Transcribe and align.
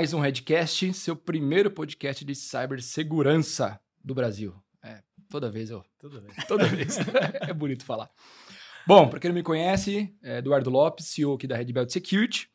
mais 0.00 0.14
um 0.14 0.20
Redcast, 0.20 0.94
seu 0.94 1.14
primeiro 1.14 1.70
podcast 1.70 2.24
de 2.24 2.34
cibersegurança 2.34 3.78
do 4.02 4.14
Brasil. 4.14 4.54
É, 4.82 5.02
toda 5.28 5.50
vez 5.50 5.68
eu. 5.68 5.84
Toda 5.98 6.22
vez. 6.22 6.34
Toda 6.48 6.64
vez. 6.64 6.96
é 7.46 7.52
bonito 7.52 7.84
falar. 7.84 8.10
Bom, 8.86 9.10
para 9.10 9.20
quem 9.20 9.28
não 9.28 9.34
me 9.34 9.42
conhece, 9.42 10.10
é 10.22 10.38
Eduardo 10.38 10.70
Lopes, 10.70 11.04
CEO 11.08 11.34
aqui 11.34 11.46
da 11.46 11.54
Red 11.54 11.66
Belt 11.66 11.90
Security. 11.90 12.48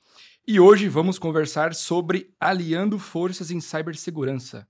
E 0.48 0.60
hoje 0.60 0.90
vamos 0.90 1.20
conversar 1.20 1.76
sobre 1.76 2.34
aliando 2.40 2.98
forças 2.98 3.52
em 3.52 3.62
cibersegurança. 3.62 4.68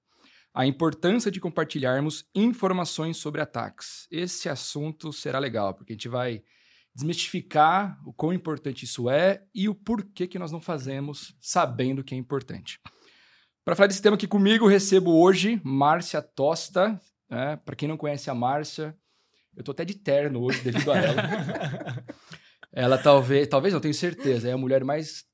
A 0.53 0.65
importância 0.65 1.31
de 1.31 1.39
compartilharmos 1.39 2.25
informações 2.35 3.15
sobre 3.15 3.39
ataques. 3.39 4.05
Esse 4.11 4.49
assunto 4.49 5.13
será 5.13 5.39
legal, 5.39 5.73
porque 5.73 5.93
a 5.93 5.95
gente 5.95 6.09
vai 6.09 6.43
desmistificar 6.95 7.99
o 8.05 8.13
quão 8.13 8.31
importante 8.31 8.85
isso 8.85 9.09
é 9.09 9.43
e 9.53 9.67
o 9.67 9.75
porquê 9.75 10.25
que 10.25 10.39
nós 10.39 10.51
não 10.51 10.61
fazemos 10.61 11.35
sabendo 11.41 12.03
que 12.03 12.15
é 12.15 12.17
importante. 12.17 12.79
Para 13.65 13.75
falar 13.75 13.87
desse 13.87 14.01
tema 14.01 14.15
aqui 14.15 14.27
comigo, 14.27 14.67
recebo 14.67 15.11
hoje 15.19 15.59
Márcia 15.63 16.21
Tosta. 16.21 16.99
Né? 17.29 17.57
Para 17.57 17.75
quem 17.75 17.89
não 17.89 17.97
conhece 17.97 18.29
a 18.29 18.35
Márcia, 18.35 18.95
eu 19.57 19.63
tô 19.63 19.71
até 19.71 19.83
de 19.83 19.95
terno 19.95 20.41
hoje 20.41 20.61
devido 20.61 20.91
a 20.91 20.97
ela. 20.97 22.05
ela 22.71 22.97
talvez, 22.97 23.47
talvez 23.47 23.73
não 23.73 23.81
tenho 23.81 23.93
certeza, 23.93 24.47
é 24.47 24.53
a 24.53 24.57
mulher 24.57 24.83
mais 24.83 25.25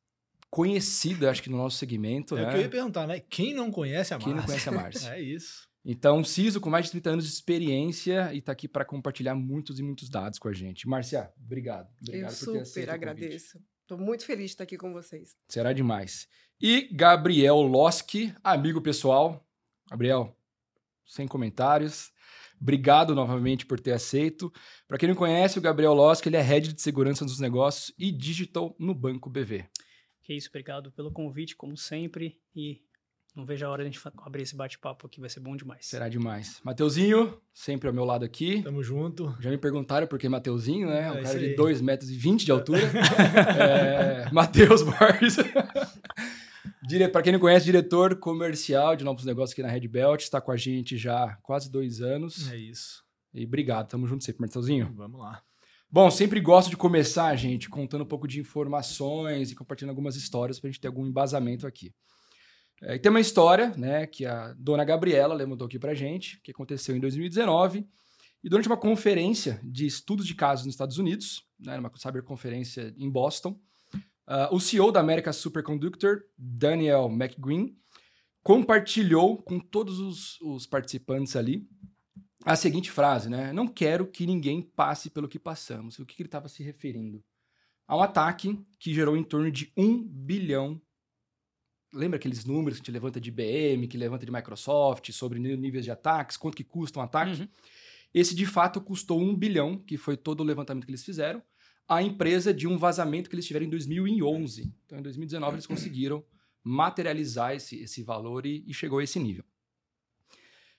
conhecida, 0.49 1.29
acho 1.29 1.43
que 1.43 1.49
no 1.49 1.57
nosso 1.57 1.77
segmento. 1.77 2.35
É 2.37 2.41
né? 2.41 2.47
o 2.47 2.51
que 2.51 2.57
eu 2.57 2.61
ia 2.61 2.69
perguntar, 2.69 3.05
né? 3.05 3.19
Quem 3.19 3.53
não 3.53 3.71
conhece 3.71 4.13
a 4.13 4.17
Quem 4.17 4.33
Márcia? 4.33 4.41
não 4.41 4.45
conhece 4.45 4.69
a 4.69 4.71
Márcia? 4.71 5.09
é 5.15 5.21
isso. 5.21 5.70
Então, 5.83 6.23
Ciso, 6.23 6.61
com 6.61 6.69
mais 6.69 6.85
de 6.85 6.91
30 6.91 7.09
anos 7.09 7.25
de 7.25 7.31
experiência 7.31 8.31
e 8.33 8.37
está 8.37 8.51
aqui 8.51 8.67
para 8.67 8.85
compartilhar 8.85 9.33
muitos 9.33 9.79
e 9.79 9.83
muitos 9.83 10.09
dados 10.09 10.37
com 10.37 10.47
a 10.47 10.53
gente. 10.53 10.87
Márcia, 10.87 11.31
obrigado. 11.43 11.89
obrigado 12.01 12.33
eu 12.33 12.37
por 12.37 12.53
ter 12.53 12.59
aceito 12.59 12.67
super 12.67 12.81
o 12.81 12.85
convite. 12.85 12.89
agradeço. 12.89 13.59
Estou 13.81 13.97
muito 13.97 14.25
feliz 14.25 14.45
de 14.45 14.51
estar 14.51 14.63
aqui 14.63 14.77
com 14.77 14.93
vocês. 14.93 15.35
Será 15.49 15.73
demais. 15.73 16.27
E 16.61 16.87
Gabriel 16.93 17.57
Loski, 17.57 18.33
amigo 18.43 18.79
pessoal. 18.79 19.43
Gabriel, 19.89 20.37
sem 21.05 21.27
comentários. 21.27 22.11
Obrigado 22.61 23.15
novamente 23.15 23.65
por 23.65 23.79
ter 23.79 23.93
aceito. 23.93 24.53
Para 24.87 24.99
quem 24.99 25.09
não 25.09 25.15
conhece, 25.15 25.57
o 25.57 25.61
Gabriel 25.61 25.95
Loski 25.95 26.29
ele 26.29 26.37
é 26.37 26.41
head 26.41 26.71
de 26.71 26.81
segurança 26.81 27.25
dos 27.25 27.39
negócios 27.39 27.91
e 27.97 28.11
digital 28.11 28.75
no 28.77 28.93
Banco 28.93 29.31
BV. 29.31 29.65
Que 30.21 30.35
isso, 30.35 30.49
obrigado 30.49 30.91
pelo 30.91 31.11
convite, 31.11 31.55
como 31.55 31.75
sempre. 31.75 32.39
E 32.55 32.83
não 33.35 33.45
vejo 33.45 33.65
a 33.65 33.69
hora 33.69 33.83
de 33.83 33.89
a 33.89 33.91
gente 33.91 34.01
abrir 34.17 34.43
esse 34.43 34.55
bate-papo 34.55 35.07
aqui, 35.07 35.21
vai 35.21 35.29
ser 35.29 35.39
bom 35.39 35.55
demais. 35.55 35.85
Será 35.85 36.09
demais. 36.09 36.59
Mateuzinho, 36.63 37.39
sempre 37.53 37.87
ao 37.87 37.93
meu 37.93 38.03
lado 38.03 38.25
aqui. 38.25 38.61
Tamo 38.61 38.83
junto. 38.83 39.35
Já 39.39 39.49
me 39.49 39.57
perguntaram 39.57 40.05
por 40.05 40.19
que 40.19 40.27
Mateuzinho, 40.27 40.87
né? 40.89 41.07
É, 41.07 41.11
um 41.11 41.23
cara 41.23 41.39
de 41.39 41.45
aí. 41.45 41.55
2,20 41.55 41.81
metros 41.81 42.09
e 42.09 42.17
20 42.17 42.45
de 42.45 42.51
altura. 42.51 42.81
é, 44.27 44.31
Matheus 44.31 44.83
Borges. 44.83 45.37
Dire... 46.85 47.07
Para 47.07 47.21
quem 47.21 47.31
não 47.31 47.39
conhece, 47.39 47.65
diretor 47.65 48.15
comercial 48.17 48.95
de 48.95 49.03
novos 49.05 49.23
negócios 49.23 49.53
aqui 49.53 49.61
na 49.61 49.69
Red 49.69 49.87
Belt. 49.87 50.21
Está 50.21 50.41
com 50.41 50.51
a 50.51 50.57
gente 50.57 50.97
já 50.97 51.23
há 51.23 51.35
quase 51.37 51.71
dois 51.71 52.01
anos. 52.01 52.51
É 52.51 52.57
isso. 52.57 53.03
E 53.33 53.45
obrigado, 53.45 53.87
tamo 53.87 54.07
junto 54.07 54.25
sempre, 54.25 54.41
Mateuzinho. 54.41 54.91
Vamos 54.93 55.19
lá. 55.19 55.41
Bom, 55.89 56.09
sempre 56.11 56.39
gosto 56.39 56.69
de 56.69 56.77
começar, 56.77 57.33
gente, 57.35 57.69
contando 57.69 58.03
um 58.03 58.07
pouco 58.07 58.27
de 58.27 58.39
informações 58.39 59.51
e 59.51 59.55
compartilhando 59.55 59.91
algumas 59.91 60.15
histórias 60.15 60.59
para 60.59 60.69
a 60.69 60.71
gente 60.71 60.81
ter 60.81 60.87
algum 60.87 61.05
embasamento 61.05 61.65
aqui. 61.65 61.93
É, 62.81 62.95
e 62.95 62.99
tem 62.99 63.09
uma 63.09 63.19
história, 63.19 63.69
né, 63.77 64.07
que 64.07 64.25
a 64.25 64.53
dona 64.57 64.83
Gabriela 64.83 65.33
levantou 65.33 65.67
aqui 65.67 65.77
pra 65.77 65.93
gente, 65.93 66.39
que 66.41 66.51
aconteceu 66.51 66.95
em 66.95 66.99
2019, 66.99 67.87
e 68.43 68.49
durante 68.49 68.67
uma 68.67 68.77
conferência 68.77 69.59
de 69.63 69.85
estudos 69.85 70.25
de 70.25 70.33
casos 70.33 70.65
nos 70.65 70.73
Estados 70.73 70.97
Unidos, 70.97 71.45
né, 71.59 71.77
uma 71.77 71.91
cyberconferência 71.95 72.93
em 72.97 73.09
Boston, 73.09 73.59
ah, 74.25 74.49
o 74.51 74.59
CEO 74.59 74.91
da 74.91 74.99
America 74.99 75.33
Superconductor, 75.33 76.21
Daniel 76.37 77.09
McGreen, 77.11 77.75
compartilhou 78.41 79.37
com 79.37 79.59
todos 79.59 79.99
os, 79.99 80.39
os 80.41 80.65
participantes 80.65 81.35
ali 81.35 81.67
a 82.45 82.55
seguinte 82.55 82.89
frase, 82.89 83.29
né? 83.29 83.53
Não 83.53 83.67
quero 83.67 84.07
que 84.07 84.25
ninguém 84.25 84.61
passe 84.61 85.09
pelo 85.09 85.27
que 85.27 85.37
passamos. 85.37 85.99
O 85.99 86.05
que, 86.05 86.15
que 86.15 86.21
ele 86.23 86.27
estava 86.27 86.47
se 86.47 86.63
referindo? 86.63 87.23
A 87.87 87.95
um 87.95 88.01
ataque 88.01 88.59
que 88.79 88.93
gerou 88.93 89.15
em 89.15 89.23
torno 89.23 89.51
de 89.51 89.71
um 89.77 90.01
bilhão. 90.01 90.81
Lembra 91.93 92.17
aqueles 92.17 92.45
números 92.45 92.79
que 92.79 92.83
a 92.83 92.85
gente 92.85 92.91
levanta 92.93 93.19
de 93.19 93.29
IBM, 93.29 93.87
que 93.87 93.97
levanta 93.97 94.25
de 94.25 94.31
Microsoft, 94.31 95.11
sobre 95.11 95.39
ní- 95.39 95.57
níveis 95.57 95.83
de 95.83 95.91
ataques, 95.91 96.37
quanto 96.37 96.55
que 96.55 96.63
custa 96.63 96.99
um 96.99 97.03
ataque? 97.03 97.41
Uhum. 97.41 97.47
Esse, 98.13 98.35
de 98.35 98.45
fato, 98.45 98.79
custou 98.81 99.21
um 99.21 99.35
bilhão, 99.35 99.77
que 99.77 99.97
foi 99.97 100.15
todo 100.15 100.41
o 100.41 100.43
levantamento 100.43 100.85
que 100.85 100.91
eles 100.91 101.03
fizeram, 101.03 101.41
à 101.87 102.01
empresa 102.01 102.53
de 102.53 102.67
um 102.67 102.77
vazamento 102.77 103.29
que 103.29 103.35
eles 103.35 103.45
tiveram 103.45 103.65
em 103.65 103.69
2011. 103.69 104.73
Então, 104.85 104.99
em 104.99 105.01
2019, 105.01 105.55
eles 105.55 105.67
conseguiram 105.67 106.23
materializar 106.63 107.53
esse, 107.53 107.81
esse 107.81 108.03
valor 108.03 108.45
e, 108.45 108.63
e 108.67 108.73
chegou 108.73 108.99
a 108.99 109.03
esse 109.03 109.19
nível. 109.19 109.43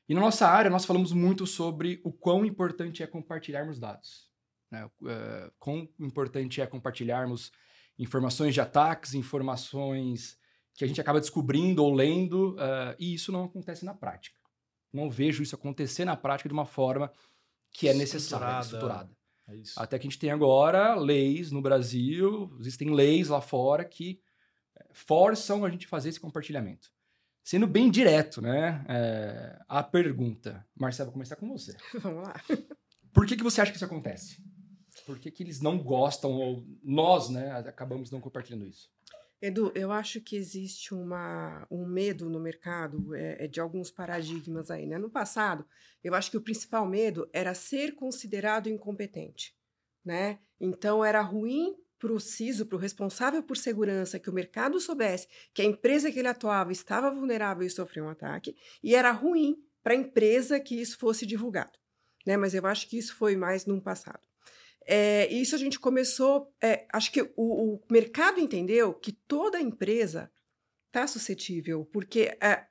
E 0.08 0.14
na 0.14 0.20
nossa 0.20 0.48
área, 0.48 0.70
nós 0.70 0.84
falamos 0.84 1.12
muito 1.12 1.46
sobre 1.46 2.00
o 2.04 2.12
quão 2.12 2.44
importante 2.44 3.02
é 3.02 3.06
compartilharmos 3.06 3.78
dados. 3.78 4.30
Né? 4.70 4.88
Eh, 5.06 5.52
quão 5.58 5.88
importante 5.98 6.60
é 6.60 6.66
compartilharmos 6.66 7.52
informações 7.98 8.54
de 8.54 8.60
ataques, 8.60 9.14
informações 9.14 10.38
que 10.74 10.84
a 10.84 10.86
gente 10.86 11.00
acaba 11.00 11.20
descobrindo 11.20 11.84
ou 11.84 11.92
lendo, 11.92 12.56
eh, 12.58 12.96
e 12.98 13.14
isso 13.14 13.30
não 13.30 13.44
acontece 13.44 13.84
na 13.84 13.94
prática. 13.94 14.38
Não 14.92 15.10
vejo 15.10 15.42
isso 15.42 15.54
acontecer 15.54 16.04
na 16.04 16.16
prática 16.16 16.48
de 16.48 16.52
uma 16.52 16.66
forma 16.66 17.12
que 17.70 17.88
é 17.88 17.94
necessária, 17.94 18.60
Estruturada. 18.60 19.06
estruturada. 19.06 19.16
É 19.48 19.56
isso. 19.56 19.80
Até 19.80 19.98
que 19.98 20.06
a 20.06 20.10
gente 20.10 20.18
tem 20.18 20.30
agora 20.30 20.94
leis 20.94 21.50
no 21.50 21.60
Brasil, 21.60 22.54
existem 22.60 22.90
leis 22.94 23.28
lá 23.28 23.40
fora 23.40 23.84
que 23.84 24.20
eh, 24.76 24.86
forçam 24.92 25.64
a 25.64 25.70
gente 25.70 25.86
a 25.86 25.88
fazer 25.88 26.08
esse 26.08 26.20
compartilhamento. 26.20 26.90
Sendo 27.44 27.66
bem 27.66 27.90
direto, 27.90 28.40
né? 28.40 28.84
é, 28.88 29.58
a 29.68 29.82
pergunta. 29.82 30.64
Marcelo, 30.76 31.08
vou 31.08 31.14
começar 31.14 31.34
com 31.34 31.48
você. 31.48 31.76
Vamos 31.98 32.22
lá. 32.22 32.34
Por 33.12 33.26
que, 33.26 33.36
que 33.36 33.42
você 33.42 33.60
acha 33.60 33.72
que 33.72 33.76
isso 33.76 33.84
acontece? 33.84 34.40
Por 35.04 35.18
que, 35.18 35.28
que 35.30 35.42
eles 35.42 35.60
não 35.60 35.76
gostam, 35.76 36.30
ou 36.30 36.64
nós, 36.84 37.28
né, 37.30 37.50
acabamos 37.66 38.12
não 38.12 38.20
compartilhando 38.20 38.64
isso? 38.64 38.88
Edu, 39.42 39.72
eu 39.74 39.90
acho 39.90 40.20
que 40.20 40.36
existe 40.36 40.94
uma, 40.94 41.66
um 41.68 41.84
medo 41.84 42.30
no 42.30 42.38
mercado 42.38 43.12
é, 43.12 43.44
é 43.44 43.48
de 43.48 43.60
alguns 43.60 43.90
paradigmas 43.90 44.70
aí, 44.70 44.86
né? 44.86 44.98
No 44.98 45.10
passado, 45.10 45.66
eu 46.02 46.14
acho 46.14 46.30
que 46.30 46.36
o 46.36 46.40
principal 46.40 46.86
medo 46.86 47.28
era 47.32 47.52
ser 47.52 47.96
considerado 47.96 48.68
incompetente, 48.68 49.52
né? 50.04 50.38
Então, 50.60 51.04
era 51.04 51.20
ruim 51.20 51.76
para 51.98 52.12
o 52.12 52.20
CISO, 52.20 52.66
para 52.66 52.76
o 52.76 52.78
responsável 52.78 53.42
por 53.42 53.56
segurança, 53.56 54.16
que 54.16 54.30
o 54.30 54.32
mercado 54.32 54.78
soubesse 54.78 55.26
que 55.52 55.60
a 55.60 55.64
empresa 55.64 56.12
que 56.12 56.20
ele 56.20 56.28
atuava 56.28 56.70
estava 56.70 57.10
vulnerável 57.10 57.66
e 57.66 57.70
sofreu 57.70 58.04
um 58.04 58.10
ataque, 58.10 58.56
e 58.80 58.94
era 58.94 59.10
ruim 59.10 59.56
para 59.82 59.94
a 59.94 59.96
empresa 59.96 60.60
que 60.60 60.80
isso 60.80 60.96
fosse 60.96 61.26
divulgado, 61.26 61.76
né? 62.24 62.36
Mas 62.36 62.54
eu 62.54 62.64
acho 62.64 62.88
que 62.88 62.96
isso 62.96 63.16
foi 63.16 63.34
mais 63.34 63.66
num 63.66 63.80
passado. 63.80 64.31
É, 64.86 65.32
isso 65.32 65.54
a 65.54 65.58
gente 65.58 65.78
começou. 65.78 66.52
é, 66.60 66.86
acho 66.92 67.12
que 67.12 67.22
o, 67.36 67.74
o 67.74 67.80
mercado 67.90 68.40
entendeu 68.40 68.92
que 68.94 69.12
toda 69.12 69.60
empresa 69.60 70.30
está 70.88 71.06
suscetível, 71.06 71.84
porque 71.86 72.36
é 72.40 72.66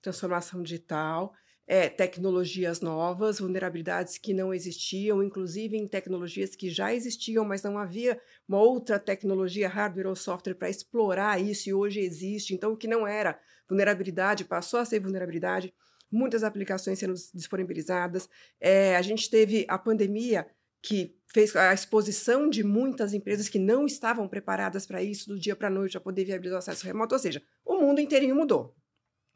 transformação 0.00 0.62
digital, 0.62 1.34
é, 1.66 1.88
tecnologias 1.88 2.80
novas, 2.80 3.40
vulnerabilidades 3.40 4.18
que 4.18 4.32
não 4.32 4.54
existiam, 4.54 5.22
inclusive 5.22 5.76
em 5.76 5.88
tecnologias 5.88 6.54
que 6.54 6.70
já 6.70 6.94
existiam, 6.94 7.44
mas 7.44 7.62
não 7.62 7.76
havia 7.76 8.20
uma 8.48 8.60
outra 8.60 8.98
tecnologia, 8.98 9.68
hardware 9.68 10.06
ou 10.06 10.14
software, 10.14 10.54
para 10.54 10.70
explorar 10.70 11.40
isso, 11.40 11.68
e 11.68 11.74
hoje 11.74 12.00
existe. 12.00 12.54
Então, 12.54 12.72
o 12.72 12.76
que 12.76 12.86
não 12.86 13.06
era 13.06 13.38
vulnerabilidade 13.68 14.44
passou 14.44 14.78
a 14.78 14.84
ser 14.84 15.00
vulnerabilidade, 15.00 15.74
muitas 16.10 16.44
aplicações 16.44 17.00
sendo 17.00 17.14
disponibilizadas. 17.34 18.28
É, 18.60 18.96
a 18.96 19.02
gente 19.02 19.28
teve 19.28 19.66
a 19.68 19.76
pandemia 19.76 20.46
que 20.86 21.16
fez 21.26 21.54
a 21.56 21.74
exposição 21.74 22.48
de 22.48 22.62
muitas 22.62 23.12
empresas 23.12 23.48
que 23.48 23.58
não 23.58 23.84
estavam 23.86 24.28
preparadas 24.28 24.86
para 24.86 25.02
isso 25.02 25.28
do 25.28 25.36
dia 25.36 25.56
para 25.56 25.66
a 25.66 25.70
noite, 25.70 25.96
a 25.96 26.00
poder 26.00 26.24
viabilizar 26.24 26.56
o 26.56 26.58
acesso 26.60 26.86
remoto. 26.86 27.12
Ou 27.12 27.18
seja, 27.18 27.42
o 27.64 27.76
mundo 27.80 28.00
inteirinho 28.00 28.36
mudou. 28.36 28.72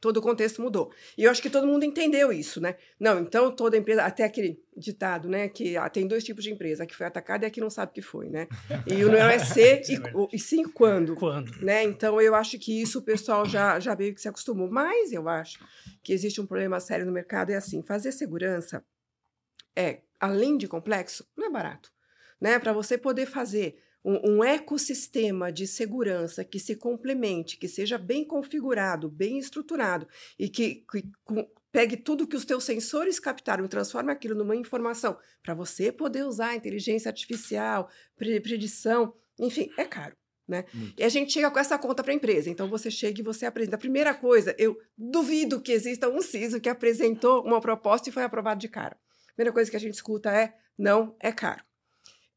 Todo 0.00 0.18
o 0.18 0.22
contexto 0.22 0.62
mudou. 0.62 0.92
E 1.18 1.24
eu 1.24 1.30
acho 1.30 1.42
que 1.42 1.50
todo 1.50 1.66
mundo 1.66 1.84
entendeu 1.84 2.32
isso, 2.32 2.60
né? 2.60 2.76
Não, 2.98 3.20
então 3.20 3.50
toda 3.54 3.76
empresa, 3.76 4.02
até 4.04 4.22
aquele 4.24 4.62
ditado, 4.74 5.28
né? 5.28 5.48
Que 5.48 5.76
ah, 5.76 5.90
tem 5.90 6.06
dois 6.06 6.22
tipos 6.24 6.44
de 6.44 6.50
empresa, 6.52 6.84
a 6.84 6.86
que 6.86 6.94
foi 6.96 7.04
atacada 7.06 7.44
e 7.44 7.48
a 7.48 7.50
que 7.50 7.60
não 7.60 7.68
sabe 7.68 7.90
o 7.90 7.94
que 7.94 8.00
foi, 8.00 8.30
né? 8.30 8.46
E 8.86 9.04
o 9.04 9.08
não 9.10 9.18
é 9.18 9.38
ser 9.44 9.80
é 9.80 9.92
e, 9.92 9.98
o- 10.14 10.28
e 10.32 10.38
sim 10.38 10.62
quando. 10.62 11.16
Quando? 11.16 11.50
Né? 11.62 11.82
Então 11.82 12.18
eu 12.20 12.34
acho 12.34 12.58
que 12.60 12.80
isso 12.80 13.00
o 13.00 13.02
pessoal 13.02 13.44
já, 13.44 13.78
já 13.80 13.94
meio 13.96 14.14
que 14.14 14.22
se 14.22 14.28
acostumou. 14.28 14.70
Mas 14.70 15.12
eu 15.12 15.28
acho 15.28 15.58
que 16.02 16.12
existe 16.14 16.40
um 16.40 16.46
problema 16.46 16.78
sério 16.80 17.04
no 17.04 17.12
mercado, 17.12 17.50
é 17.50 17.56
assim, 17.56 17.82
fazer 17.82 18.12
segurança 18.12 18.82
é, 19.76 20.00
além 20.20 20.56
de 20.56 20.68
complexo, 20.68 21.26
não 21.36 21.46
é 21.46 21.50
barato. 21.50 21.90
Né? 22.40 22.58
Para 22.58 22.72
você 22.72 22.96
poder 22.98 23.26
fazer 23.26 23.82
um, 24.04 24.36
um 24.36 24.44
ecossistema 24.44 25.52
de 25.52 25.66
segurança 25.66 26.44
que 26.44 26.58
se 26.58 26.76
complemente, 26.76 27.56
que 27.56 27.68
seja 27.68 27.98
bem 27.98 28.24
configurado, 28.24 29.08
bem 29.10 29.38
estruturado 29.38 30.06
e 30.38 30.48
que, 30.48 30.84
que 30.90 31.04
com- 31.24 31.46
pegue 31.72 31.96
tudo 31.96 32.26
que 32.26 32.36
os 32.36 32.44
teus 32.44 32.64
sensores 32.64 33.20
captaram 33.20 33.64
e 33.64 33.68
transforme 33.68 34.10
aquilo 34.10 34.34
numa 34.34 34.56
informação 34.56 35.18
para 35.42 35.54
você 35.54 35.92
poder 35.92 36.24
usar 36.24 36.56
inteligência 36.56 37.08
artificial, 37.08 37.88
pre- 38.16 38.40
predição, 38.40 39.14
enfim, 39.38 39.70
é 39.76 39.84
caro. 39.84 40.16
Né? 40.48 40.64
Muito. 40.74 40.98
E 40.98 41.04
a 41.04 41.08
gente 41.08 41.32
chega 41.32 41.48
com 41.48 41.58
essa 41.60 41.78
conta 41.78 42.02
para 42.02 42.12
a 42.12 42.16
empresa. 42.16 42.50
Então 42.50 42.68
você 42.68 42.90
chega 42.90 43.20
e 43.20 43.24
você 43.24 43.46
apresenta. 43.46 43.76
A 43.76 43.78
primeira 43.78 44.12
coisa, 44.12 44.52
eu 44.58 44.76
duvido 44.98 45.60
que 45.60 45.70
exista 45.70 46.08
um 46.08 46.20
CISO 46.20 46.60
que 46.60 46.68
apresentou 46.68 47.44
uma 47.44 47.60
proposta 47.60 48.08
e 48.08 48.12
foi 48.12 48.24
aprovado 48.24 48.60
de 48.60 48.68
cara. 48.68 48.98
Primeira 49.40 49.54
coisa 49.54 49.70
que 49.70 49.76
a 49.78 49.80
gente 49.80 49.94
escuta 49.94 50.30
é: 50.30 50.54
não, 50.76 51.16
é 51.18 51.32
caro. 51.32 51.64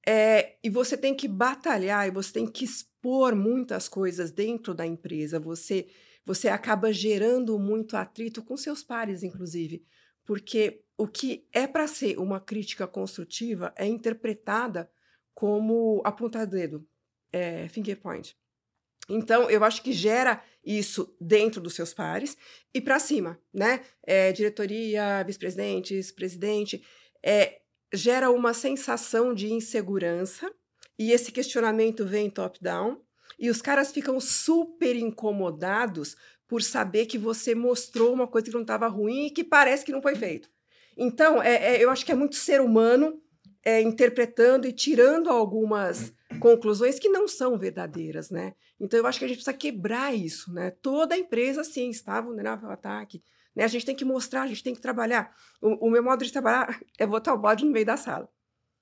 É, 0.07 0.57
e 0.63 0.69
você 0.69 0.95
tem 0.95 1.13
que 1.13 1.27
batalhar 1.27 2.07
e 2.07 2.11
você 2.11 2.31
tem 2.31 2.47
que 2.47 2.63
expor 2.63 3.35
muitas 3.35 3.89
coisas 3.89 4.31
dentro 4.31 4.73
da 4.73 4.85
empresa. 4.85 5.37
Você, 5.37 5.89
você 6.23 6.47
acaba 6.47 6.93
gerando 6.93 7.59
muito 7.59 7.97
atrito 7.97 8.41
com 8.41 8.55
seus 8.55 8.85
pares, 8.85 9.21
inclusive. 9.21 9.85
Porque 10.23 10.85
o 10.97 11.05
que 11.05 11.45
é 11.51 11.67
para 11.67 11.87
ser 11.87 12.17
uma 12.17 12.39
crítica 12.39 12.87
construtiva 12.87 13.73
é 13.75 13.85
interpretada 13.85 14.89
como 15.33 16.01
apontar 16.05 16.47
dedo, 16.47 16.87
é, 17.33 17.67
finger 17.67 17.99
point. 17.99 18.33
Então, 19.09 19.49
eu 19.49 19.61
acho 19.65 19.83
que 19.83 19.91
gera 19.91 20.41
isso 20.63 21.15
dentro 21.19 21.61
dos 21.61 21.75
seus 21.75 21.93
pares 21.93 22.37
e 22.73 22.79
para 22.79 22.99
cima, 22.99 23.39
né? 23.53 23.81
É, 24.05 24.31
diretoria, 24.31 25.23
vice-presidentes, 25.23 26.11
presidente, 26.11 26.83
é, 27.21 27.59
gera 27.93 28.31
uma 28.31 28.53
sensação 28.53 29.33
de 29.33 29.51
insegurança 29.51 30.51
e 30.97 31.11
esse 31.11 31.31
questionamento 31.31 32.05
vem 32.05 32.29
top-down 32.29 33.01
e 33.37 33.49
os 33.49 33.61
caras 33.61 33.91
ficam 33.91 34.19
super 34.19 34.95
incomodados 34.95 36.15
por 36.47 36.61
saber 36.61 37.05
que 37.07 37.17
você 37.17 37.55
mostrou 37.55 38.13
uma 38.13 38.27
coisa 38.27 38.47
que 38.47 38.53
não 38.53 38.61
estava 38.61 38.87
ruim 38.87 39.27
e 39.27 39.31
que 39.31 39.43
parece 39.43 39.83
que 39.83 39.91
não 39.91 40.01
foi 40.01 40.15
feito. 40.15 40.49
Então, 40.95 41.41
é, 41.41 41.75
é, 41.75 41.83
eu 41.83 41.89
acho 41.89 42.05
que 42.05 42.11
é 42.11 42.15
muito 42.15 42.35
ser 42.35 42.61
humano 42.61 43.19
é, 43.65 43.81
interpretando 43.81 44.67
e 44.67 44.73
tirando 44.73 45.29
algumas 45.29 46.13
conclusões 46.39 46.99
que 46.99 47.09
não 47.09 47.27
são 47.27 47.57
verdadeiras, 47.57 48.29
né? 48.29 48.53
Então, 48.83 48.99
eu 48.99 49.07
acho 49.07 49.17
que 49.17 49.23
a 49.23 49.27
gente 49.29 49.37
precisa 49.37 49.55
quebrar 49.55 50.13
isso, 50.13 50.51
né? 50.51 50.69
Toda 50.69 51.17
empresa, 51.17 51.63
sim, 51.63 51.89
está 51.89 52.19
vulnerável 52.19 52.67
ao 52.67 52.73
ataque. 52.73 53.23
Né? 53.55 53.63
A 53.63 53.67
gente 53.67 53.85
tem 53.85 53.95
que 53.95 54.03
mostrar, 54.03 54.41
a 54.41 54.47
gente 54.47 54.61
tem 54.61 54.75
que 54.75 54.81
trabalhar. 54.81 55.33
O, 55.61 55.87
o 55.87 55.89
meu 55.89 56.03
modo 56.03 56.25
de 56.25 56.31
trabalhar 56.33 56.77
é 56.99 57.07
botar 57.07 57.33
o 57.33 57.37
bode 57.37 57.63
no 57.63 57.71
meio 57.71 57.85
da 57.85 57.95
sala. 57.95 58.27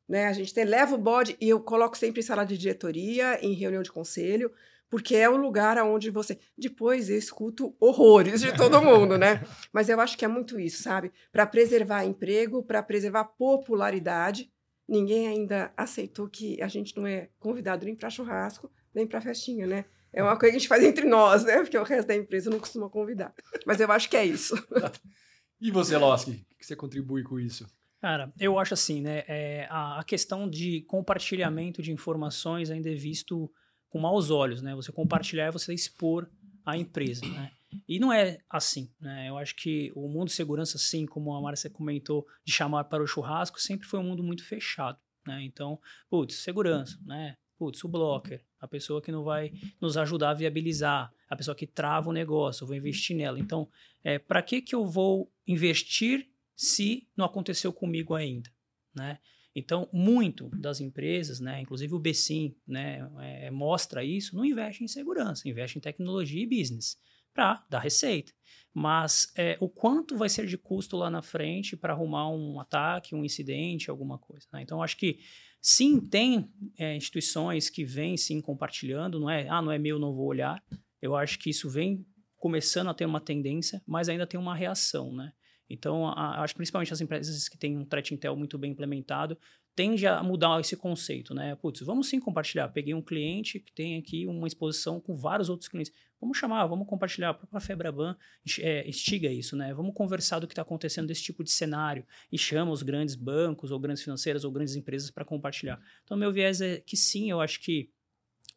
Né? 0.09 0.25
A 0.25 0.33
gente 0.33 0.55
tem, 0.55 0.65
leva 0.65 0.95
o 0.95 0.97
bode 0.97 1.37
e 1.39 1.47
eu 1.47 1.59
coloco 1.59 1.95
sempre 1.95 2.19
em 2.19 2.23
sala 2.23 2.43
de 2.43 2.57
diretoria, 2.57 3.37
em 3.45 3.53
reunião 3.53 3.83
de 3.83 3.91
conselho, 3.91 4.51
porque 4.89 5.15
é 5.15 5.29
o 5.29 5.37
lugar 5.37 5.77
onde 5.77 6.09
você. 6.09 6.39
Depois 6.57 7.07
eu 7.07 7.17
escuto 7.17 7.75
horrores 7.79 8.41
de 8.41 8.57
todo 8.57 8.81
mundo, 8.81 9.19
né? 9.19 9.45
Mas 9.71 9.87
eu 9.87 9.99
acho 10.01 10.17
que 10.17 10.25
é 10.25 10.27
muito 10.27 10.59
isso, 10.59 10.81
sabe? 10.81 11.11
Para 11.31 11.45
preservar 11.45 12.05
emprego, 12.05 12.63
para 12.63 12.81
preservar 12.81 13.25
popularidade. 13.25 14.51
Ninguém 14.89 15.27
ainda 15.27 15.71
aceitou 15.77 16.27
que 16.27 16.59
a 16.59 16.67
gente 16.67 16.97
não 16.97 17.05
é 17.05 17.29
convidado 17.39 17.85
nem 17.85 17.95
para 17.95 18.09
churrasco, 18.09 18.69
nem 18.93 19.07
para 19.07 19.21
festinha, 19.21 19.65
né? 19.65 19.85
É 20.13 20.21
uma 20.21 20.37
coisa 20.37 20.51
que 20.51 20.57
a 20.57 20.59
gente 20.59 20.67
faz 20.67 20.83
entre 20.83 21.05
nós, 21.05 21.43
né? 21.43 21.59
Porque 21.59 21.77
o 21.77 21.83
resto 21.83 22.07
da 22.07 22.15
empresa 22.15 22.49
não 22.49 22.59
costuma 22.59 22.89
convidar. 22.89 23.33
Mas 23.65 23.79
eu 23.79 23.91
acho 23.91 24.09
que 24.09 24.17
é 24.17 24.25
isso. 24.25 24.55
E 25.63 25.69
você, 25.69 25.95
Loski, 25.95 26.31
o 26.31 26.57
que 26.57 26.65
você 26.65 26.75
contribui 26.75 27.21
com 27.21 27.39
isso? 27.39 27.67
Cara, 28.01 28.33
eu 28.39 28.57
acho 28.57 28.73
assim, 28.73 28.99
né? 28.99 29.23
É, 29.27 29.67
a, 29.69 29.99
a 29.99 30.03
questão 30.03 30.49
de 30.49 30.81
compartilhamento 30.87 31.83
de 31.83 31.91
informações 31.91 32.71
ainda 32.71 32.89
é 32.89 32.95
visto 32.95 33.47
com 33.87 33.99
maus 33.99 34.31
olhos, 34.31 34.63
né? 34.63 34.73
Você 34.73 34.91
compartilhar 34.91 35.45
é 35.45 35.51
você 35.51 35.71
expor 35.71 36.27
a 36.65 36.75
empresa, 36.75 37.23
né? 37.27 37.51
E 37.87 37.99
não 37.99 38.11
é 38.11 38.39
assim, 38.49 38.91
né? 38.99 39.29
Eu 39.29 39.37
acho 39.37 39.55
que 39.55 39.91
o 39.95 40.07
mundo 40.07 40.27
de 40.27 40.33
segurança, 40.33 40.79
sim, 40.79 41.05
como 41.05 41.31
a 41.35 41.41
Márcia 41.41 41.69
comentou, 41.69 42.25
de 42.43 42.51
chamar 42.51 42.85
para 42.85 43.03
o 43.03 43.07
churrasco, 43.07 43.61
sempre 43.61 43.87
foi 43.87 43.99
um 43.99 44.03
mundo 44.03 44.23
muito 44.23 44.43
fechado, 44.43 44.97
né? 45.27 45.43
Então, 45.43 45.79
putz, 46.09 46.37
segurança, 46.37 46.97
né? 47.05 47.37
Putz, 47.61 47.83
o 47.83 47.87
blocker, 47.87 48.43
a 48.59 48.67
pessoa 48.67 48.99
que 49.03 49.11
não 49.11 49.23
vai 49.23 49.53
nos 49.79 49.95
ajudar 49.95 50.31
a 50.31 50.33
viabilizar, 50.33 51.13
a 51.29 51.35
pessoa 51.35 51.53
que 51.53 51.67
trava 51.67 52.09
o 52.09 52.11
negócio, 52.11 52.63
eu 52.63 52.67
vou 52.67 52.75
investir 52.75 53.15
nela. 53.15 53.39
Então, 53.39 53.69
é, 54.03 54.17
para 54.17 54.41
que 54.41 54.63
que 54.63 54.73
eu 54.73 54.83
vou 54.83 55.31
investir 55.45 56.27
se 56.55 57.07
não 57.15 57.23
aconteceu 57.23 57.71
comigo 57.71 58.15
ainda, 58.15 58.49
né? 58.95 59.19
Então, 59.55 59.87
muito 59.93 60.49
das 60.55 60.81
empresas, 60.81 61.39
né, 61.39 61.61
inclusive 61.61 61.93
o 61.93 61.99
Becim, 61.99 62.55
né, 62.65 63.07
é, 63.19 63.51
mostra 63.51 64.03
isso, 64.03 64.35
não 64.35 64.43
investe 64.43 64.83
em 64.83 64.87
segurança, 64.87 65.47
investe 65.47 65.77
em 65.77 65.81
tecnologia 65.81 66.41
e 66.41 66.47
business 66.47 66.97
para 67.31 67.63
dar 67.69 67.79
receita. 67.79 68.33
Mas 68.73 69.31
é, 69.35 69.55
o 69.59 69.69
quanto 69.69 70.17
vai 70.17 70.29
ser 70.29 70.47
de 70.47 70.57
custo 70.57 70.97
lá 70.97 71.11
na 71.11 71.21
frente 71.21 71.77
para 71.77 71.93
arrumar 71.93 72.27
um 72.29 72.59
ataque, 72.59 73.13
um 73.13 73.23
incidente, 73.23 73.91
alguma 73.91 74.17
coisa. 74.17 74.47
Né? 74.51 74.63
Então, 74.63 74.81
acho 74.81 74.97
que 74.97 75.19
sim, 75.61 75.99
tem 75.99 76.51
é, 76.77 76.95
instituições 76.95 77.69
que 77.69 77.85
vêm 77.85 78.17
sim 78.17 78.41
compartilhando, 78.41 79.19
não 79.19 79.29
é, 79.29 79.47
ah, 79.47 79.61
não 79.61 79.71
é 79.71 79.77
meu, 79.77 79.99
não 79.99 80.13
vou 80.13 80.25
olhar. 80.25 80.61
Eu 81.01 81.15
acho 81.15 81.37
que 81.39 81.49
isso 81.49 81.69
vem 81.69 82.05
começando 82.37 82.89
a 82.89 82.93
ter 82.93 83.05
uma 83.05 83.21
tendência, 83.21 83.81
mas 83.85 84.09
ainda 84.09 84.25
tem 84.25 84.39
uma 84.39 84.55
reação, 84.55 85.13
né? 85.13 85.31
Então, 85.69 86.07
a, 86.07 86.41
acho 86.41 86.53
que 86.53 86.57
principalmente 86.57 86.91
as 86.91 86.99
empresas 86.99 87.47
que 87.47 87.57
têm 87.57 87.77
um 87.77 87.85
threat 87.85 88.13
intel 88.13 88.35
muito 88.35 88.57
bem 88.57 88.71
implementado 88.71 89.37
tende 89.75 90.05
a 90.05 90.21
mudar 90.21 90.59
esse 90.59 90.75
conceito, 90.75 91.33
né? 91.33 91.55
Putz, 91.55 91.81
vamos 91.81 92.07
sim 92.07 92.19
compartilhar. 92.19 92.67
Peguei 92.69 92.93
um 92.93 93.01
cliente 93.01 93.59
que 93.59 93.71
tem 93.73 93.97
aqui 93.97 94.27
uma 94.27 94.47
exposição 94.47 94.99
com 94.99 95.15
vários 95.15 95.49
outros 95.49 95.69
clientes. 95.69 95.93
Vamos 96.19 96.37
chamar, 96.37 96.65
vamos 96.67 96.87
compartilhar. 96.87 97.29
A 97.29 97.33
própria 97.33 97.59
Febraban 97.59 98.15
é, 98.59 98.87
instiga 98.87 99.31
isso, 99.31 99.55
né? 99.55 99.73
Vamos 99.73 99.93
conversar 99.93 100.39
do 100.39 100.47
que 100.47 100.53
está 100.53 100.61
acontecendo 100.61 101.07
desse 101.07 101.23
tipo 101.23 101.43
de 101.43 101.51
cenário 101.51 102.05
e 102.31 102.37
chama 102.37 102.71
os 102.71 102.83
grandes 102.83 103.15
bancos 103.15 103.71
ou 103.71 103.79
grandes 103.79 104.03
financeiras 104.03 104.43
ou 104.43 104.51
grandes 104.51 104.75
empresas 104.75 105.09
para 105.09 105.25
compartilhar. 105.25 105.81
Então, 106.03 106.17
meu 106.17 106.31
viés 106.31 106.61
é 106.61 106.79
que 106.79 106.97
sim, 106.97 107.31
eu 107.31 107.41
acho 107.41 107.61
que 107.61 107.89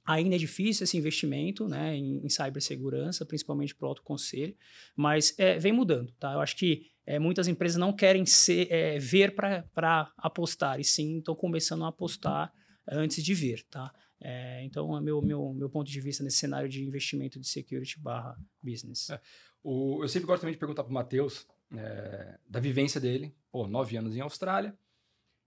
Ainda 0.06 0.34
é 0.34 0.38
difícil 0.38 0.84
esse 0.84 0.98
investimento 0.98 1.66
né, 1.66 1.96
em, 1.96 2.20
em 2.22 2.28
cibersegurança, 2.28 3.24
principalmente 3.24 3.74
para 3.74 3.86
o 3.86 3.88
autoconselho, 3.88 4.54
mas 4.94 5.34
é, 5.38 5.58
vem 5.58 5.72
mudando. 5.72 6.12
Tá? 6.20 6.34
Eu 6.34 6.40
acho 6.40 6.56
que 6.56 6.90
é, 7.06 7.18
muitas 7.18 7.48
empresas 7.48 7.76
não 7.76 7.92
querem 7.92 8.24
ser, 8.24 8.70
é, 8.70 8.98
ver 8.98 9.34
para 9.34 10.12
apostar, 10.16 10.80
e 10.80 10.84
sim 10.84 11.18
estão 11.18 11.34
começando 11.34 11.84
a 11.84 11.88
apostar 11.88 12.52
antes 12.90 13.22
de 13.22 13.34
ver. 13.34 13.62
Tá? 13.70 13.92
É, 14.20 14.64
então, 14.64 14.96
é 14.96 15.00
meu, 15.00 15.20
meu, 15.20 15.52
meu 15.52 15.68
ponto 15.68 15.90
de 15.90 16.00
vista 16.00 16.24
nesse 16.24 16.38
cenário 16.38 16.68
de 16.68 16.82
investimento 16.84 17.38
de 17.38 17.46
security 17.46 17.98
barra 17.98 18.38
business. 18.62 19.10
É, 19.10 19.20
o, 19.62 20.02
eu 20.02 20.08
sempre 20.08 20.26
gosto 20.26 20.42
também 20.42 20.54
de 20.54 20.58
perguntar 20.58 20.82
para 20.82 20.90
o 20.90 20.94
Matheus 20.94 21.46
é, 21.76 22.38
da 22.48 22.60
vivência 22.60 23.00
dele. 23.00 23.34
Pô, 23.50 23.66
nove 23.66 23.96
anos 23.96 24.16
em 24.16 24.20
Austrália, 24.20 24.76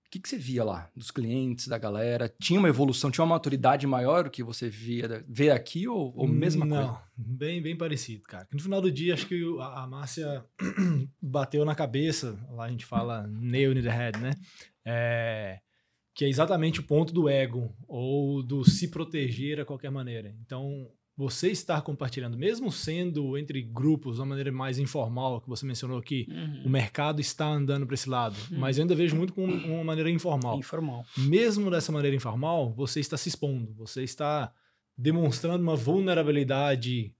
o 0.07 0.09
que, 0.09 0.19
que 0.21 0.29
você 0.29 0.37
via 0.37 0.63
lá 0.63 0.89
dos 0.95 1.11
clientes, 1.11 1.67
da 1.67 1.77
galera? 1.77 2.33
Tinha 2.39 2.57
uma 2.57 2.69
evolução, 2.69 3.11
tinha 3.11 3.23
uma 3.25 3.35
maturidade 3.35 3.85
maior 3.85 4.23
do 4.23 4.29
que 4.29 4.41
você 4.41 4.69
via 4.69 5.25
vê 5.27 5.51
aqui 5.51 5.85
ou, 5.85 6.13
ou 6.15 6.25
mesma 6.25 6.65
Não, 6.65 6.77
coisa? 6.77 6.91
Não, 6.91 7.01
bem, 7.17 7.61
bem 7.61 7.77
parecido, 7.77 8.23
cara. 8.23 8.47
No 8.53 8.59
final 8.61 8.81
do 8.81 8.89
dia, 8.89 9.13
acho 9.13 9.27
que 9.27 9.43
a, 9.59 9.83
a 9.83 9.87
Márcia 9.87 10.45
bateu 11.21 11.65
na 11.65 11.75
cabeça, 11.75 12.39
lá 12.51 12.65
a 12.65 12.69
gente 12.69 12.85
fala 12.85 13.27
nail 13.27 13.77
in 13.77 13.81
the 13.81 13.89
head, 13.89 14.17
né? 14.17 14.31
É, 14.85 15.59
que 16.15 16.23
é 16.23 16.29
exatamente 16.29 16.79
o 16.79 16.83
ponto 16.83 17.13
do 17.13 17.27
ego 17.27 17.75
ou 17.85 18.41
do 18.41 18.63
se 18.63 18.87
proteger 18.87 19.59
a 19.59 19.65
qualquer 19.65 19.91
maneira. 19.91 20.33
Então, 20.39 20.89
você 21.17 21.49
estar 21.49 21.81
compartilhando, 21.81 22.37
mesmo 22.37 22.71
sendo 22.71 23.35
entre 23.39 23.59
grupos 23.63 24.15
de 24.15 24.21
uma 24.21 24.27
maneira 24.27 24.51
mais 24.51 24.77
informal, 24.77 25.41
que 25.41 25.49
você 25.49 25.65
mencionou 25.65 25.97
aqui, 25.97 26.27
uhum. 26.29 26.65
o 26.65 26.69
mercado 26.69 27.19
está 27.19 27.47
andando 27.47 27.87
para 27.87 27.95
esse 27.95 28.07
lado, 28.07 28.35
uhum. 28.51 28.59
mas 28.59 28.77
eu 28.77 28.83
ainda 28.83 28.93
vejo 28.93 29.15
muito 29.15 29.33
com 29.33 29.43
uma 29.43 29.83
maneira 29.83 30.11
informal. 30.11 30.59
Informal. 30.59 31.03
Mesmo 31.17 31.71
dessa 31.71 31.91
maneira 31.91 32.15
informal, 32.15 32.71
você 32.71 32.99
está 32.99 33.17
se 33.17 33.29
expondo, 33.29 33.73
você 33.73 34.03
está 34.03 34.53
demonstrando 34.95 35.63
uma 35.63 35.75
vulnerabilidade 35.75 37.11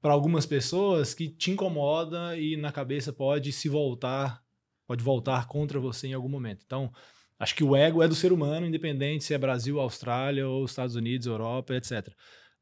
para 0.00 0.12
algumas 0.12 0.44
pessoas 0.44 1.14
que 1.14 1.28
te 1.28 1.52
incomoda 1.52 2.36
e 2.36 2.56
na 2.56 2.72
cabeça 2.72 3.12
pode 3.12 3.52
se 3.52 3.68
voltar, 3.68 4.42
pode 4.84 5.04
voltar 5.04 5.46
contra 5.46 5.78
você 5.78 6.08
em 6.08 6.12
algum 6.12 6.28
momento. 6.28 6.64
Então, 6.66 6.92
acho 7.38 7.54
que 7.54 7.62
o 7.62 7.76
ego 7.76 8.02
é 8.02 8.08
do 8.08 8.16
ser 8.16 8.32
humano, 8.32 8.66
independente 8.66 9.22
se 9.22 9.32
é 9.32 9.38
Brasil, 9.38 9.78
Austrália 9.78 10.48
ou 10.48 10.64
Estados 10.64 10.96
Unidos, 10.96 11.28
Europa, 11.28 11.76
etc. 11.76 12.08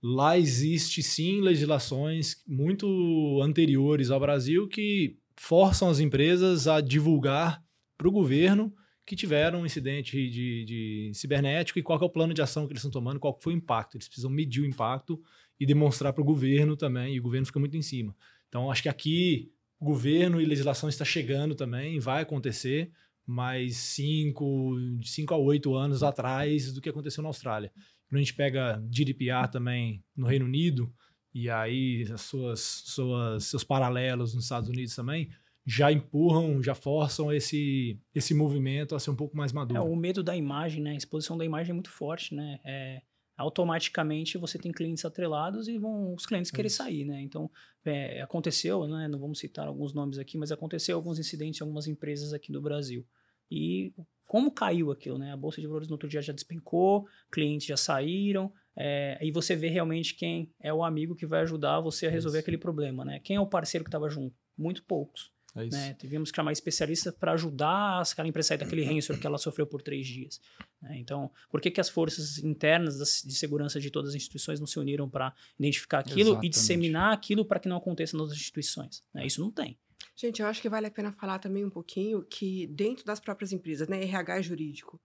Lá 0.09 0.39
existe 0.39 1.03
sim 1.03 1.41
legislações 1.41 2.41
muito 2.47 3.41
anteriores 3.43 4.09
ao 4.09 4.21
Brasil 4.21 4.69
que 4.69 5.19
forçam 5.37 5.89
as 5.89 5.99
empresas 5.99 6.69
a 6.69 6.81
divulgar 6.81 7.61
para 7.99 8.07
o 8.07 8.13
governo 8.13 8.73
que 9.05 9.17
tiveram 9.17 9.63
um 9.63 9.67
incidente 9.67 10.31
de, 10.31 10.65
de, 10.65 11.11
cibernético 11.13 11.81
e 11.81 11.83
qual 11.83 12.01
é 12.01 12.05
o 12.05 12.09
plano 12.09 12.33
de 12.33 12.41
ação 12.41 12.67
que 12.67 12.73
eles 12.73 12.85
estão 12.85 12.91
tomando, 12.93 13.19
qual 13.19 13.37
foi 13.41 13.55
o 13.55 13.57
impacto. 13.57 13.97
Eles 13.97 14.07
precisam 14.07 14.31
medir 14.31 14.63
o 14.63 14.67
impacto 14.67 15.21
e 15.59 15.67
demonstrar 15.67 16.13
para 16.13 16.23
o 16.23 16.25
governo 16.25 16.77
também, 16.77 17.17
e 17.17 17.19
o 17.19 17.23
governo 17.23 17.47
fica 17.47 17.59
muito 17.59 17.77
em 17.77 17.83
cima. 17.83 18.15
Então, 18.49 18.71
acho 18.71 18.85
que 18.85 18.89
aqui 18.89 19.51
governo 19.81 20.41
e 20.41 20.45
legislação 20.45 20.89
está 20.89 21.05
chegando 21.05 21.57
também, 21.57 21.99
vai 21.99 22.23
acontecer, 22.23 22.93
mas 23.27 23.77
cinco, 23.77 24.77
de 25.01 25.09
cinco 25.09 25.35
a 25.35 25.37
oito 25.37 25.75
anos 25.75 26.05
atrás 26.05 26.73
do 26.73 26.81
que 26.81 26.89
aconteceu 26.89 27.23
na 27.23 27.29
Austrália. 27.29 27.73
Quando 28.09 28.17
a 28.17 28.23
gente 28.23 28.35
pega 28.35 28.83
GDPR 28.91 29.51
também 29.51 30.03
no 30.17 30.27
Reino 30.27 30.45
Unido, 30.45 30.93
e 31.35 31.51
aí 31.51 32.07
as 32.13 32.23
suas, 32.23 32.61
suas, 32.61 33.45
seus 33.45 33.65
paralelos 33.65 34.35
nos 34.35 34.45
Estados 34.45 34.69
Unidos 34.69 34.95
também, 34.95 35.31
já 35.67 35.91
empurram, 35.91 36.63
já 36.63 36.75
forçam 36.75 37.33
esse, 37.33 38.01
esse 38.15 38.33
movimento 38.33 38.95
a 38.95 39.01
ser 39.01 39.11
um 39.11 39.17
pouco 39.17 39.37
mais 39.37 39.53
maduro. 39.53 39.81
É, 39.81 39.83
o 39.83 39.97
medo 39.97 40.23
da 40.23 40.37
imagem, 40.37 40.81
né? 40.81 40.93
A 40.93 40.97
exposição 40.97 41.37
da 41.37 41.45
imagem 41.45 41.73
é 41.73 41.75
muito 41.75 41.91
forte, 41.91 42.35
né? 42.35 42.61
É, 42.65 43.03
automaticamente 43.37 44.39
você 44.39 44.59
tem 44.59 44.71
clientes 44.71 45.05
atrelados 45.05 45.67
e 45.67 45.77
vão 45.77 46.15
os 46.15 46.25
clientes 46.25 46.53
querer 46.53 46.69
Isso. 46.69 46.77
sair, 46.77 47.05
né? 47.05 47.21
Então, 47.21 47.51
é, 47.85 48.23
aconteceu, 48.23 48.87
né? 48.87 49.09
Não 49.09 49.19
vamos 49.19 49.41
citar 49.41 49.67
alguns 49.67 49.93
nomes 49.93 50.19
aqui, 50.19 50.39
mas 50.39 50.53
aconteceu 50.53 50.97
alguns 50.97 51.19
incidentes 51.19 51.61
em 51.61 51.65
algumas 51.65 51.89
empresas 51.89 52.33
aqui 52.33 52.53
do 52.53 52.63
Brasil. 52.63 53.05
E 53.51 53.93
como 54.27 54.51
caiu 54.51 54.91
aquilo, 54.91 55.19
né? 55.19 55.33
A 55.33 55.37
Bolsa 55.37 55.61
de 55.61 55.67
Valores 55.67 55.89
no 55.89 55.95
outro 55.95 56.09
dia 56.09 56.21
já 56.21 56.33
despencou, 56.33 57.07
clientes 57.31 57.67
já 57.67 57.77
saíram, 57.77 58.53
é, 58.77 59.19
e 59.23 59.31
você 59.31 59.55
vê 59.57 59.69
realmente 59.69 60.15
quem 60.15 60.51
é 60.61 60.73
o 60.73 60.85
amigo 60.85 61.15
que 61.15 61.25
vai 61.27 61.41
ajudar 61.43 61.81
você 61.81 62.07
a 62.07 62.11
resolver 62.11 62.39
Isso. 62.39 62.45
aquele 62.45 62.59
problema, 62.59 63.05
né? 63.05 63.21
Quem 63.21 63.37
é 63.37 63.41
o 63.41 63.47
parceiro 63.47 63.85
que 63.85 63.89
estava 63.89 64.09
junto? 64.11 64.35
Muito 64.59 64.83
poucos. 64.85 65.31
É 65.55 65.65
isso. 65.65 65.75
Né? 65.79 65.95
Tivemos 65.95 66.31
que 66.31 66.37
chamar 66.37 66.53
especialistas 66.53 67.15
para 67.15 67.33
ajudar 67.33 68.03
aquela 68.03 68.29
empresa 68.29 68.49
a 68.49 68.49
sair 68.49 68.59
daquele 68.59 68.85
ransomware 68.85 69.19
que 69.21 69.27
ela 69.27 69.39
sofreu 69.39 69.67
por 69.67 69.81
três 69.81 70.07
dias. 70.07 70.39
né? 70.83 70.99
Então, 70.99 71.31
por 71.51 71.63
que, 71.63 71.71
que 71.71 71.81
as 71.81 71.89
forças 71.89 72.37
internas 72.39 72.99
das- 72.99 73.23
de 73.25 73.35
segurança 73.35 73.81
de 73.81 73.91
todas 73.91 74.11
as 74.11 74.17
instituições 74.17 74.61
não 74.61 74.67
se 74.67 74.79
uniram 74.79 75.09
para 75.09 75.33
identificar 75.59 76.01
aquilo 76.01 76.31
Exatamente. 76.33 76.47
e 76.47 76.51
disseminar 76.51 77.13
aquilo 77.15 77.43
para 77.45 77.59
que 77.59 77.69
não 77.69 77.77
aconteça 77.79 78.15
nas 78.17 78.25
outras 78.25 78.39
instituições? 78.39 79.03
né? 79.15 79.27
Isso 79.27 79.41
não 79.41 79.51
tem. 79.51 79.79
Gente, 80.17 80.41
eu 80.41 80.49
acho 80.49 80.63
que 80.63 80.69
vale 80.69 80.87
a 80.87 80.91
pena 80.91 81.13
falar 81.13 81.39
também 81.39 81.63
um 81.63 81.71
pouquinho 81.71 82.23
que 82.23 82.67
dentro 82.69 83.05
das 83.05 83.21
próprias 83.21 83.53
empresas, 83.53 83.87
né, 83.87 84.03
RH 84.03 84.41
e 84.41 84.43
jurídico, 84.43 85.01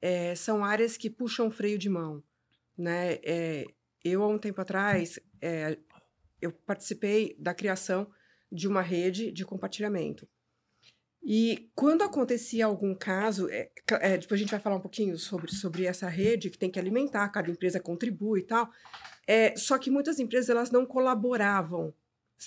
é, 0.00 0.34
são 0.34 0.62
áreas 0.62 0.96
que 0.98 1.08
puxam 1.08 1.50
freio 1.50 1.78
de 1.78 1.88
mão, 1.88 2.22
né? 2.76 3.14
É, 3.24 3.64
eu 4.04 4.22
há 4.22 4.28
um 4.28 4.38
tempo 4.38 4.60
atrás 4.60 5.18
é, 5.40 5.78
eu 6.40 6.52
participei 6.52 7.34
da 7.38 7.54
criação 7.54 8.10
de 8.50 8.68
uma 8.68 8.82
rede 8.82 9.32
de 9.32 9.44
compartilhamento. 9.44 10.28
E 11.22 11.70
quando 11.74 12.02
acontecia 12.02 12.66
algum 12.66 12.94
caso, 12.94 13.48
é, 13.48 13.70
é, 14.00 14.18
depois 14.18 14.38
a 14.38 14.42
gente 14.42 14.50
vai 14.50 14.58
falar 14.58 14.76
um 14.76 14.80
pouquinho 14.80 15.16
sobre, 15.16 15.54
sobre 15.54 15.86
essa 15.86 16.08
rede 16.08 16.50
que 16.50 16.58
tem 16.58 16.70
que 16.70 16.80
alimentar, 16.80 17.28
cada 17.28 17.48
empresa 17.48 17.78
contribui 17.78 18.40
e 18.40 18.42
tal. 18.42 18.68
É, 19.26 19.56
só 19.56 19.78
que 19.78 19.88
muitas 19.88 20.18
empresas 20.18 20.50
elas 20.50 20.72
não 20.72 20.84
colaboravam, 20.84 21.94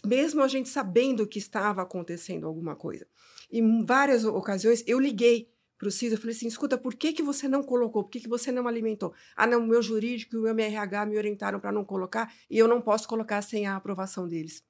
mesmo 0.05 0.41
a 0.41 0.47
gente 0.47 0.69
sabendo 0.69 1.27
que 1.27 1.39
estava 1.39 1.81
acontecendo 1.81 2.47
alguma 2.47 2.75
coisa. 2.75 3.07
E 3.51 3.59
em 3.59 3.85
várias 3.85 4.23
o- 4.25 4.35
ocasiões 4.35 4.83
eu 4.87 4.99
liguei 4.99 5.49
para 5.77 5.89
o 5.89 5.91
CIS, 5.91 6.13
eu 6.13 6.17
falei 6.17 6.35
assim, 6.35 6.47
escuta, 6.47 6.77
por 6.77 6.95
que, 6.95 7.11
que 7.11 7.21
você 7.21 7.47
não 7.47 7.61
colocou? 7.61 8.03
Por 8.03 8.09
que, 8.09 8.21
que 8.21 8.29
você 8.29 8.51
não 8.51 8.67
alimentou? 8.67 9.13
Ah, 9.35 9.45
não, 9.45 9.59
o 9.59 9.67
meu 9.67 9.81
jurídico 9.81 10.35
e 10.35 10.39
o 10.39 10.41
meu 10.55 10.65
RH 10.65 11.05
me 11.05 11.17
orientaram 11.17 11.59
para 11.59 11.71
não 11.71 11.83
colocar 11.83 12.33
e 12.49 12.57
eu 12.57 12.67
não 12.67 12.81
posso 12.81 13.07
colocar 13.07 13.41
sem 13.41 13.67
a 13.67 13.75
aprovação 13.75 14.27
deles. 14.27 14.63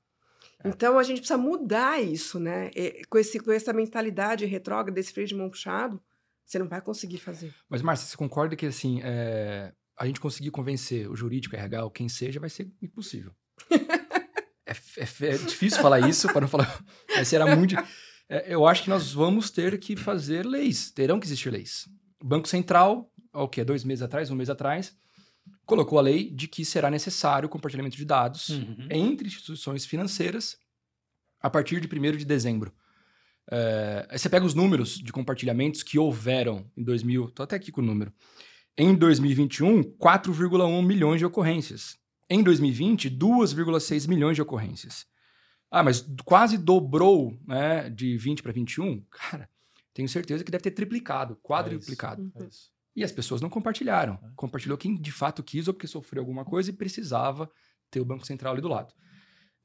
Então 0.63 0.98
a 0.98 1.03
gente 1.03 1.20
precisa 1.20 1.38
mudar 1.38 2.01
isso, 2.01 2.39
né? 2.39 2.72
É, 2.75 3.01
com, 3.08 3.20
esse, 3.20 3.39
com 3.39 3.51
essa 3.51 3.72
mentalidade 3.72 4.46
retrógrada, 4.46 4.91
desse 4.91 5.13
freio 5.13 5.27
de 5.27 5.36
mão 5.36 5.50
puxado, 5.50 6.01
você 6.44 6.58
não 6.58 6.67
vai 6.67 6.82
conseguir 6.82 7.20
fazer. 7.20 7.53
Mas, 7.70 7.82
Márcia, 7.82 8.08
você 8.08 8.17
concorda 8.17 8.55
que, 8.55 8.65
assim, 8.65 9.00
é, 9.03 9.74
a 9.98 10.05
gente 10.05 10.20
conseguir 10.20 10.51
convencer 10.51 11.10
o 11.10 11.15
jurídico, 11.15 11.55
RH, 11.55 11.84
ou 11.84 11.91
quem 11.91 12.10
seja, 12.10 12.39
vai 12.39 12.50
ser 12.50 12.72
impossível. 12.82 13.32
é, 14.98 15.04
é- 15.04 15.36
é 15.36 15.38
difícil 15.38 15.82
falar 15.82 16.08
isso, 16.08 16.28
para 16.28 16.42
não 16.42 16.48
falar... 16.48 16.84
Mas 17.16 17.28
será 17.28 17.56
muito... 17.56 17.75
é, 18.30 18.54
eu 18.54 18.66
acho 18.68 18.84
que 18.84 18.90
nós 18.90 19.12
vamos 19.14 19.50
ter 19.52 19.78
que 19.80 19.96
fazer 19.96 20.46
leis. 20.46 20.92
Terão 20.92 21.20
que 21.20 21.25
existir 21.28 21.50
leis. 21.52 21.88
O 22.22 22.25
Banco 22.28 22.48
Central, 22.48 23.12
o 23.34 23.48
quê? 23.48 23.64
Dois 23.64 23.84
meses 23.84 24.02
atrás, 24.02 24.30
um 24.32 24.36
mês 24.36 24.50
atrás, 24.50 24.96
colocou 25.66 26.00
a 26.00 26.02
lei 26.02 26.30
de 26.32 26.48
que 26.48 26.64
será 26.66 26.90
necessário 26.90 27.48
o 27.48 27.50
compartilhamento 27.50 27.98
de 27.98 28.06
dados 28.06 28.50
Uhum. 28.50 28.88
entre 28.90 29.28
instituições 29.28 29.86
financeiras 29.86 30.58
a 31.42 31.50
partir 31.50 31.80
de 31.80 31.88
1 31.88 32.18
de 32.18 32.25
dezembro. 32.25 32.74
É, 33.52 34.08
você 34.18 34.28
pega 34.28 34.46
os 34.46 34.56
números 34.56 34.98
de 34.98 35.12
compartilhamentos 35.12 35.84
que 35.84 36.00
houveram 36.00 36.66
em 36.75 36.84
2000, 36.84 37.30
tô 37.30 37.44
até 37.44 37.56
aqui 37.56 37.72
com 37.72 37.82
o 37.82 37.86
número. 37.86 38.12
Em 38.78 38.96
2021, 38.96 39.84
4,1 39.84 40.82
milhões 40.84 41.20
de 41.20 41.25
ocorrências. 41.25 41.96
Em 42.29 42.41
2020, 42.44 43.10
2,6 43.10 44.08
milhões 44.08 44.36
de 44.36 44.41
ocorrências. 44.41 45.05
Ah, 45.70 45.84
mas 45.84 46.05
quase 46.24 46.58
dobrou, 46.58 47.38
né, 47.48 47.89
de 47.89 48.17
20 48.17 48.41
para 48.41 48.51
21? 48.51 49.03
Cara, 49.12 49.50
tenho 49.94 50.08
certeza 50.10 50.44
que 50.44 50.51
deve 50.51 50.63
ter 50.63 50.72
triplicado, 50.72 51.36
quadruplicado. 51.44 52.32
É 52.36 52.46
isso. 52.46 52.72
E 52.96 53.03
as 53.03 53.12
pessoas 53.12 53.41
não 53.41 53.50
compartilharam. 53.50 54.13
É. 54.24 54.29
Compartilhou 54.36 54.77
quem 54.77 54.96
de 54.96 55.12
fato 55.12 55.44
quis 55.44 55.67
ou 55.67 55.74
porque 55.74 55.88
sofreu 55.88 56.22
alguma 56.22 56.46
coisa 56.46 56.70
e 56.70 56.74
precisava 56.74 57.50
ter 57.91 58.00
o 58.00 58.05
Banco 58.05 58.25
Central 58.25 58.53
ali 58.53 58.62
do 58.62 58.70
lado. 58.70 58.94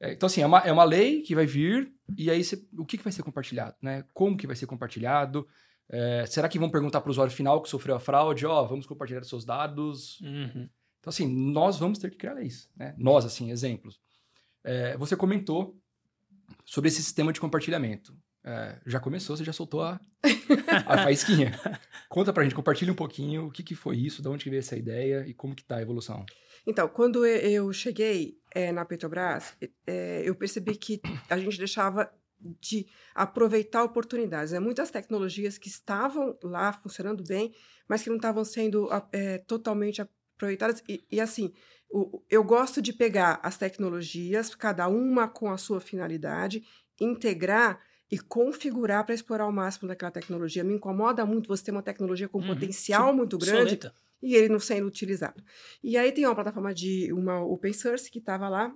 É, 0.00 0.12
então, 0.12 0.26
assim, 0.26 0.40
é 0.42 0.46
uma, 0.46 0.58
é 0.60 0.72
uma 0.72 0.84
lei 0.84 1.22
que 1.22 1.34
vai 1.34 1.46
vir 1.46 1.92
e 2.16 2.30
aí 2.30 2.42
você- 2.42 2.66
o 2.76 2.84
que, 2.84 2.96
que 2.98 3.04
vai 3.04 3.12
ser 3.12 3.22
compartilhado? 3.22 3.76
Né? 3.80 4.04
Como 4.12 4.36
que 4.36 4.46
vai 4.46 4.56
ser 4.56 4.66
compartilhado? 4.66 5.46
É, 5.88 6.24
será 6.26 6.48
que 6.48 6.58
vão 6.58 6.70
perguntar 6.70 7.00
para 7.00 7.08
o 7.08 7.12
usuário 7.12 7.32
final 7.32 7.62
que 7.62 7.68
sofreu 7.68 7.94
a 7.94 8.00
fraude? 8.00 8.46
Ó, 8.46 8.64
vamos 8.64 8.86
compartilhar 8.86 9.22
seus 9.24 9.44
dados. 9.44 10.20
Uhum. 10.20 10.68
Então, 11.00 11.10
assim, 11.10 11.26
nós 11.26 11.78
vamos 11.78 11.98
ter 11.98 12.10
que 12.10 12.18
criar 12.18 12.34
leis. 12.34 12.68
Né? 12.76 12.94
Nós, 12.98 13.24
assim, 13.24 13.50
exemplos. 13.50 14.00
É, 14.62 14.96
você 14.96 15.16
comentou 15.16 15.76
sobre 16.64 16.88
esse 16.88 17.02
sistema 17.02 17.32
de 17.32 17.40
compartilhamento. 17.40 18.16
É, 18.44 18.78
já 18.86 19.00
começou, 19.00 19.36
você 19.36 19.44
já 19.44 19.52
soltou 19.52 19.82
a, 19.82 20.00
a 20.86 21.02
faísquinha. 21.02 21.58
Conta 22.08 22.32
pra 22.32 22.42
gente, 22.42 22.54
compartilha 22.54 22.92
um 22.92 22.96
pouquinho 22.96 23.46
o 23.46 23.50
que, 23.50 23.62
que 23.62 23.74
foi 23.74 23.96
isso, 23.96 24.22
de 24.22 24.28
onde 24.28 24.48
veio 24.48 24.60
essa 24.60 24.76
ideia 24.76 25.26
e 25.26 25.34
como 25.34 25.54
que 25.54 25.64
tá 25.64 25.76
a 25.76 25.82
evolução. 25.82 26.24
Então, 26.66 26.88
quando 26.88 27.24
eu 27.24 27.72
cheguei 27.72 28.38
eh, 28.54 28.72
na 28.72 28.84
Petrobras, 28.84 29.54
eh, 29.86 30.22
eu 30.24 30.34
percebi 30.34 30.76
que 30.76 31.00
a 31.28 31.38
gente 31.38 31.56
deixava 31.56 32.12
de 32.60 32.86
aproveitar 33.14 33.82
oportunidades. 33.84 34.52
Né? 34.52 34.60
Muitas 34.60 34.90
tecnologias 34.90 35.58
que 35.58 35.68
estavam 35.68 36.36
lá 36.42 36.72
funcionando 36.72 37.22
bem, 37.24 37.54
mas 37.88 38.02
que 38.02 38.08
não 38.08 38.16
estavam 38.16 38.44
sendo 38.44 38.88
eh, 39.12 39.38
totalmente 39.46 40.00
aproveitadas. 40.40 40.82
E, 40.88 41.04
e, 41.10 41.20
assim, 41.20 41.52
o- 41.90 42.22
eu 42.30 42.42
gosto 42.42 42.80
de 42.80 42.92
pegar 42.92 43.38
as 43.42 43.58
tecnologias, 43.58 44.54
cada 44.54 44.88
uma 44.88 45.28
com 45.28 45.50
a 45.50 45.58
sua 45.58 45.80
finalidade, 45.80 46.62
integrar 47.00 47.80
e 48.10 48.18
configurar 48.18 49.04
para 49.04 49.14
explorar 49.14 49.46
o 49.46 49.52
máximo 49.52 49.86
daquela 49.88 50.10
tecnologia. 50.10 50.64
Me 50.64 50.74
incomoda 50.74 51.24
muito 51.24 51.46
você 51.48 51.64
ter 51.64 51.70
uma 51.70 51.82
tecnologia 51.82 52.28
com 52.28 52.38
Uhum. 52.40 52.46
potencial 52.46 53.14
muito 53.14 53.38
grande 53.38 53.78
e 54.22 54.34
ele 54.34 54.48
não 54.48 54.58
sendo 54.60 54.86
utilizado. 54.86 55.42
E 55.82 55.96
aí 55.96 56.10
tem 56.12 56.26
uma 56.26 56.34
plataforma 56.34 56.74
de 56.74 57.12
uma 57.12 57.40
open 57.44 57.72
source 57.72 58.10
que 58.10 58.18
estava 58.18 58.48
lá 58.48 58.74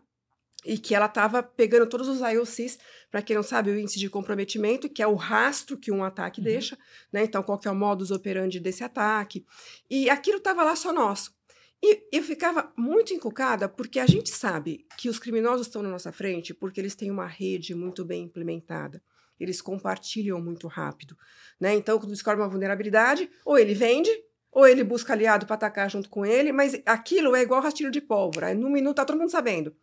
e 0.65 0.79
que 0.79 0.95
ela 0.95 1.07
estava 1.07 1.43
pegando 1.43 1.87
todos 1.87 2.09
os 2.09 2.21
IOCs, 2.21 2.79
para 3.11 3.21
quem 3.21 3.37
não 3.37 3.43
sabe, 3.43 3.71
o 3.71 3.79
índice 3.79 3.99
de 3.99 4.09
comprometimento, 4.09 4.89
que 4.89 5.03
é 5.03 5.07
o 5.07 5.15
rastro 5.15 5.77
que 5.77 5.93
um 5.93 6.03
ataque 6.03 6.41
Uhum. 6.41 6.45
deixa, 6.45 6.79
né? 7.13 7.25
Então, 7.25 7.43
qual 7.43 7.59
que 7.59 7.69
é 7.69 7.71
o 7.71 7.75
modus 7.75 8.11
operandi 8.11 8.59
desse 8.59 8.83
ataque. 8.83 9.45
E 9.91 10.09
aquilo 10.09 10.39
estava 10.39 10.65
lá 10.65 10.75
só 10.75 10.91
nosso. 10.93 11.35
E 11.83 12.03
eu 12.11 12.23
ficava 12.23 12.73
muito 12.77 13.13
encucada, 13.13 13.69
porque 13.69 13.99
a 13.99 14.07
gente 14.07 14.31
sabe 14.31 14.87
que 14.97 15.09
os 15.09 15.19
criminosos 15.19 15.67
estão 15.67 15.83
na 15.83 15.91
nossa 15.91 16.11
frente 16.13 16.55
porque 16.55 16.81
eles 16.81 16.95
têm 16.95 17.11
uma 17.11 17.27
rede 17.27 17.75
muito 17.75 18.05
bem 18.05 18.25
implementada. 18.25 19.03
Eles 19.39 19.61
compartilham 19.61 20.41
muito 20.41 20.67
rápido. 20.67 21.17
Né? 21.61 21.75
Então, 21.75 21.99
quando 21.99 22.13
descobre 22.13 22.41
uma 22.41 22.49
vulnerabilidade, 22.49 23.29
ou 23.45 23.59
ele 23.59 23.75
vende, 23.75 24.11
ou 24.51 24.67
ele 24.67 24.85
busca 24.85 25.13
aliado 25.13 25.45
para 25.47 25.57
atacar 25.57 25.91
junto 25.91 26.09
com 26.09 26.25
ele, 26.25 26.53
mas 26.53 26.81
aquilo 26.87 27.35
é 27.35 27.43
igual 27.43 27.61
rastilho 27.61 27.91
de 27.91 28.01
pólvora. 28.01 28.47
Aí, 28.47 28.55
Num 28.55 28.71
minuto 28.71 28.97
tá 28.97 29.05
todo 29.05 29.19
mundo 29.19 29.31
sabendo. 29.31 29.75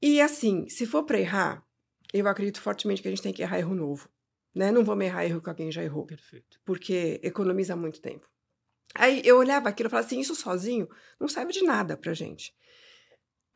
E 0.00 0.20
assim, 0.20 0.68
se 0.68 0.86
for 0.86 1.04
para 1.04 1.20
errar, 1.20 1.64
eu 2.12 2.26
acredito 2.26 2.60
fortemente 2.60 3.02
que 3.02 3.08
a 3.08 3.10
gente 3.10 3.22
tem 3.22 3.32
que 3.32 3.42
errar 3.42 3.58
erro 3.58 3.74
novo. 3.74 4.08
Né? 4.54 4.72
Não 4.72 4.82
vamos 4.82 5.04
errar 5.04 5.24
erro 5.24 5.40
que 5.40 5.48
alguém 5.48 5.70
já 5.70 5.84
errou, 5.84 6.06
Perfeito. 6.06 6.58
porque 6.64 7.20
economiza 7.22 7.76
muito 7.76 8.00
tempo. 8.00 8.26
Aí 8.94 9.22
eu 9.24 9.38
olhava 9.38 9.68
aquilo 9.68 9.88
e 9.88 9.90
falava 9.90 10.06
assim: 10.06 10.20
isso 10.20 10.34
sozinho 10.34 10.88
não 11.18 11.28
serve 11.28 11.52
de 11.52 11.62
nada 11.62 11.96
pra 11.96 12.14
gente. 12.14 12.54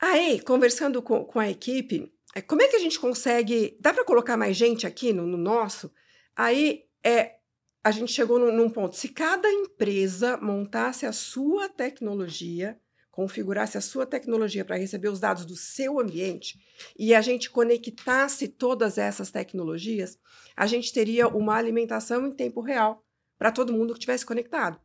Aí, 0.00 0.40
conversando 0.40 1.02
com, 1.02 1.24
com 1.24 1.40
a 1.40 1.48
equipe, 1.48 2.12
é, 2.34 2.42
como 2.42 2.62
é 2.62 2.68
que 2.68 2.76
a 2.76 2.80
gente 2.80 2.98
consegue. 2.98 3.76
Dá 3.80 3.92
para 3.92 4.04
colocar 4.04 4.36
mais 4.36 4.56
gente 4.56 4.86
aqui 4.86 5.12
no, 5.12 5.26
no 5.26 5.36
nosso? 5.36 5.92
Aí 6.36 6.84
é, 7.04 7.36
a 7.82 7.90
gente 7.90 8.12
chegou 8.12 8.38
num, 8.38 8.52
num 8.52 8.70
ponto. 8.70 8.96
Se 8.96 9.08
cada 9.08 9.50
empresa 9.50 10.36
montasse 10.36 11.06
a 11.06 11.12
sua 11.12 11.68
tecnologia, 11.68 12.78
configurasse 13.10 13.78
a 13.78 13.80
sua 13.80 14.04
tecnologia 14.04 14.64
para 14.64 14.76
receber 14.76 15.08
os 15.08 15.20
dados 15.20 15.44
do 15.46 15.54
seu 15.54 16.00
ambiente 16.00 16.58
e 16.98 17.14
a 17.14 17.20
gente 17.20 17.48
conectasse 17.48 18.48
todas 18.48 18.98
essas 18.98 19.30
tecnologias, 19.30 20.18
a 20.56 20.66
gente 20.66 20.92
teria 20.92 21.28
uma 21.28 21.54
alimentação 21.54 22.26
em 22.26 22.32
tempo 22.32 22.60
real 22.60 23.04
para 23.38 23.52
todo 23.52 23.72
mundo 23.72 23.92
que 23.92 24.00
estivesse 24.00 24.26
conectado. 24.26 24.80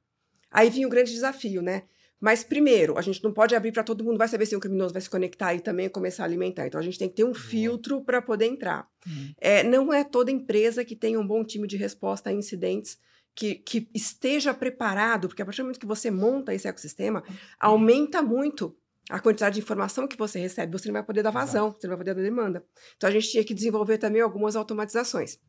Aí 0.52 0.70
vinha 0.70 0.88
o 0.88 0.90
grande 0.90 1.12
desafio, 1.12 1.62
né? 1.62 1.84
Mas 2.20 2.44
primeiro, 2.44 2.98
a 2.98 3.02
gente 3.02 3.24
não 3.24 3.32
pode 3.32 3.56
abrir 3.56 3.72
para 3.72 3.84
todo 3.84 4.04
mundo, 4.04 4.18
vai 4.18 4.28
saber 4.28 4.46
se 4.46 4.56
um 4.56 4.60
criminoso 4.60 4.94
vai 4.94 5.02
se 5.02 5.10
conectar 5.10 5.54
e 5.54 5.62
também 5.62 5.88
começar 5.88 6.24
a 6.24 6.26
alimentar. 6.26 6.68
Então 6.68 6.80
a 6.80 6.84
gente 6.84 7.00
tem 7.00 7.08
que 7.08 7.16
ter 7.16 7.24
um 7.24 7.34
filtro 7.34 8.02
para 8.04 8.22
poder 8.22 8.46
entrar. 8.46 8.88
Uhum. 9.08 9.34
É, 9.40 9.64
não 9.64 9.94
é 9.94 10.04
toda 10.04 10.30
empresa 10.30 10.84
que 10.84 10.96
tem 10.96 11.16
um 11.16 11.26
bom 11.26 11.44
time 11.44 11.66
de 11.66 11.78
resposta 11.78 12.30
a 12.30 12.34
incidentes 12.34 12.98
que, 13.34 13.56
que 13.56 13.90
esteja 13.94 14.54
preparado, 14.54 15.30
porque 15.30 15.42
a 15.42 15.46
partir 15.46 15.62
do 15.62 15.66
momento 15.66 15.80
que 15.80 15.86
você 15.86 16.12
monta 16.12 16.54
esse 16.54 16.68
ecossistema, 16.68 17.24
aumenta 17.58 18.22
muito 18.22 18.76
a 19.10 19.20
quantidade 19.20 19.56
de 19.56 19.62
informação 19.62 20.06
que 20.06 20.18
você 20.18 20.40
recebe. 20.40 20.78
Você 20.78 20.90
não 20.90 20.94
vai 20.94 21.04
poder 21.04 21.24
dar 21.24 21.32
vazão, 21.32 21.72
você 21.72 21.88
não 21.88 21.96
vai 21.96 22.00
poder 22.00 22.14
dar 22.14 22.22
demanda. 22.22 22.66
Então 22.98 23.10
a 23.10 23.14
gente 23.14 23.30
tinha 23.30 23.44
que 23.46 23.54
desenvolver 23.54 23.98
também 23.98 24.22
algumas 24.22 24.58
automatizações. 24.58 25.40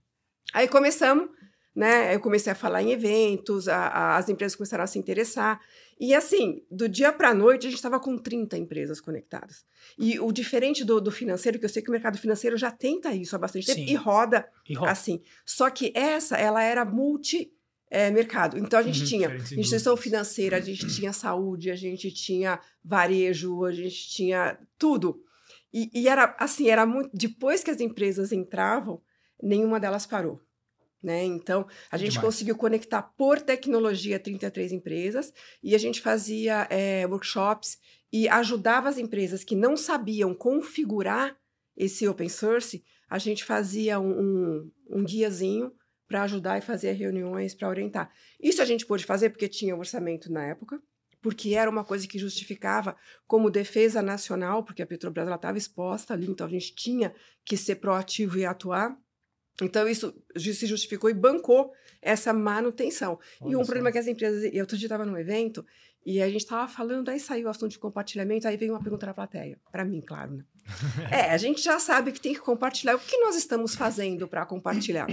Aí 0.52 0.68
começamos 0.68 1.28
né? 1.74 2.14
Eu 2.14 2.20
comecei 2.20 2.52
a 2.52 2.54
falar 2.54 2.82
em 2.82 2.90
eventos, 2.90 3.68
a, 3.68 3.86
a, 3.88 4.16
as 4.16 4.28
empresas 4.28 4.56
começaram 4.56 4.84
a 4.84 4.86
se 4.86 4.98
interessar. 4.98 5.60
E 5.98 6.14
assim, 6.14 6.62
do 6.70 6.88
dia 6.88 7.12
para 7.12 7.30
a 7.30 7.34
noite, 7.34 7.66
a 7.66 7.70
gente 7.70 7.78
estava 7.78 8.00
com 8.00 8.16
30 8.16 8.56
empresas 8.56 9.00
conectadas. 9.00 9.64
E 9.98 10.18
o 10.18 10.32
diferente 10.32 10.84
do, 10.84 11.00
do, 11.00 11.10
financeiro, 11.10 11.58
que 11.58 11.64
eu 11.64 11.68
sei 11.68 11.82
que 11.82 11.90
o 11.90 11.92
mercado 11.92 12.18
financeiro 12.18 12.56
já 12.56 12.70
tenta 12.70 13.12
isso 13.14 13.36
há 13.36 13.38
bastante 13.38 13.66
tempo 13.66 13.80
e 13.80 13.94
roda, 13.94 14.48
e 14.68 14.74
roda, 14.74 14.90
assim. 14.90 15.22
Só 15.44 15.68
que 15.68 15.92
essa, 15.94 16.36
ela 16.36 16.62
era 16.62 16.84
multi 16.84 17.52
é, 17.90 18.10
mercado. 18.10 18.56
Então 18.56 18.78
a 18.78 18.82
gente 18.82 19.00
uhum, 19.00 19.06
tinha 19.06 19.36
instituição 19.36 19.96
financeira, 19.96 20.56
a 20.56 20.60
gente 20.60 20.86
tinha 20.86 21.12
saúde, 21.12 21.70
a 21.70 21.76
gente 21.76 22.10
tinha 22.10 22.58
varejo, 22.82 23.64
a 23.64 23.72
gente 23.72 24.08
tinha 24.08 24.58
tudo. 24.78 25.22
E, 25.72 25.90
e 25.92 26.08
era 26.08 26.34
assim, 26.38 26.68
era 26.68 26.86
muito. 26.86 27.10
Depois 27.12 27.62
que 27.62 27.70
as 27.70 27.80
empresas 27.80 28.32
entravam, 28.32 29.02
nenhuma 29.42 29.78
delas 29.78 30.06
parou. 30.06 30.40
Né? 31.02 31.24
Então, 31.24 31.66
a 31.90 31.96
gente 31.96 32.12
Demais. 32.12 32.26
conseguiu 32.26 32.56
conectar 32.56 33.02
por 33.02 33.40
tecnologia 33.40 34.18
33 34.18 34.72
empresas 34.72 35.32
e 35.62 35.74
a 35.74 35.78
gente 35.78 36.00
fazia 36.00 36.66
é, 36.68 37.06
workshops 37.06 37.78
e 38.12 38.28
ajudava 38.28 38.88
as 38.88 38.98
empresas 38.98 39.42
que 39.42 39.56
não 39.56 39.76
sabiam 39.76 40.34
configurar 40.34 41.36
esse 41.76 42.06
open 42.06 42.28
source, 42.28 42.84
a 43.08 43.18
gente 43.18 43.44
fazia 43.44 43.98
um, 43.98 44.20
um, 44.20 44.70
um 44.90 45.04
guiazinho 45.04 45.72
para 46.06 46.22
ajudar 46.24 46.58
e 46.58 46.60
fazer 46.60 46.92
reuniões 46.92 47.54
para 47.54 47.68
orientar. 47.68 48.12
Isso 48.40 48.60
a 48.60 48.64
gente 48.64 48.84
pôde 48.84 49.04
fazer 49.04 49.30
porque 49.30 49.48
tinha 49.48 49.76
orçamento 49.76 50.30
na 50.30 50.44
época, 50.44 50.82
porque 51.22 51.54
era 51.54 51.70
uma 51.70 51.84
coisa 51.84 52.06
que 52.06 52.18
justificava 52.18 52.96
como 53.26 53.50
defesa 53.50 54.02
nacional, 54.02 54.64
porque 54.64 54.82
a 54.82 54.86
Petrobras 54.86 55.28
estava 55.28 55.56
exposta 55.56 56.12
ali, 56.12 56.28
então 56.28 56.46
a 56.46 56.50
gente 56.50 56.74
tinha 56.74 57.14
que 57.44 57.56
ser 57.56 57.76
proativo 57.76 58.38
e 58.38 58.44
atuar. 58.44 58.96
Então, 59.64 59.88
isso 59.88 60.14
se 60.36 60.66
justificou 60.66 61.10
e 61.10 61.14
bancou 61.14 61.72
essa 62.02 62.32
manutenção. 62.32 63.18
Olha 63.40 63.52
e 63.52 63.56
um 63.56 63.64
problema 63.64 63.92
que 63.92 63.98
as 63.98 64.06
empresas. 64.06 64.50
Eu 64.52 64.60
outro 64.60 64.76
dia 64.76 64.86
estava 64.86 65.04
num 65.04 65.16
evento 65.16 65.64
e 66.04 66.22
a 66.22 66.26
gente 66.28 66.40
estava 66.40 66.66
falando, 66.66 67.10
aí 67.10 67.20
saiu 67.20 67.46
o 67.46 67.50
assunto 67.50 67.72
de 67.72 67.78
compartilhamento, 67.78 68.48
aí 68.48 68.56
veio 68.56 68.72
uma 68.72 68.82
pergunta 68.82 69.06
da 69.06 69.14
plateia. 69.14 69.58
Para 69.70 69.84
mim, 69.84 70.00
claro, 70.00 70.32
né? 70.32 70.44
é, 71.10 71.30
a 71.30 71.36
gente 71.36 71.62
já 71.62 71.78
sabe 71.78 72.12
que 72.12 72.20
tem 72.20 72.32
que 72.32 72.40
compartilhar. 72.40 72.94
O 72.94 72.98
que 72.98 73.18
nós 73.18 73.36
estamos 73.36 73.74
fazendo 73.74 74.26
para 74.26 74.46
compartilhar? 74.46 75.06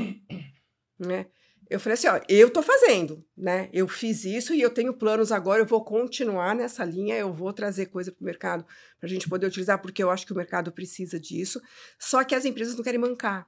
né? 0.97 1.27
Eu 1.69 1.81
falei 1.81 1.95
assim, 1.95 2.07
ó, 2.07 2.21
eu 2.29 2.49
tô 2.49 2.61
fazendo, 2.61 3.25
né? 3.35 3.69
Eu 3.73 3.89
fiz 3.89 4.23
isso 4.23 4.53
e 4.53 4.61
eu 4.61 4.69
tenho 4.69 4.93
planos 4.93 5.33
agora, 5.33 5.61
eu 5.61 5.65
vou 5.65 5.83
continuar 5.83 6.55
nessa 6.55 6.85
linha, 6.85 7.17
eu 7.17 7.33
vou 7.33 7.51
trazer 7.51 7.87
coisa 7.87 8.09
para 8.09 8.21
o 8.21 8.25
mercado 8.25 8.65
para 8.97 9.07
a 9.07 9.09
gente 9.09 9.27
poder 9.27 9.47
utilizar, 9.47 9.81
porque 9.81 10.01
eu 10.01 10.09
acho 10.09 10.25
que 10.25 10.31
o 10.31 10.35
mercado 10.35 10.71
precisa 10.71 11.19
disso. 11.19 11.61
Só 11.99 12.23
que 12.23 12.33
as 12.33 12.45
empresas 12.45 12.75
não 12.75 12.83
querem 12.83 12.99
mancar 12.99 13.45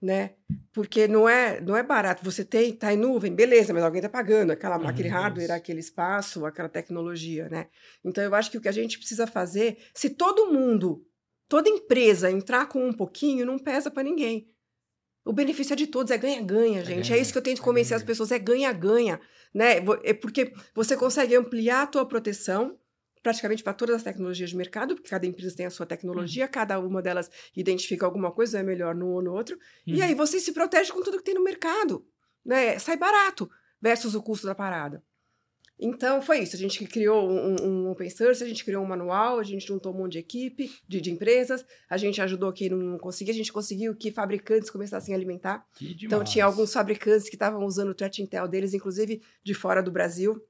né? 0.00 0.34
Porque 0.72 1.08
não 1.08 1.28
é, 1.28 1.60
não 1.60 1.76
é 1.76 1.82
barato. 1.82 2.24
Você 2.24 2.44
tem, 2.44 2.72
tá 2.72 2.92
em 2.92 2.96
nuvem, 2.96 3.34
beleza, 3.34 3.72
mas 3.72 3.82
alguém 3.82 4.00
está 4.00 4.08
pagando 4.08 4.52
aquela, 4.52 4.78
uhum, 4.78 4.88
aquele 4.88 5.08
hardware, 5.08 5.52
aquele 5.52 5.80
espaço, 5.80 6.44
aquela 6.44 6.68
tecnologia, 6.68 7.48
né? 7.48 7.68
Então 8.04 8.22
eu 8.22 8.34
acho 8.34 8.50
que 8.50 8.58
o 8.58 8.60
que 8.60 8.68
a 8.68 8.72
gente 8.72 8.98
precisa 8.98 9.26
fazer, 9.26 9.78
se 9.94 10.10
todo 10.10 10.52
mundo, 10.52 11.04
toda 11.48 11.68
empresa 11.68 12.30
entrar 12.30 12.66
com 12.66 12.86
um 12.86 12.92
pouquinho, 12.92 13.46
não 13.46 13.58
pesa 13.58 13.90
para 13.90 14.02
ninguém. 14.02 14.48
O 15.24 15.32
benefício 15.32 15.72
é 15.72 15.76
de 15.76 15.88
todos, 15.88 16.12
é 16.12 16.18
ganha-ganha, 16.18 16.80
é 16.80 16.84
gente. 16.84 17.06
É, 17.06 17.08
ganha, 17.08 17.18
é 17.18 17.20
isso 17.20 17.32
que 17.32 17.38
eu 17.38 17.42
tento 17.42 17.62
convencer 17.62 17.94
é 17.94 17.96
as 17.96 18.02
pessoas, 18.04 18.30
é 18.30 18.38
ganha-ganha, 18.38 19.20
né? 19.52 19.78
É 20.04 20.14
porque 20.14 20.52
você 20.74 20.96
consegue 20.96 21.34
ampliar 21.34 21.82
a 21.82 21.86
tua 21.86 22.06
proteção, 22.06 22.78
praticamente 23.26 23.64
para 23.64 23.72
todas 23.72 23.96
as 23.96 24.04
tecnologias 24.04 24.50
de 24.50 24.56
mercado, 24.56 24.94
porque 24.94 25.10
cada 25.10 25.26
empresa 25.26 25.56
tem 25.56 25.66
a 25.66 25.70
sua 25.70 25.84
tecnologia, 25.84 26.44
uhum. 26.44 26.50
cada 26.52 26.78
uma 26.78 27.02
delas 27.02 27.28
identifica 27.56 28.06
alguma 28.06 28.30
coisa, 28.30 28.60
é 28.60 28.62
melhor 28.62 28.94
num 28.94 29.08
ou 29.08 29.20
no 29.20 29.32
outro. 29.32 29.58
Uhum. 29.84 29.94
E 29.94 30.00
aí 30.00 30.14
você 30.14 30.38
se 30.38 30.52
protege 30.52 30.92
com 30.92 31.02
tudo 31.02 31.18
que 31.18 31.24
tem 31.24 31.34
no 31.34 31.42
mercado. 31.42 32.06
Né? 32.44 32.78
Sai 32.78 32.96
barato 32.96 33.50
versus 33.82 34.14
o 34.14 34.22
custo 34.22 34.46
da 34.46 34.54
parada. 34.54 35.02
Então, 35.76 36.22
foi 36.22 36.38
isso. 36.38 36.54
A 36.54 36.58
gente 36.58 36.86
criou 36.86 37.28
um, 37.28 37.56
um, 37.60 37.90
open 37.90 38.08
source, 38.08 38.44
a 38.44 38.46
gente 38.46 38.64
criou 38.64 38.84
um 38.84 38.86
manual, 38.86 39.40
a 39.40 39.42
gente 39.42 39.66
juntou 39.66 39.92
um 39.92 39.98
monte 39.98 40.12
de 40.12 40.18
equipe, 40.20 40.70
de, 40.86 41.00
de 41.00 41.10
empresas, 41.10 41.66
a 41.90 41.96
gente 41.96 42.22
ajudou 42.22 42.52
quem 42.52 42.68
não 42.68 42.96
conseguia, 42.96 43.34
a 43.34 43.36
gente 43.36 43.52
conseguiu 43.52 43.92
que 43.96 44.12
fabricantes 44.12 44.70
começassem 44.70 45.12
a 45.12 45.18
alimentar. 45.18 45.66
então, 46.00 46.22
tinha 46.22 46.44
alguns 46.44 46.72
fabricantes 46.72 47.28
que 47.28 47.34
estavam 47.34 47.64
usando 47.64 47.88
o 47.88 47.94
Threat 47.94 48.22
Intel 48.22 48.46
deles, 48.46 48.72
inclusive 48.72 49.20
de 49.42 49.52
fora 49.52 49.82
do 49.82 49.90
Brasil 49.90 50.40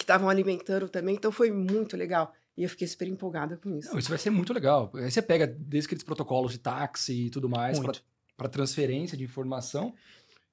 que 0.00 0.04
estavam 0.04 0.30
alimentando 0.30 0.88
também. 0.88 1.14
Então 1.14 1.30
foi 1.30 1.52
muito 1.52 1.94
legal. 1.94 2.32
E 2.56 2.62
eu 2.62 2.70
fiquei 2.70 2.88
super 2.88 3.06
empolgada 3.06 3.58
com 3.58 3.76
isso. 3.76 3.90
Não, 3.90 3.98
isso 3.98 4.08
vai 4.08 4.16
ser 4.16 4.30
muito 4.30 4.50
legal. 4.50 4.90
Aí 4.94 5.10
você 5.10 5.20
pega 5.20 5.46
desde 5.46 5.88
aqueles 5.88 6.02
protocolos 6.02 6.52
de 6.52 6.58
táxi 6.58 7.26
e 7.26 7.30
tudo 7.30 7.50
mais 7.50 7.78
para 8.34 8.48
transferência 8.48 9.14
de 9.14 9.24
informação 9.24 9.94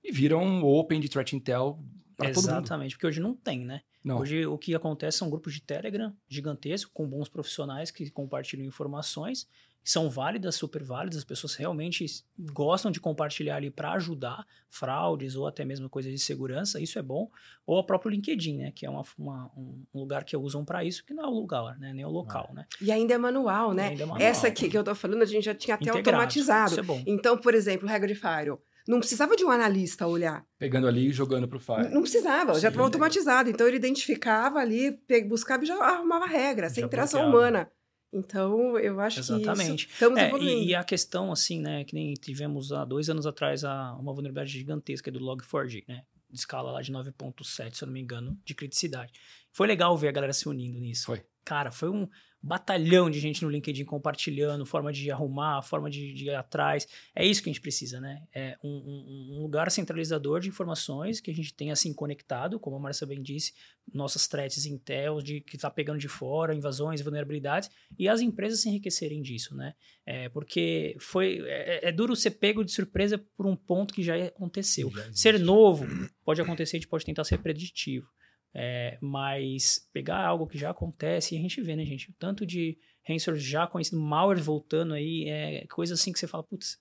e 0.03 0.12
vira 0.12 0.38
um 0.38 0.65
open 0.65 0.99
de 0.99 1.07
threat 1.07 1.33
intel 1.33 1.79
para 2.17 2.27
todo 2.33 2.43
mundo. 2.43 2.51
Exatamente, 2.51 2.95
porque 2.95 3.07
hoje 3.07 3.21
não 3.21 3.33
tem, 3.33 3.63
né? 3.63 3.81
Não. 4.03 4.19
Hoje 4.19 4.45
o 4.45 4.57
que 4.57 4.75
acontece 4.75 5.17
são 5.17 5.29
grupos 5.29 5.53
de 5.53 5.62
Telegram 5.62 6.13
gigantescos, 6.27 6.91
com 6.93 7.07
bons 7.07 7.29
profissionais 7.29 7.89
que 7.89 8.10
compartilham 8.10 8.65
informações 8.65 9.47
são 9.89 10.10
válidas, 10.10 10.56
super 10.56 10.84
válidas, 10.84 11.19
as 11.19 11.23
pessoas 11.23 11.56
realmente 11.56 12.06
gostam 12.52 12.91
de 12.91 13.00
compartilhar 13.00 13.56
ali 13.56 13.71
para 13.71 13.93
ajudar 13.93 14.45
fraudes 14.69 15.36
ou 15.38 15.47
até 15.47 15.63
mesmo 15.63 15.89
coisas 15.89 16.12
de 16.12 16.19
segurança, 16.19 16.80
isso 16.82 17.00
é 17.00 17.02
bom. 17.02 17.32
Ou 17.65 17.80
o 17.80 17.84
próprio 17.84 18.12
LinkedIn, 18.12 18.58
né, 18.58 18.71
que 18.76 18.86
é 18.86 18.89
uma, 18.89 19.04
uma 19.17 19.50
um 19.56 19.86
lugar 19.93 20.26
que 20.26 20.36
usam 20.36 20.65
para 20.65 20.84
isso, 20.84 21.06
que 21.06 21.13
não 21.13 21.23
é 21.23 21.28
o 21.28 21.32
lugar, 21.32 21.80
né, 21.80 21.93
nem 21.93 22.04
o 22.04 22.10
local, 22.10 22.50
ah. 22.52 22.54
né. 22.54 22.65
E 22.82 22.91
ainda 22.91 23.13
é 23.13 23.17
manual, 23.17 23.73
né? 23.73 23.93
É 23.93 24.00
manual, 24.00 24.19
Essa 24.19 24.47
aqui 24.47 24.69
que 24.69 24.78
eu 24.78 24.84
tô 24.84 24.93
falando, 24.93 25.21
a 25.21 25.26
gente 25.26 25.45
já 25.45 25.56
tinha 25.56 25.76
até 25.76 25.86
Integrado, 25.86 26.10
automatizado. 26.10 26.71
Isso 26.71 26.80
é 26.82 26.84
bom. 26.84 27.02
Então, 27.08 27.38
por 27.38 27.54
exemplo, 27.54 27.88
regra 27.88 28.08
de 28.10 28.15
Firewall. 28.15 28.62
Não 28.88 29.00
precisava 29.00 29.36
de 29.36 29.43
um 29.43 29.52
analista 29.52 30.08
olhar. 30.08 30.45
Pegando 30.58 30.88
ali 30.88 31.08
e 31.08 31.12
jogando 31.12 31.47
para 31.47 31.58
o 31.58 31.60
Fire. 31.60 31.93
Não 31.93 32.02
precisava, 32.02 32.56
Sim, 32.56 32.62
já 32.62 32.69
estava 32.69 32.86
automatizado. 32.86 33.50
Então 33.50 33.67
ele 33.67 33.76
identificava 33.76 34.60
ali, 34.60 34.97
buscava 35.28 35.63
e 35.63 35.67
já 35.67 35.76
arrumava 35.76 36.26
regra, 36.26 36.69
sem 36.69 36.86
interação 36.86 37.28
humana. 37.28 37.69
Então, 38.12 38.78
eu 38.80 39.00
acho 39.00 39.20
Exatamente. 39.20 39.86
que 39.86 39.93
estamos 39.93 40.20
é. 40.20 40.32
E, 40.39 40.67
e, 40.67 40.76
a 40.76 40.84
questão, 40.84 41.32
assim, 41.32 41.60
né, 41.60 41.84
que 41.84 41.93
nem 41.93 42.13
tivemos 42.13 42.72
há 42.72 42.86
dois 42.86 43.10
anos 43.10 43.26
atrás 43.26 43.63
a, 43.63 43.93
uma 43.96 44.13
vulnerabilidade 44.13 44.52
gigantesca 44.52 45.12
do 45.12 45.20
Log4j, 45.20 45.84
né? 45.88 46.04
De 46.30 46.38
escala 46.38 46.72
lá 46.72 46.82
de 46.82 46.91
9.7, 46.91 47.74
se 47.74 47.84
eu 47.84 47.86
não 47.86 47.93
me 47.93 48.02
engano, 48.02 48.38
de 48.43 48.54
criticidade. 48.54 49.13
Foi 49.52 49.67
legal 49.67 49.98
ver 49.98 50.10
a 50.10 50.12
galera 50.12 50.34
se 50.34 50.48
unindo 50.48 50.80
nisso. 50.80 51.06
Foi. 51.06 51.24
Cara, 51.43 51.72
foi 51.72 51.89
um, 51.89 52.08
batalhão 52.41 53.10
de 53.10 53.19
gente 53.19 53.43
no 53.43 53.50
LinkedIn 53.50 53.84
compartilhando, 53.86 54.65
forma 54.65 54.93
de 54.93 55.10
arrumar, 55.12 55.62
forma 55.62 55.89
de, 55.89 56.13
de 56.13 56.26
ir 56.26 56.36
atrás. 56.36 56.88
É 57.15 57.26
isso 57.26 57.41
que 57.41 57.50
a 57.50 57.54
gente 57.54 57.62
precisa, 57.62 58.00
né? 58.00 58.23
É 58.34 58.58
um, 58.63 58.69
um, 58.69 59.38
um, 59.38 59.41
lugar 59.41 59.71
centralizador 59.71 60.39
de 60.39 60.47
informações 60.47 61.19
que 61.19 61.32
a 61.32 61.34
gente 61.34 61.54
tem 61.54 61.71
assim 61.71 61.93
conectado, 61.93 62.60
como 62.60 62.76
a 62.76 62.80
Marcia 62.80 63.08
bem 63.08 63.21
disse, 63.21 63.54
nossas 63.93 64.28
threats 64.28 64.65
Intel, 64.65 65.21
de 65.21 65.41
que 65.41 65.56
está 65.56 65.69
pegando 65.69 66.00
de 66.00 66.08
fora, 66.08 66.54
invasões, 66.54 67.02
vulnerabilidades, 67.02 67.69
e 67.97 68.08
as 68.08 68.21
empresas 68.21 68.62
se 68.62 68.69
enriquecerem 68.69 69.21
disso, 69.21 69.56
né? 69.56 69.73
É, 70.06 70.30
porque 70.30 70.95
foi 71.00 71.41
é, 71.45 71.89
é 71.89 71.91
duro 71.91 72.15
ser 72.15 72.32
pego 72.32 72.63
de 72.63 72.71
surpresa 72.71 73.17
por 73.36 73.45
um 73.45 73.56
ponto 73.56 73.93
que 73.93 74.04
já 74.04 74.15
aconteceu. 74.26 74.91
Já 74.91 75.13
ser 75.13 75.39
novo 75.39 75.86
pode 76.23 76.41
acontecer, 76.41 76.78
a 76.78 76.80
gente 76.80 76.89
pode 76.89 77.06
tentar 77.06 77.23
ser 77.23 77.39
preditivo. 77.39 78.08
É, 78.53 78.97
mas 79.01 79.88
pegar 79.93 80.25
algo 80.25 80.47
que 80.47 80.57
já 80.57 80.71
acontece 80.71 81.36
e 81.36 81.38
a 81.38 81.41
gente 81.41 81.62
vê, 81.62 81.75
né, 81.75 81.86
gente? 81.86 82.10
O 82.10 82.13
tanto 82.17 82.45
de 82.45 82.77
ransomware 83.07 83.39
já 83.39 83.67
conhecido, 83.67 83.99
malware 83.99 84.41
voltando 84.41 84.93
aí, 84.93 85.25
é 85.29 85.65
coisa 85.67 85.93
assim 85.93 86.12
que 86.12 86.19
você 86.19 86.27
fala, 86.27 86.43
putz, 86.43 86.79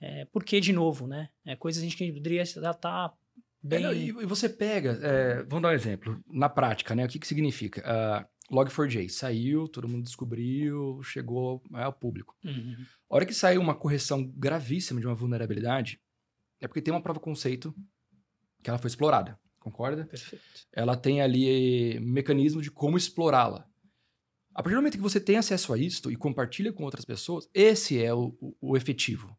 é, 0.00 0.24
por 0.26 0.44
que 0.44 0.60
de 0.60 0.72
novo, 0.72 1.06
né? 1.06 1.28
É 1.44 1.54
coisa 1.54 1.80
a 1.80 1.82
gente 1.82 1.96
que 1.96 2.12
poderia 2.12 2.44
já 2.44 2.70
estar 2.70 2.74
tá 2.74 3.14
bem... 3.62 3.84
É, 3.84 3.94
e 3.94 4.12
você 4.26 4.48
pega, 4.48 4.98
é, 5.02 5.42
vamos 5.44 5.62
dar 5.62 5.68
um 5.68 5.72
exemplo, 5.72 6.22
na 6.26 6.48
prática, 6.48 6.94
né? 6.94 7.04
O 7.04 7.08
que, 7.08 7.18
que 7.18 7.26
significa? 7.26 7.82
Uh, 7.82 8.32
Log4j 8.54 9.08
saiu, 9.08 9.68
todo 9.68 9.88
mundo 9.88 10.04
descobriu, 10.04 11.02
chegou 11.02 11.62
ao 11.72 11.92
público. 11.92 12.36
Uhum. 12.44 12.76
A 13.08 13.14
hora 13.14 13.26
que 13.26 13.32
saiu 13.32 13.60
uma 13.60 13.74
correção 13.74 14.24
gravíssima 14.24 15.00
de 15.00 15.06
uma 15.06 15.14
vulnerabilidade, 15.14 16.00
é 16.60 16.66
porque 16.66 16.82
tem 16.82 16.92
uma 16.92 17.02
prova 17.02 17.20
conceito 17.20 17.74
que 18.62 18.68
ela 18.68 18.78
foi 18.78 18.88
explorada. 18.88 19.38
Concorda? 19.62 20.04
Perfeito. 20.04 20.44
Ela 20.72 20.96
tem 20.96 21.22
ali 21.22 22.00
mecanismo 22.00 22.60
de 22.60 22.70
como 22.70 22.96
explorá-la. 22.96 23.64
A 24.52 24.62
partir 24.62 24.74
do 24.74 24.80
momento 24.80 24.96
que 24.96 25.02
você 25.02 25.20
tem 25.20 25.36
acesso 25.36 25.72
a 25.72 25.78
isto 25.78 26.10
e 26.10 26.16
compartilha 26.16 26.72
com 26.72 26.82
outras 26.82 27.04
pessoas, 27.04 27.48
esse 27.54 28.02
é 28.02 28.12
o, 28.12 28.36
o, 28.40 28.56
o 28.60 28.76
efetivo. 28.76 29.34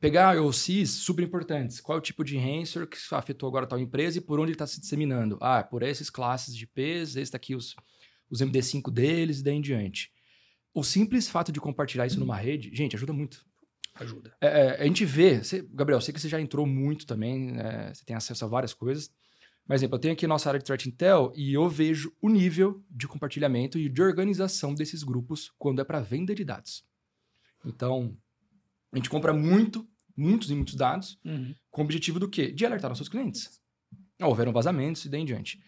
Pegar 0.00 0.34
IOCs 0.36 0.90
super 0.90 1.22
importantes. 1.22 1.80
Qual 1.80 1.96
é 1.96 1.98
o 1.98 2.02
tipo 2.02 2.24
de 2.24 2.38
ransomware 2.38 2.88
que 2.88 2.96
afetou 3.12 3.48
agora 3.48 3.66
a 3.66 3.68
tal 3.68 3.78
empresa 3.78 4.18
e 4.18 4.20
por 4.20 4.40
onde 4.40 4.50
ele 4.50 4.54
está 4.54 4.66
se 4.66 4.80
disseminando? 4.80 5.36
Ah, 5.40 5.62
por 5.62 5.82
essas 5.82 6.08
classes 6.08 6.56
de 6.56 6.64
IPs, 6.64 7.16
esse 7.16 7.36
aqui 7.36 7.54
os, 7.54 7.76
os 8.30 8.40
MD5 8.40 8.90
deles 8.90 9.40
e 9.40 9.44
daí 9.44 9.54
em 9.54 9.60
diante. 9.60 10.10
O 10.72 10.82
simples 10.82 11.28
fato 11.28 11.52
de 11.52 11.60
compartilhar 11.60 12.06
isso 12.06 12.18
numa 12.18 12.36
rede, 12.36 12.74
gente, 12.74 12.96
ajuda 12.96 13.12
muito. 13.12 13.44
Ajuda. 13.94 14.34
É, 14.40 14.46
é, 14.46 14.82
a 14.82 14.84
gente 14.84 15.04
vê, 15.04 15.42
você, 15.42 15.66
Gabriel, 15.72 16.00
sei 16.00 16.14
que 16.14 16.20
você 16.20 16.28
já 16.28 16.40
entrou 16.40 16.64
muito 16.66 17.04
também, 17.04 17.58
é, 17.58 17.92
você 17.92 18.04
tem 18.04 18.14
acesso 18.14 18.44
a 18.44 18.48
várias 18.48 18.72
coisas. 18.72 19.10
Por 19.68 19.74
exemplo, 19.74 19.96
eu 19.96 20.00
tenho 20.00 20.14
aqui 20.14 20.24
a 20.24 20.28
nossa 20.28 20.48
área 20.48 20.58
de 20.58 20.64
Threat 20.64 20.88
Intel 20.88 21.30
e 21.36 21.52
eu 21.52 21.68
vejo 21.68 22.10
o 22.22 22.28
nível 22.30 22.82
de 22.90 23.06
compartilhamento 23.06 23.78
e 23.78 23.88
de 23.88 24.02
organização 24.02 24.74
desses 24.74 25.02
grupos 25.04 25.52
quando 25.58 25.80
é 25.80 25.84
para 25.84 26.00
venda 26.00 26.34
de 26.34 26.42
dados. 26.42 26.82
Então, 27.64 28.16
a 28.90 28.96
gente 28.96 29.10
compra 29.10 29.32
muito 29.34 29.86
muitos 30.16 30.50
e 30.50 30.54
muitos 30.54 30.74
dados, 30.74 31.16
Uhum. 31.24 31.54
com 31.70 31.82
o 31.82 31.84
objetivo 31.84 32.18
do 32.18 32.28
quê? 32.28 32.50
De 32.50 32.66
alertar 32.66 32.88
nossos 32.90 33.08
clientes. 33.08 33.60
Houveram 34.20 34.52
vazamentos 34.52 35.04
e 35.04 35.08
daí 35.08 35.20
em 35.20 35.24
diante. 35.24 35.62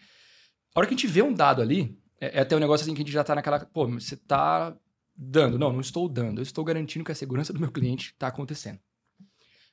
A 0.75 0.79
hora 0.79 0.87
que 0.87 0.93
a 0.93 0.97
gente 0.97 1.07
vê 1.07 1.21
um 1.21 1.31
dado 1.33 1.61
ali, 1.61 1.97
é, 2.19 2.39
é 2.39 2.41
até 2.41 2.53
um 2.55 2.59
negócio 2.59 2.83
assim 2.83 2.93
que 2.93 3.01
a 3.01 3.05
gente 3.05 3.13
já 3.13 3.23
tá 3.23 3.33
naquela. 3.33 3.59
Pô, 3.59 3.87
você 3.87 4.17
tá 4.17 4.75
dando. 5.15 5.57
Não, 5.57 5.71
não 5.71 5.79
estou 5.79 6.09
dando. 6.09 6.39
Eu 6.39 6.43
estou 6.43 6.65
garantindo 6.65 7.05
que 7.05 7.13
a 7.13 7.15
segurança 7.15 7.53
do 7.53 7.59
meu 7.61 7.71
cliente 7.71 8.07
está 8.11 8.27
acontecendo. 8.27 8.79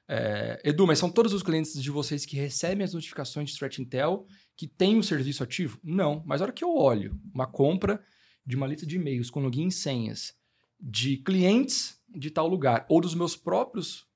É, 0.09 0.61
Edu, 0.65 0.87
mas 0.87 0.99
são 0.99 1.11
todos 1.11 1.35
os 1.35 1.43
clientes 1.43 1.81
de 1.81 1.91
vocês 1.91 2.25
que 2.25 2.37
recebem 2.37 2.83
as 2.83 2.95
notificações 2.95 3.51
de 3.51 3.59
Threat 3.59 3.83
Intel 3.83 4.27
que 4.57 4.67
têm 4.67 4.99
o 4.99 5.03
serviço 5.03 5.43
ativo? 5.43 5.79
Não. 5.85 6.23
Mas 6.25 6.41
a 6.41 6.45
hora 6.45 6.53
que 6.53 6.65
eu 6.65 6.75
olho 6.75 7.21
uma 7.35 7.47
compra 7.47 8.03
de 8.45 8.57
uma 8.57 8.67
lista 8.67 8.87
de 8.87 8.97
e-mails 8.97 9.29
com 9.29 9.41
login 9.41 9.67
e 9.67 9.73
senhas 9.73 10.35
de 10.81 11.19
clientes 11.19 11.99
de 12.09 12.31
tal 12.31 12.49
lugar, 12.49 12.87
ou 12.89 13.01
dos 13.01 13.15
meus 13.15 13.37
próprios 13.37 14.07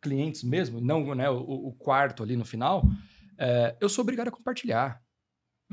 clientes 0.00 0.42
mesmo, 0.42 0.80
não 0.80 1.14
né, 1.14 1.28
o, 1.28 1.40
o 1.40 1.72
quarto 1.74 2.22
ali 2.22 2.36
no 2.36 2.44
final, 2.44 2.82
é, 3.38 3.76
eu 3.80 3.88
sou 3.88 4.02
obrigado 4.02 4.28
a 4.28 4.32
compartilhar. 4.32 5.01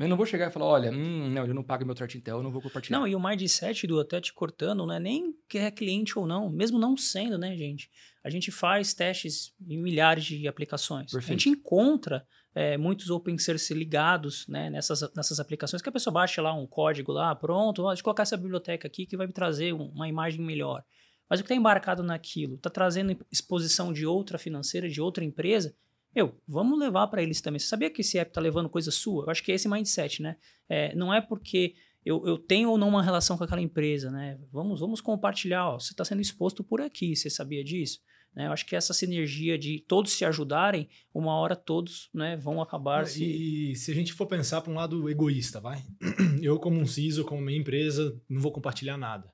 Eu 0.00 0.08
não 0.08 0.16
vou 0.16 0.24
chegar 0.26 0.48
e 0.48 0.52
falar, 0.52 0.66
olha, 0.66 0.90
hum, 0.90 1.28
não, 1.30 1.46
eu 1.46 1.54
não 1.54 1.62
pago 1.62 1.84
meu 1.84 1.94
Threat 1.94 2.16
Intel, 2.16 2.38
eu 2.38 2.42
não 2.42 2.50
vou 2.50 2.62
compartilhar. 2.62 2.98
Não, 2.98 3.06
e 3.06 3.14
o 3.14 3.20
mindset 3.22 3.86
do 3.86 4.00
até 4.00 4.20
te 4.20 4.32
cortando, 4.32 4.86
não 4.86 4.94
é 4.94 4.98
nem 4.98 5.34
que 5.48 5.58
é 5.58 5.70
cliente 5.70 6.18
ou 6.18 6.26
não, 6.26 6.48
mesmo 6.50 6.78
não 6.78 6.96
sendo, 6.96 7.36
né, 7.36 7.54
gente? 7.56 7.90
A 8.24 8.30
gente 8.30 8.50
faz 8.50 8.94
testes 8.94 9.52
em 9.68 9.76
milhares 9.76 10.24
de 10.24 10.48
aplicações. 10.48 11.12
Perfeito. 11.12 11.28
A 11.28 11.32
gente 11.32 11.48
encontra 11.50 12.26
é, 12.54 12.76
muitos 12.76 13.10
open 13.10 13.38
source 13.38 13.72
ligados 13.74 14.46
né, 14.48 14.70
nessas, 14.70 15.00
nessas 15.14 15.38
aplicações, 15.38 15.82
que 15.82 15.88
a 15.88 15.92
pessoa 15.92 16.12
baixa 16.12 16.40
lá 16.42 16.52
um 16.54 16.66
código 16.66 17.12
lá, 17.12 17.34
pronto, 17.34 17.82
ó, 17.82 17.88
deixa 17.88 18.00
eu 18.00 18.04
colocar 18.04 18.22
essa 18.22 18.36
biblioteca 18.36 18.88
aqui 18.88 19.06
que 19.06 19.16
vai 19.16 19.26
me 19.26 19.32
trazer 19.32 19.72
um- 19.72 19.88
uma 19.90 20.08
imagem 20.08 20.40
melhor. 20.40 20.82
Mas 21.28 21.38
o 21.38 21.42
que 21.42 21.46
está 21.46 21.54
embarcado 21.54 22.02
naquilo? 22.02 22.56
Está 22.56 22.68
trazendo 22.68 23.16
exposição 23.30 23.92
de 23.92 24.04
outra 24.04 24.36
financeira, 24.36 24.88
de 24.88 25.00
outra 25.00 25.24
empresa? 25.24 25.74
Meu, 26.14 26.34
vamos 26.46 26.78
levar 26.78 27.06
para 27.06 27.22
eles 27.22 27.40
também. 27.40 27.58
Você 27.58 27.66
sabia 27.66 27.90
que 27.90 28.00
esse 28.00 28.18
app 28.18 28.30
está 28.30 28.40
levando 28.40 28.68
coisa 28.68 28.90
sua? 28.90 29.24
Eu 29.24 29.30
acho 29.30 29.42
que 29.42 29.52
é 29.52 29.54
esse 29.54 29.68
mindset, 29.68 30.22
né? 30.22 30.36
É, 30.68 30.94
não 30.94 31.14
é 31.14 31.20
porque 31.20 31.74
eu, 32.04 32.26
eu 32.26 32.38
tenho 32.38 32.70
ou 32.70 32.78
não 32.78 32.88
uma 32.88 33.02
relação 33.02 33.36
com 33.36 33.44
aquela 33.44 33.60
empresa, 33.60 34.10
né? 34.10 34.38
Vamos, 34.52 34.80
vamos 34.80 35.00
compartilhar. 35.00 35.68
Ó, 35.68 35.78
você 35.78 35.92
está 35.92 36.04
sendo 36.04 36.20
exposto 36.20 36.64
por 36.64 36.80
aqui, 36.80 37.14
você 37.14 37.30
sabia 37.30 37.62
disso? 37.62 38.00
Né? 38.34 38.46
Eu 38.46 38.52
acho 38.52 38.64
que 38.66 38.76
essa 38.76 38.94
sinergia 38.94 39.58
de 39.58 39.84
todos 39.86 40.12
se 40.12 40.24
ajudarem, 40.24 40.88
uma 41.12 41.34
hora 41.34 41.56
todos 41.56 42.08
né, 42.14 42.36
vão 42.36 42.62
acabar 42.62 43.06
se. 43.06 43.24
E, 43.24 43.72
e 43.72 43.76
se 43.76 43.90
a 43.90 43.94
gente 43.94 44.12
for 44.12 44.26
pensar 44.26 44.60
para 44.60 44.72
um 44.72 44.76
lado 44.76 45.08
egoísta, 45.08 45.60
vai? 45.60 45.84
Eu, 46.42 46.58
como 46.58 46.80
um 46.80 46.86
CISO, 46.86 47.24
como 47.24 47.42
minha 47.42 47.58
empresa, 47.58 48.20
não 48.28 48.40
vou 48.40 48.52
compartilhar 48.52 48.96
nada. 48.96 49.30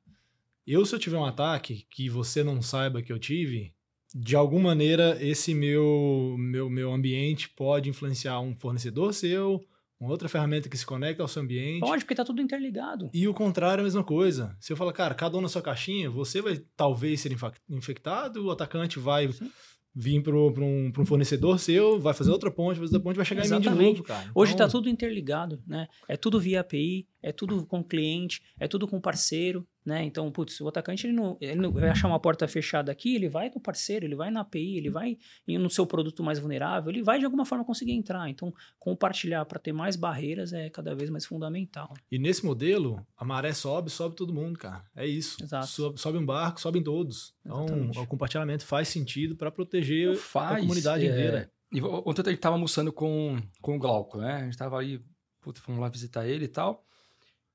Eu, 0.67 0.85
se 0.85 0.93
eu 0.93 0.99
tiver 0.99 1.17
um 1.17 1.25
ataque 1.25 1.87
que 1.89 2.11
você 2.11 2.43
não 2.43 2.61
saiba 2.61 3.01
que 3.01 3.13
eu 3.13 3.21
tive, 3.21 3.73
de 4.19 4.35
alguma 4.35 4.71
maneira 4.71 5.19
esse 5.21 5.55
meu, 5.55 6.37
meu, 6.39 6.71
meu 6.71 6.91
ambiente 6.91 7.51
pode 7.51 7.91
influenciar 7.91 8.41
um 8.41 8.57
fornecedor 8.57 9.13
seu, 9.13 9.63
uma 10.01 10.11
outra 10.11 10.27
ferramenta 10.27 10.71
que 10.71 10.77
se 10.77 10.87
conecta 10.87 11.23
ao 11.23 11.29
seu 11.29 11.43
ambiente. 11.43 11.81
Pode, 11.81 12.03
porque 12.03 12.15
tá 12.15 12.25
tudo 12.25 12.41
interligado. 12.41 13.11
E 13.13 13.29
o 13.29 13.35
contrário 13.35 13.81
é 13.81 13.83
a 13.83 13.85
mesma 13.85 14.03
coisa. 14.03 14.57
Se 14.59 14.73
eu 14.73 14.77
falar, 14.77 14.95
cara, 14.95 15.15
cada 15.15 15.37
um 15.37 15.43
na 15.43 15.49
sua 15.49 15.61
caixinha, 15.61 16.09
você 16.09 16.41
vai 16.41 16.59
talvez 16.75 17.21
ser 17.21 17.37
infectado, 17.69 18.47
o 18.47 18.51
atacante 18.51 18.99
vai 18.99 19.31
Sim. 19.31 19.51
vir 19.95 20.23
para 20.23 20.35
um, 20.35 20.91
pra 20.91 21.03
um 21.03 21.07
fornecedor 21.07 21.59
seu, 21.59 22.01
vai 22.01 22.15
fazer 22.15 22.31
outra 22.31 22.51
ponte, 22.51 22.79
vai 22.79 22.87
fazer 22.87 22.97
outra 22.97 23.01
ponte, 23.01 23.17
vai 23.17 23.27
chegar 23.27 23.45
em 23.45 23.51
mim 23.51 23.61
de 23.61 23.69
Exatamente. 23.69 23.91
novo, 23.99 24.03
cara. 24.03 24.31
Hoje 24.35 24.53
está 24.53 24.65
Então, 24.65 24.81
tudo 24.81 24.89
interligado, 24.89 25.63
né? 25.67 25.89
É 26.09 26.17
tudo 26.17 26.41
via 26.41 26.61
API, 26.61 27.07
é 27.23 27.33
tudo 27.33 27.67
com 27.67 27.85
cliente, 27.85 28.41
é 28.59 28.67
tudo 28.67 28.89
com 28.89 28.99
parceiro, 28.99 29.67
né? 29.87 30.03
Então, 30.05 30.31
putz, 30.33 30.61
o 30.61 30.69
atacante 30.69 31.07
ele 31.07 31.15
não, 31.15 31.37
ele 31.41 31.55
não 31.61 31.71
vai 31.73 31.89
achar 31.89 32.09
uma 32.09 32.19
porta 32.19 32.47
fechada 32.49 32.91
aqui, 32.91 33.15
ele 33.15 33.29
vai 33.29 33.49
no 33.55 33.61
parceiro, 33.61 34.05
ele 34.05 34.17
vai 34.17 34.31
na 34.31 34.41
API, 34.41 34.77
ele 34.77 34.91
vai 34.91 35.17
em- 35.47 35.59
no 35.59 35.71
seu 35.71 35.87
produto 35.87 36.23
mais 36.25 36.39
vulnerável, 36.41 36.91
ele 36.91 37.03
vai 37.03 37.19
de 37.21 37.25
alguma 37.25 37.45
forma 37.47 37.65
conseguir 37.65 37.93
entrar. 37.93 38.29
Então, 38.29 38.53
compartilhar 38.79 39.45
para 39.45 39.59
ter 39.59 39.73
mais 39.73 39.95
barreiras 39.97 40.53
é 40.53 40.69
cada 40.69 40.95
vez 40.95 41.09
mais 41.09 41.25
fundamental. 41.25 41.95
E 42.11 42.19
nesse 42.19 42.45
modelo, 42.45 43.07
a 43.17 43.25
maré 43.25 43.53
sobe, 43.53 43.89
sobe 43.91 44.17
todo 44.17 44.35
mundo, 44.35 44.59
cara. 44.59 44.85
É 44.95 45.07
isso. 45.07 45.43
Exato. 45.43 45.67
Sobe, 45.69 46.01
sobe 46.01 46.19
um 46.19 46.27
barco, 46.27 46.61
sobem 46.61 46.83
todos. 46.83 47.33
Então, 47.45 47.65
Exatamente. 47.65 47.99
o 47.99 48.07
compartilhamento 48.07 48.67
faz 48.67 48.89
sentido 48.89 49.37
para 49.37 49.51
proteger 49.51 50.17
Faz, 50.17 50.57
a 50.57 50.61
comunidade 50.61 51.07
é, 51.07 51.09
inteira. 51.11 51.51
E 51.73 51.81
o- 51.81 52.03
ontem 52.07 52.23
a 52.27 52.31
gente 52.31 52.41
tava 52.41 52.57
almoçando 52.57 52.93
com, 52.93 53.39
com 53.61 53.77
o 53.77 53.79
Glauco, 53.79 54.19
né? 54.19 54.35
A 54.35 54.45
gente 54.45 54.57
tava 54.59 54.81
aí, 54.81 55.01
puta, 55.41 55.61
fomos 55.61 55.81
lá 55.81 55.89
visitar 55.89 56.27
ele 56.27 56.45
e 56.47 56.49
tal. 56.49 56.85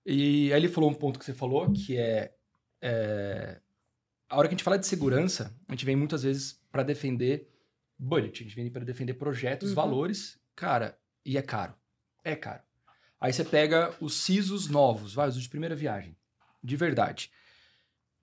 E 0.05 0.51
aí 0.51 0.59
ele 0.59 0.67
falou 0.69 0.89
um 0.89 0.93
ponto 0.93 1.19
que 1.19 1.25
você 1.25 1.33
falou, 1.33 1.71
que 1.71 1.97
é, 1.97 2.33
é, 2.81 3.59
a 4.29 4.37
hora 4.37 4.47
que 4.47 4.53
a 4.53 4.57
gente 4.57 4.63
fala 4.63 4.79
de 4.79 4.87
segurança, 4.87 5.55
a 5.67 5.71
gente 5.73 5.85
vem 5.85 5.95
muitas 5.95 6.23
vezes 6.23 6.59
para 6.71 6.83
defender 6.83 7.47
budget, 7.97 8.41
a 8.41 8.43
gente 8.47 8.55
vem 8.55 8.69
para 8.71 8.83
defender 8.83 9.13
projetos, 9.13 9.69
Uhum. 9.69 9.75
valores, 9.75 10.39
cara, 10.55 10.97
e 11.23 11.37
é 11.37 11.41
caro. 11.41 11.75
É 12.23 12.35
caro. 12.35 12.63
Aí 13.19 13.31
você 13.31 13.43
pega 13.43 13.93
os 14.01 14.15
CISOs 14.15 14.67
novos, 14.67 15.13
vai, 15.13 15.27
os 15.29 15.39
de 15.39 15.47
primeira 15.49 15.75
viagem, 15.75 16.17
de 16.63 16.75
verdade. 16.75 17.31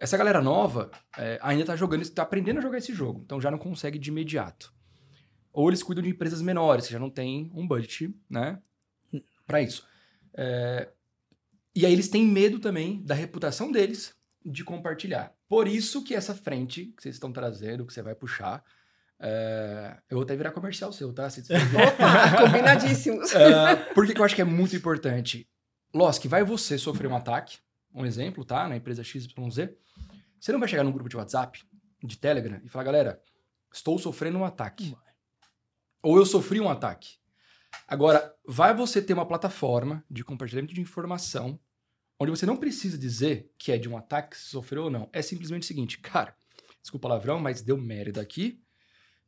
Essa 0.00 0.16
galera 0.16 0.40
nova 0.40 0.90
é, 1.16 1.38
ainda 1.40 1.64
tá 1.64 1.76
jogando, 1.76 2.02
está 2.02 2.22
aprendendo 2.22 2.58
a 2.58 2.62
jogar 2.62 2.78
esse 2.78 2.92
jogo, 2.92 3.20
então 3.24 3.40
já 3.40 3.50
não 3.50 3.58
consegue 3.58 3.98
de 3.98 4.10
imediato. 4.10 4.72
Ou 5.52 5.68
eles 5.68 5.82
cuidam 5.82 6.02
de 6.02 6.10
empresas 6.10 6.42
menores, 6.42 6.86
que 6.86 6.92
já 6.92 6.98
não 6.98 7.10
tem 7.10 7.50
um 7.54 7.66
budget, 7.66 8.12
né, 8.28 8.60
para 9.46 9.62
isso. 9.62 9.86
É, 10.34 10.88
e 11.78 11.86
aí 11.86 11.92
eles 11.92 12.08
têm 12.08 12.26
medo 12.26 12.58
também 12.58 13.00
da 13.04 13.14
reputação 13.14 13.70
deles 13.70 14.12
de 14.44 14.64
compartilhar. 14.64 15.32
Por 15.48 15.68
isso 15.68 16.02
que 16.02 16.12
essa 16.12 16.34
frente 16.34 16.86
que 16.86 17.00
vocês 17.00 17.14
estão 17.14 17.32
trazendo, 17.32 17.86
que 17.86 17.92
você 17.92 18.02
vai 18.02 18.16
puxar, 18.16 18.64
é, 19.20 19.96
eu 20.10 20.16
vou 20.16 20.24
até 20.24 20.34
virar 20.34 20.50
comercial 20.50 20.92
seu, 20.92 21.12
tá? 21.12 21.30
Se 21.30 21.40
Opa, 21.40 22.42
combinadíssimos. 22.42 23.32
é, 23.32 23.76
por 23.94 24.04
que 24.04 24.12
que 24.12 24.20
eu 24.20 24.24
acho 24.24 24.34
que 24.34 24.42
é 24.42 24.44
muito 24.44 24.74
importante? 24.74 25.48
Losk, 25.94 26.24
vai 26.26 26.42
você 26.42 26.76
sofrer 26.76 27.06
um 27.06 27.14
ataque, 27.14 27.58
um 27.94 28.04
exemplo, 28.04 28.44
tá? 28.44 28.66
Na 28.66 28.74
empresa 28.74 29.04
XYZ. 29.04 29.28
Você 30.40 30.50
não 30.50 30.58
vai 30.58 30.68
chegar 30.68 30.82
num 30.82 30.90
grupo 30.90 31.08
de 31.08 31.16
WhatsApp, 31.16 31.62
de 32.02 32.18
Telegram, 32.18 32.60
e 32.64 32.68
falar, 32.68 32.86
galera, 32.86 33.22
estou 33.72 34.00
sofrendo 34.00 34.36
um 34.36 34.44
ataque. 34.44 34.96
Ou 36.02 36.16
eu 36.16 36.26
sofri 36.26 36.60
um 36.60 36.68
ataque. 36.68 37.18
Agora, 37.86 38.34
vai 38.44 38.74
você 38.74 39.00
ter 39.00 39.12
uma 39.12 39.26
plataforma 39.26 40.04
de 40.10 40.24
compartilhamento 40.24 40.74
de 40.74 40.80
informação 40.80 41.56
onde 42.18 42.30
você 42.30 42.44
não 42.46 42.56
precisa 42.56 42.96
dizer 42.98 43.52
que 43.58 43.70
é 43.72 43.78
de 43.78 43.88
um 43.88 43.96
ataque, 43.96 44.36
se 44.36 44.48
sofreu 44.48 44.84
ou 44.84 44.90
não. 44.90 45.08
É 45.12 45.22
simplesmente 45.22 45.62
o 45.62 45.66
seguinte, 45.66 45.98
cara, 45.98 46.34
desculpa 46.80 47.06
o 47.06 47.10
palavrão, 47.10 47.38
mas 47.38 47.62
deu 47.62 47.76
merda 47.76 48.20
aqui. 48.20 48.60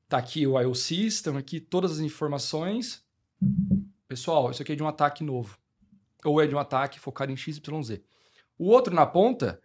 Tá 0.09 0.19
aqui 0.19 0.47
o 0.47 0.61
IOC, 0.61 1.07
estão 1.07 1.37
aqui 1.37 1.61
todas 1.61 1.93
as 1.93 1.99
informações. 2.01 3.05
Pessoal, 4.09 4.51
isso 4.51 4.61
aqui 4.63 4.73
é 4.73 4.77
de 4.77 4.83
um 4.83 4.89
ataque 4.89 5.23
novo. 5.23 5.57
Ou 6.25 6.41
é 6.41 6.47
de 6.47 6.55
um 6.55 6.59
ataque 6.59 6.99
focado 6.99 7.31
em 7.31 7.37
XYZ. 7.37 8.01
O 8.59 8.67
outro 8.67 8.95
na 8.95 9.07
ponta, 9.07 9.61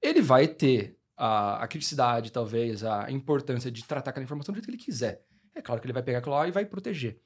ele 0.00 0.22
vai 0.22 0.48
ter 0.48 0.98
a, 1.16 1.62
a 1.62 1.68
criticidade, 1.68 2.32
talvez, 2.32 2.82
a 2.82 3.10
importância 3.10 3.70
de 3.70 3.84
tratar 3.84 4.10
aquela 4.10 4.24
informação 4.24 4.52
do 4.52 4.56
jeito 4.56 4.64
que 4.66 4.70
ele 4.72 4.82
quiser. 4.82 5.24
É 5.54 5.60
claro 5.60 5.80
que 5.80 5.86
ele 5.86 5.92
vai 5.92 6.02
pegar 6.02 6.18
aquilo 6.18 6.34
lá 6.34 6.48
e 6.48 6.50
vai 6.50 6.64
proteger. 6.64 7.20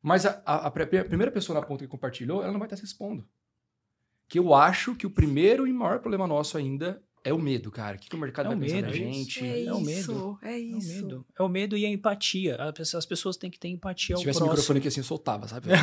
Mas 0.00 0.24
a, 0.24 0.40
a- 0.46 0.66
a 0.68 0.70
primeira 0.70 1.32
pessoa 1.32 1.58
na 1.60 1.66
ponta 1.66 1.84
que 1.84 1.90
compartilhou, 1.90 2.42
ela 2.42 2.52
não 2.52 2.60
vai 2.60 2.66
estar 2.66 2.76
se 2.76 2.84
expondo. 2.84 3.28
Que 4.28 4.38
eu 4.38 4.52
acho 4.54 4.94
que 4.94 5.06
o 5.06 5.10
primeiro 5.10 5.66
e 5.66 5.72
maior 5.72 6.00
problema 6.00 6.26
nosso 6.26 6.58
ainda 6.58 7.02
é 7.24 7.32
o 7.32 7.38
medo, 7.38 7.70
cara. 7.70 7.96
O 7.96 7.98
que, 8.00 8.08
que 8.08 8.14
o 8.16 8.18
mercado 8.18 8.46
É 8.46 8.48
o 8.48 8.52
vai 8.52 8.60
pensar 8.60 8.76
medo, 8.76 8.84
da 8.86 8.90
é 8.90 8.94
gente? 8.96 9.44
É 9.44 9.64
É 9.64 9.72
o 9.72 9.80
isso, 9.80 9.84
medo. 10.12 10.38
é 10.42 10.52
É 10.52 10.56
o 10.74 10.78
isso. 10.78 10.88
medo. 11.02 11.26
É 11.38 11.42
o 11.42 11.48
medo 11.48 11.76
e 11.76 11.84
a 11.86 11.88
empatia. 11.88 12.56
As 12.96 13.06
pessoas 13.06 13.36
têm 13.36 13.50
que 13.50 13.58
ter 13.58 13.68
empatia 13.68 14.08
Se 14.08 14.12
ao 14.14 14.20
tivesse 14.20 14.36
o 14.38 14.40
próximo. 14.40 14.52
microfone 14.52 14.78
aqui 14.78 14.88
assim, 14.88 15.00
eu 15.00 15.04
soltava, 15.04 15.48
sabe? 15.48 15.68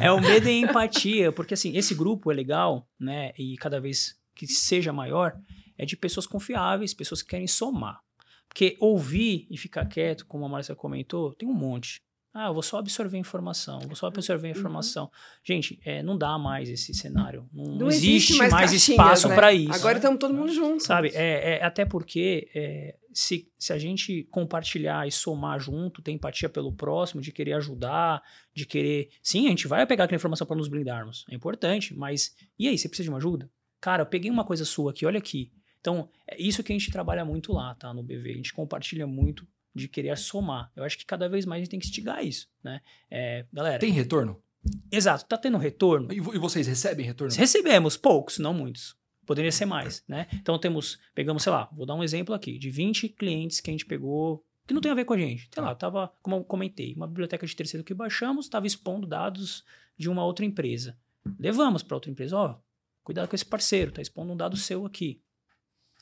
É 0.00 0.10
o 0.10 0.20
medo 0.20 0.48
e 0.48 0.50
a 0.50 0.68
empatia, 0.68 1.30
porque 1.32 1.54
assim, 1.54 1.76
esse 1.76 1.94
grupo 1.94 2.30
é 2.30 2.34
legal, 2.34 2.88
né? 2.98 3.32
E 3.38 3.56
cada 3.56 3.80
vez 3.80 4.16
que 4.34 4.46
seja 4.46 4.92
maior, 4.92 5.36
é 5.78 5.84
de 5.86 5.96
pessoas 5.96 6.26
confiáveis, 6.26 6.92
pessoas 6.92 7.22
que 7.22 7.28
querem 7.30 7.46
somar. 7.46 8.00
Porque 8.48 8.76
ouvir 8.80 9.46
e 9.50 9.56
ficar 9.56 9.86
quieto, 9.86 10.26
como 10.26 10.44
a 10.44 10.48
Márcia 10.48 10.74
comentou, 10.74 11.32
tem 11.34 11.48
um 11.48 11.54
monte. 11.54 12.00
Ah, 12.34 12.46
eu 12.46 12.54
vou 12.54 12.62
só 12.62 12.78
absorver 12.78 13.18
informação, 13.18 13.78
vou 13.80 13.94
só 13.94 14.06
absorver 14.06 14.48
Uhum. 14.48 14.52
informação. 14.58 15.10
Gente, 15.44 15.78
é, 15.84 16.02
não 16.02 16.16
dá 16.16 16.38
mais 16.38 16.70
esse 16.70 16.94
cenário. 16.94 17.46
Não, 17.52 17.64
Não, 17.64 17.74
não 17.80 17.88
existe, 17.88 18.36
mais, 18.36 18.50
caixinhas, 18.50 18.88
espaço 18.88 19.28
né? 19.28 19.34
para 19.34 19.52
isso. 19.52 19.72
Agora 19.74 19.98
estamos 19.98 20.18
todo 20.18 20.32
mundo 20.32 20.50
junto. 20.52 20.82
Sabe, 20.82 21.08
é, 21.14 21.56
é- 21.58 21.62
até 21.64 21.84
porque 21.84 22.48
é, 22.54 22.96
se, 23.12 23.50
se 23.58 23.70
a 23.72 23.78
gente 23.78 24.24
compartilhar 24.30 25.06
e 25.06 25.12
somar 25.12 25.60
junto, 25.60 26.00
ter 26.00 26.12
empatia 26.12 26.48
pelo 26.48 26.72
próximo, 26.72 27.20
de 27.20 27.30
querer 27.32 27.52
ajudar, 27.52 28.22
de 28.54 28.64
querer. 28.64 29.10
Sim, 29.22 29.46
a 29.46 29.50
gente 29.50 29.68
vai 29.68 29.86
pegar 29.86 30.04
aquela 30.04 30.16
informação 30.16 30.46
para 30.46 30.56
nos 30.56 30.68
blindarmos. 30.68 31.26
É 31.30 31.34
importante, 31.34 31.94
mas. 31.94 32.34
E 32.58 32.66
aí, 32.66 32.78
você 32.78 32.88
precisa 32.88 33.04
de 33.04 33.10
uma 33.10 33.18
ajuda? 33.18 33.50
Cara, 33.78 34.02
eu 34.02 34.06
peguei 34.06 34.30
uma 34.30 34.44
coisa 34.44 34.64
sua 34.64 34.92
aqui, 34.92 35.04
olha 35.04 35.18
aqui. 35.18 35.52
Então, 35.82 36.08
é 36.26 36.40
isso 36.40 36.62
que 36.62 36.72
a 36.72 36.78
gente 36.78 36.90
trabalha 36.90 37.24
muito 37.26 37.52
lá, 37.52 37.74
tá? 37.74 37.92
No 37.92 38.02
BV. 38.02 38.30
A 38.30 38.36
gente 38.36 38.54
compartilha 38.54 39.06
muito 39.06 39.46
de 39.74 39.88
querer 39.88 40.16
somar. 40.18 40.70
Eu 40.76 40.84
acho 40.84 40.98
que 40.98 41.06
cada 41.06 41.28
vez 41.28 41.46
mais 41.46 41.60
a 41.60 41.64
gente 41.64 41.70
tem 41.70 41.80
que 41.80 41.86
instigar 41.86 42.24
isso, 42.24 42.48
né? 42.62 42.80
É, 43.10 43.46
galera, 43.52 43.78
Tem 43.78 43.92
retorno? 43.92 44.42
exato, 44.90 45.24
tá 45.24 45.36
tendo 45.36 45.58
retorno? 45.58 46.12
E 46.12 46.16
e 46.16 46.38
vocês 46.38 46.66
recebem 46.66 47.04
retorno? 47.04 47.34
Recebemos 47.34 47.96
poucos, 47.96 48.38
não 48.38 48.54
muitos. 48.54 48.96
Poderia 49.26 49.52
ser 49.52 49.66
mais, 49.66 50.04
né? 50.06 50.26
Então 50.34 50.58
temos, 50.58 50.98
pegamos, 51.14 51.42
sei 51.42 51.52
lá, 51.52 51.68
vou 51.72 51.86
dar 51.86 51.94
um 51.94 52.02
exemplo 52.02 52.34
aqui, 52.34 52.58
de 52.58 52.70
20 52.70 53.08
clientes 53.10 53.60
que 53.60 53.70
a 53.70 53.72
gente 53.72 53.86
pegou 53.86 54.44
que 54.66 54.74
não 54.74 54.80
tem 54.80 54.92
a 54.92 54.94
ver 54.94 55.04
com 55.04 55.14
a 55.14 55.18
gente. 55.18 55.48
Sei 55.52 55.62
lá, 55.62 55.74
tava, 55.74 56.12
como 56.22 56.36
eu 56.36 56.44
comentei, 56.44 56.94
uma 56.94 57.06
biblioteca 57.06 57.46
de 57.46 57.54
terceiro 57.56 57.84
que 57.84 57.94
baixamos, 57.94 58.46
estava 58.46 58.66
expondo 58.66 59.06
dados 59.06 59.64
de 59.96 60.08
uma 60.08 60.24
outra 60.24 60.44
empresa. 60.44 60.96
Levamos 61.38 61.82
para 61.82 61.96
outra 61.96 62.10
empresa, 62.10 62.36
ó, 62.36 62.56
cuidado 63.02 63.28
com 63.28 63.34
esse 63.34 63.44
parceiro, 63.44 63.92
tá 63.92 64.00
expondo 64.00 64.32
um 64.32 64.36
dado 64.36 64.56
seu 64.56 64.86
aqui. 64.86 65.20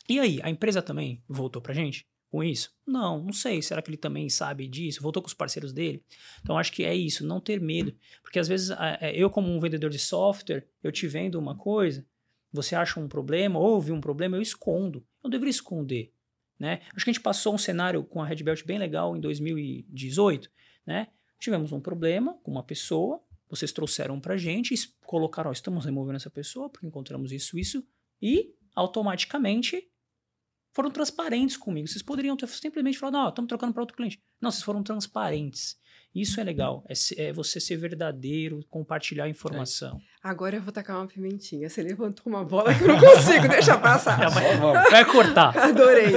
E 0.09 0.18
aí, 0.18 0.40
a 0.42 0.50
empresa 0.50 0.83
também 0.83 1.22
voltou 1.28 1.62
pra 1.62 1.74
gente 1.74 2.06
com 2.30 2.44
isso? 2.44 2.72
Não, 2.86 3.22
não 3.22 3.32
sei. 3.32 3.60
Será 3.60 3.82
que 3.82 3.90
ele 3.90 3.96
também 3.96 4.28
sabe 4.28 4.68
disso? 4.68 5.02
Voltou 5.02 5.22
com 5.22 5.26
os 5.26 5.34
parceiros 5.34 5.72
dele? 5.72 6.02
Então, 6.40 6.56
acho 6.56 6.72
que 6.72 6.84
é 6.84 6.94
isso, 6.94 7.26
não 7.26 7.40
ter 7.40 7.60
medo. 7.60 7.94
Porque 8.22 8.38
às 8.38 8.46
vezes, 8.48 8.70
é, 8.70 9.12
eu, 9.14 9.28
como 9.28 9.48
um 9.48 9.58
vendedor 9.58 9.90
de 9.90 9.98
software, 9.98 10.66
eu 10.82 10.92
te 10.92 11.06
vendo 11.06 11.38
uma 11.38 11.56
coisa, 11.56 12.06
você 12.52 12.74
acha 12.74 13.00
um 13.00 13.08
problema, 13.08 13.58
ouve 13.58 13.92
um 13.92 14.00
problema, 14.00 14.36
eu 14.36 14.42
escondo. 14.42 15.00
Eu 15.00 15.24
não 15.24 15.30
deveria 15.30 15.50
esconder. 15.50 16.12
Né? 16.58 16.80
Acho 16.94 17.04
que 17.04 17.10
a 17.10 17.12
gente 17.12 17.22
passou 17.22 17.54
um 17.54 17.58
cenário 17.58 18.04
com 18.04 18.22
a 18.22 18.26
Red 18.26 18.42
Belt 18.42 18.64
bem 18.64 18.78
legal 18.78 19.16
em 19.16 19.20
2018. 19.20 20.50
Né? 20.86 21.08
Tivemos 21.38 21.72
um 21.72 21.80
problema 21.80 22.38
com 22.42 22.50
uma 22.50 22.62
pessoa, 22.62 23.20
vocês 23.48 23.72
trouxeram 23.72 24.20
para 24.20 24.34
a 24.34 24.36
gente, 24.36 24.74
colocaram, 25.04 25.50
ó, 25.50 25.52
estamos 25.52 25.84
removendo 25.84 26.16
essa 26.16 26.30
pessoa 26.30 26.68
porque 26.68 26.86
encontramos 26.86 27.32
isso, 27.32 27.58
isso, 27.58 27.84
e 28.22 28.54
automaticamente 28.74 29.89
foram 30.72 30.90
transparentes 30.90 31.56
comigo. 31.56 31.88
Vocês 31.88 32.02
poderiam 32.02 32.37
ter 32.37 32.48
simplesmente 32.48 32.98
falado, 32.98 33.14
não, 33.14 33.28
estamos 33.28 33.48
trocando 33.48 33.72
para 33.72 33.83
outro 33.83 33.96
cliente. 33.96 34.20
Não, 34.40 34.50
vocês 34.50 34.62
foram 34.62 34.83
transparentes. 34.83 35.78
Isso 36.14 36.40
é 36.40 36.44
legal, 36.44 36.85
é, 36.88 36.94
é 37.28 37.33
você 37.33 37.61
ser 37.61 37.76
verdadeiro, 37.76 38.64
compartilhar 38.68 39.28
informação. 39.28 39.96
É. 39.96 40.28
Agora 40.28 40.56
eu 40.56 40.62
vou 40.62 40.72
tacar 40.72 40.96
uma 40.96 41.06
pimentinha. 41.06 41.68
Você 41.68 41.83
levantou 41.83 42.24
uma 42.26 42.44
bola 42.44 42.74
que 42.74 42.83
eu 42.83 42.88
não 42.88 42.98
consigo 43.00 43.46
deixar 43.48 43.78
passar. 43.78 44.28
vai, 44.28 44.59
vai 44.90 45.04
cortar. 45.04 45.56
Adorei. 45.56 46.14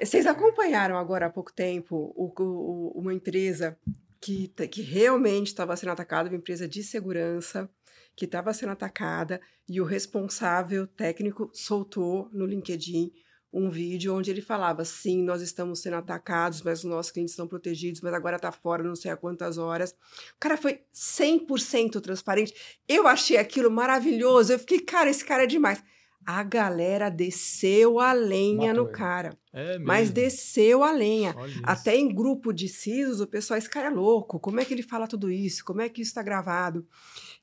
Vocês 0.00 0.26
acompanharam 0.26 0.98
agora 0.98 1.26
há 1.26 1.30
pouco 1.30 1.52
tempo 1.52 2.12
o, 2.16 2.32
o, 2.36 3.00
uma 3.00 3.14
empresa 3.14 3.78
que, 4.20 4.48
que 4.68 4.82
realmente 4.82 5.48
estava 5.48 5.76
sendo 5.76 5.92
atacada, 5.92 6.28
uma 6.28 6.36
empresa 6.36 6.66
de 6.66 6.82
segurança 6.82 7.70
que 8.16 8.24
estava 8.24 8.52
sendo 8.52 8.72
atacada 8.72 9.40
e 9.68 9.80
o 9.80 9.84
responsável 9.84 10.86
técnico 10.86 11.50
soltou 11.52 12.28
no 12.32 12.46
LinkedIn 12.46 13.12
um 13.54 13.70
vídeo 13.70 14.14
onde 14.14 14.30
ele 14.30 14.42
falava: 14.42 14.84
sim, 14.84 15.22
nós 15.22 15.40
estamos 15.40 15.80
sendo 15.80 15.96
atacados, 15.96 16.60
mas 16.62 16.80
os 16.80 16.90
nossos 16.90 17.12
clientes 17.12 17.32
estão 17.32 17.46
protegidos, 17.46 18.00
mas 18.00 18.12
agora 18.12 18.36
está 18.36 18.50
fora 18.50 18.82
não 18.82 18.96
sei 18.96 19.12
há 19.12 19.16
quantas 19.16 19.56
horas. 19.56 19.92
O 19.92 20.40
cara 20.40 20.56
foi 20.56 20.80
100% 20.92 22.00
transparente. 22.00 22.52
Eu 22.88 23.06
achei 23.06 23.36
aquilo 23.36 23.70
maravilhoso. 23.70 24.52
Eu 24.52 24.58
fiquei, 24.58 24.80
cara, 24.80 25.08
esse 25.08 25.24
cara 25.24 25.44
é 25.44 25.46
demais. 25.46 25.82
A 26.26 26.42
galera 26.42 27.10
desceu 27.10 28.00
a 28.00 28.12
lenha 28.12 28.68
Matou 28.68 28.84
no 28.84 28.88
ele. 28.88 28.96
cara. 28.96 29.38
É 29.52 29.78
mas 29.78 30.10
desceu 30.10 30.82
a 30.82 30.90
lenha. 30.90 31.34
Até 31.62 31.96
em 31.96 32.12
grupo 32.12 32.52
de 32.52 32.66
CISOs, 32.66 33.20
o 33.20 33.26
pessoal, 33.26 33.58
esse 33.58 33.68
cara 33.68 33.88
é 33.88 33.90
louco. 33.90 34.40
Como 34.40 34.58
é 34.58 34.64
que 34.64 34.72
ele 34.72 34.82
fala 34.82 35.06
tudo 35.06 35.30
isso? 35.30 35.64
Como 35.64 35.82
é 35.82 35.88
que 35.88 36.00
isso 36.00 36.10
está 36.10 36.22
gravado? 36.22 36.86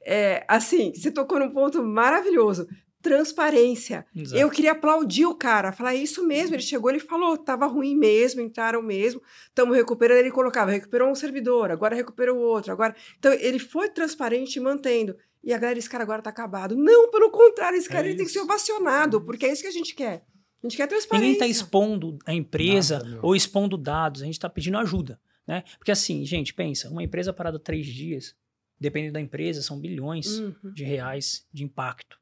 É, 0.04 0.44
assim, 0.48 0.92
você 0.96 1.12
tocou 1.12 1.40
num 1.40 1.52
ponto 1.52 1.84
maravilhoso 1.84 2.68
transparência. 3.02 4.06
Exato. 4.16 4.40
Eu 4.40 4.50
queria 4.50 4.74
aplaudir 4.74 5.26
o 5.26 5.36
cara, 5.36 5.72
falar 5.72 5.96
é 5.96 5.98
isso 5.98 6.26
mesmo. 6.26 6.56
Ele 6.56 6.62
chegou, 6.62 6.90
ele 6.90 7.00
falou, 7.00 7.38
tava 7.38 7.66
ruim 7.66 7.96
mesmo, 7.96 8.42
entraram 8.42 8.82
mesmo, 8.82 9.22
estamos 9.48 9.76
recuperando. 9.76 10.20
Ele 10.20 10.32
colocava, 10.32 10.72
recuperou 10.72 11.10
um 11.10 11.16
servidor, 11.16 11.72
agora 11.72 11.96
recuperou 11.96 12.38
outro, 12.38 12.72
agora. 12.72 12.96
Então 13.18 13.34
ele 13.34 13.60
foi 13.60 13.90
transparente 13.90 14.60
mantendo. 14.60 15.16
E 15.44 15.54
a 15.54 15.58
galera, 15.58 15.80
esse 15.80 15.90
cara 15.90 16.04
agora 16.04 16.22
tá 16.22 16.30
acabado. 16.30 16.76
Não, 16.76 17.10
pelo 17.10 17.32
contrário, 17.32 17.78
esse 17.78 17.90
cara 17.90 18.10
é 18.10 18.14
tem 18.14 18.26
que 18.26 18.32
ser 18.32 18.42
ovacionado, 18.42 19.18
uhum. 19.18 19.26
porque 19.26 19.46
é 19.46 19.52
isso 19.52 19.64
que 19.64 19.68
a 19.68 19.72
gente 19.72 19.96
quer. 19.96 20.24
A 20.64 20.68
gente 20.68 20.78
quer 20.78 20.88
transparência. 20.88 21.26
Ninguém 21.26 21.40
tá 21.40 21.48
expondo 21.48 22.20
a 22.24 22.34
empresa 22.34 23.00
Nada, 23.00 23.20
ou 23.24 23.36
expondo 23.36 23.76
dados, 23.76 24.22
a 24.22 24.26
gente 24.26 24.40
tá 24.40 24.48
pedindo 24.48 24.78
ajuda, 24.78 25.20
né? 25.48 25.64
Porque 25.80 25.92
assim, 25.92 26.24
gente, 26.24 26.54
pensa, 26.54 26.88
uma 26.90 27.04
empresa 27.04 27.34
parada 27.34 27.58
três 27.58 27.88
dias, 27.88 28.36
dependendo 28.80 29.14
da 29.14 29.22
empresa, 29.22 29.64
são 29.64 29.80
bilhões 29.80 30.38
uhum. 30.38 30.54
de 30.72 30.84
reais 30.84 31.48
de 31.52 31.64
impacto. 31.64 32.21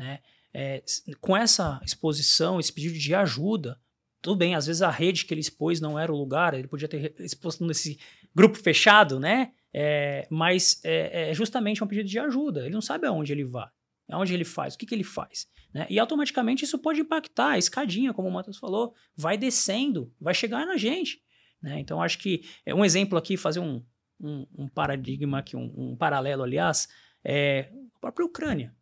Né? 0.00 0.20
É, 0.54 0.82
com 1.20 1.36
essa 1.36 1.78
exposição, 1.84 2.58
esse 2.58 2.72
pedido 2.72 2.98
de 2.98 3.14
ajuda, 3.14 3.78
tudo 4.22 4.38
bem, 4.38 4.54
às 4.54 4.66
vezes 4.66 4.80
a 4.80 4.90
rede 4.90 5.26
que 5.26 5.34
ele 5.34 5.42
expôs 5.42 5.78
não 5.78 5.98
era 5.98 6.10
o 6.10 6.16
lugar, 6.16 6.54
ele 6.54 6.66
podia 6.66 6.88
ter 6.88 7.14
exposto 7.20 7.66
nesse 7.66 8.00
grupo 8.34 8.56
fechado, 8.56 9.20
né? 9.20 9.52
É, 9.74 10.26
mas 10.30 10.80
é, 10.84 11.30
é, 11.30 11.34
justamente 11.34 11.84
um 11.84 11.86
pedido 11.86 12.08
de 12.08 12.18
ajuda. 12.18 12.62
Ele 12.64 12.74
não 12.74 12.80
sabe 12.80 13.06
aonde 13.06 13.30
ele 13.30 13.44
vai, 13.44 13.68
aonde 14.08 14.32
ele 14.32 14.44
faz, 14.44 14.74
o 14.74 14.78
que, 14.78 14.86
que 14.86 14.94
ele 14.94 15.04
faz. 15.04 15.46
Né? 15.72 15.86
E 15.90 15.98
automaticamente 15.98 16.64
isso 16.64 16.78
pode 16.78 17.02
impactar 17.02 17.50
a 17.50 17.58
escadinha, 17.58 18.14
como 18.14 18.26
o 18.26 18.32
Matheus 18.32 18.56
falou, 18.56 18.94
vai 19.14 19.36
descendo, 19.36 20.10
vai 20.18 20.32
chegar 20.32 20.66
na 20.66 20.78
gente. 20.78 21.22
Né? 21.62 21.78
Então 21.78 22.02
acho 22.02 22.18
que 22.18 22.42
é 22.64 22.74
um 22.74 22.84
exemplo 22.84 23.18
aqui, 23.18 23.36
fazer 23.36 23.60
um, 23.60 23.84
um, 24.18 24.46
um 24.58 24.68
paradigma 24.68 25.40
aqui, 25.40 25.56
um, 25.56 25.72
um, 25.76 25.96
paralelo, 25.96 26.42
aliás, 26.42 26.88
é 27.22 27.70
a 27.94 28.00
própria 28.00 28.24
Ucrânia. 28.24 28.74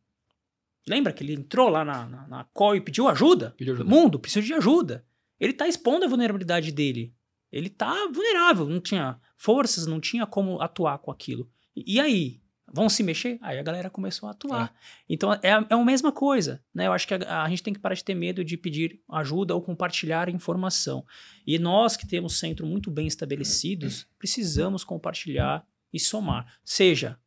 Lembra 0.88 1.12
que 1.12 1.22
ele 1.22 1.34
entrou 1.34 1.68
lá 1.68 1.84
na, 1.84 2.06
na, 2.06 2.28
na 2.28 2.44
call 2.52 2.76
e 2.76 2.80
pediu 2.80 3.08
ajuda? 3.08 3.54
Pediu 3.56 3.74
ajuda. 3.74 3.88
Mundo 3.88 4.18
precisa 4.18 4.44
de 4.44 4.54
ajuda. 4.54 5.04
Ele 5.38 5.52
está 5.52 5.68
expondo 5.68 6.04
a 6.04 6.08
vulnerabilidade 6.08 6.72
dele. 6.72 7.14
Ele 7.50 7.68
está 7.68 7.92
vulnerável, 8.12 8.66
não 8.68 8.80
tinha 8.80 9.18
forças, 9.36 9.86
não 9.86 10.00
tinha 10.00 10.26
como 10.26 10.60
atuar 10.60 10.98
com 10.98 11.10
aquilo. 11.10 11.48
E, 11.74 11.94
e 11.96 12.00
aí? 12.00 12.40
Vão 12.70 12.88
se 12.88 13.02
mexer? 13.02 13.38
Aí 13.40 13.58
a 13.58 13.62
galera 13.62 13.88
começou 13.88 14.28
a 14.28 14.32
atuar. 14.32 14.74
É. 14.74 14.78
Então 15.08 15.32
é, 15.32 15.40
é 15.42 15.74
a 15.74 15.84
mesma 15.84 16.12
coisa. 16.12 16.62
Né? 16.74 16.86
Eu 16.86 16.92
acho 16.92 17.08
que 17.08 17.14
a, 17.14 17.42
a, 17.42 17.48
gente 17.48 17.62
tem 17.62 17.72
que 17.72 17.80
parar 17.80 17.94
de 17.94 18.04
ter 18.04 18.14
medo 18.14 18.44
de 18.44 18.58
pedir 18.58 19.00
ajuda 19.10 19.54
ou 19.54 19.62
compartilhar 19.62 20.28
informação. 20.28 21.04
E 21.46 21.58
nós 21.58 21.96
que 21.96 22.06
temos 22.06 22.38
centro 22.38 22.66
muito 22.66 22.90
bem 22.90 23.06
estabelecidos, 23.06 24.06
precisamos 24.18 24.84
compartilhar 24.84 25.66
e 25.92 25.98
somar. 25.98 26.58
Seja 26.62 27.18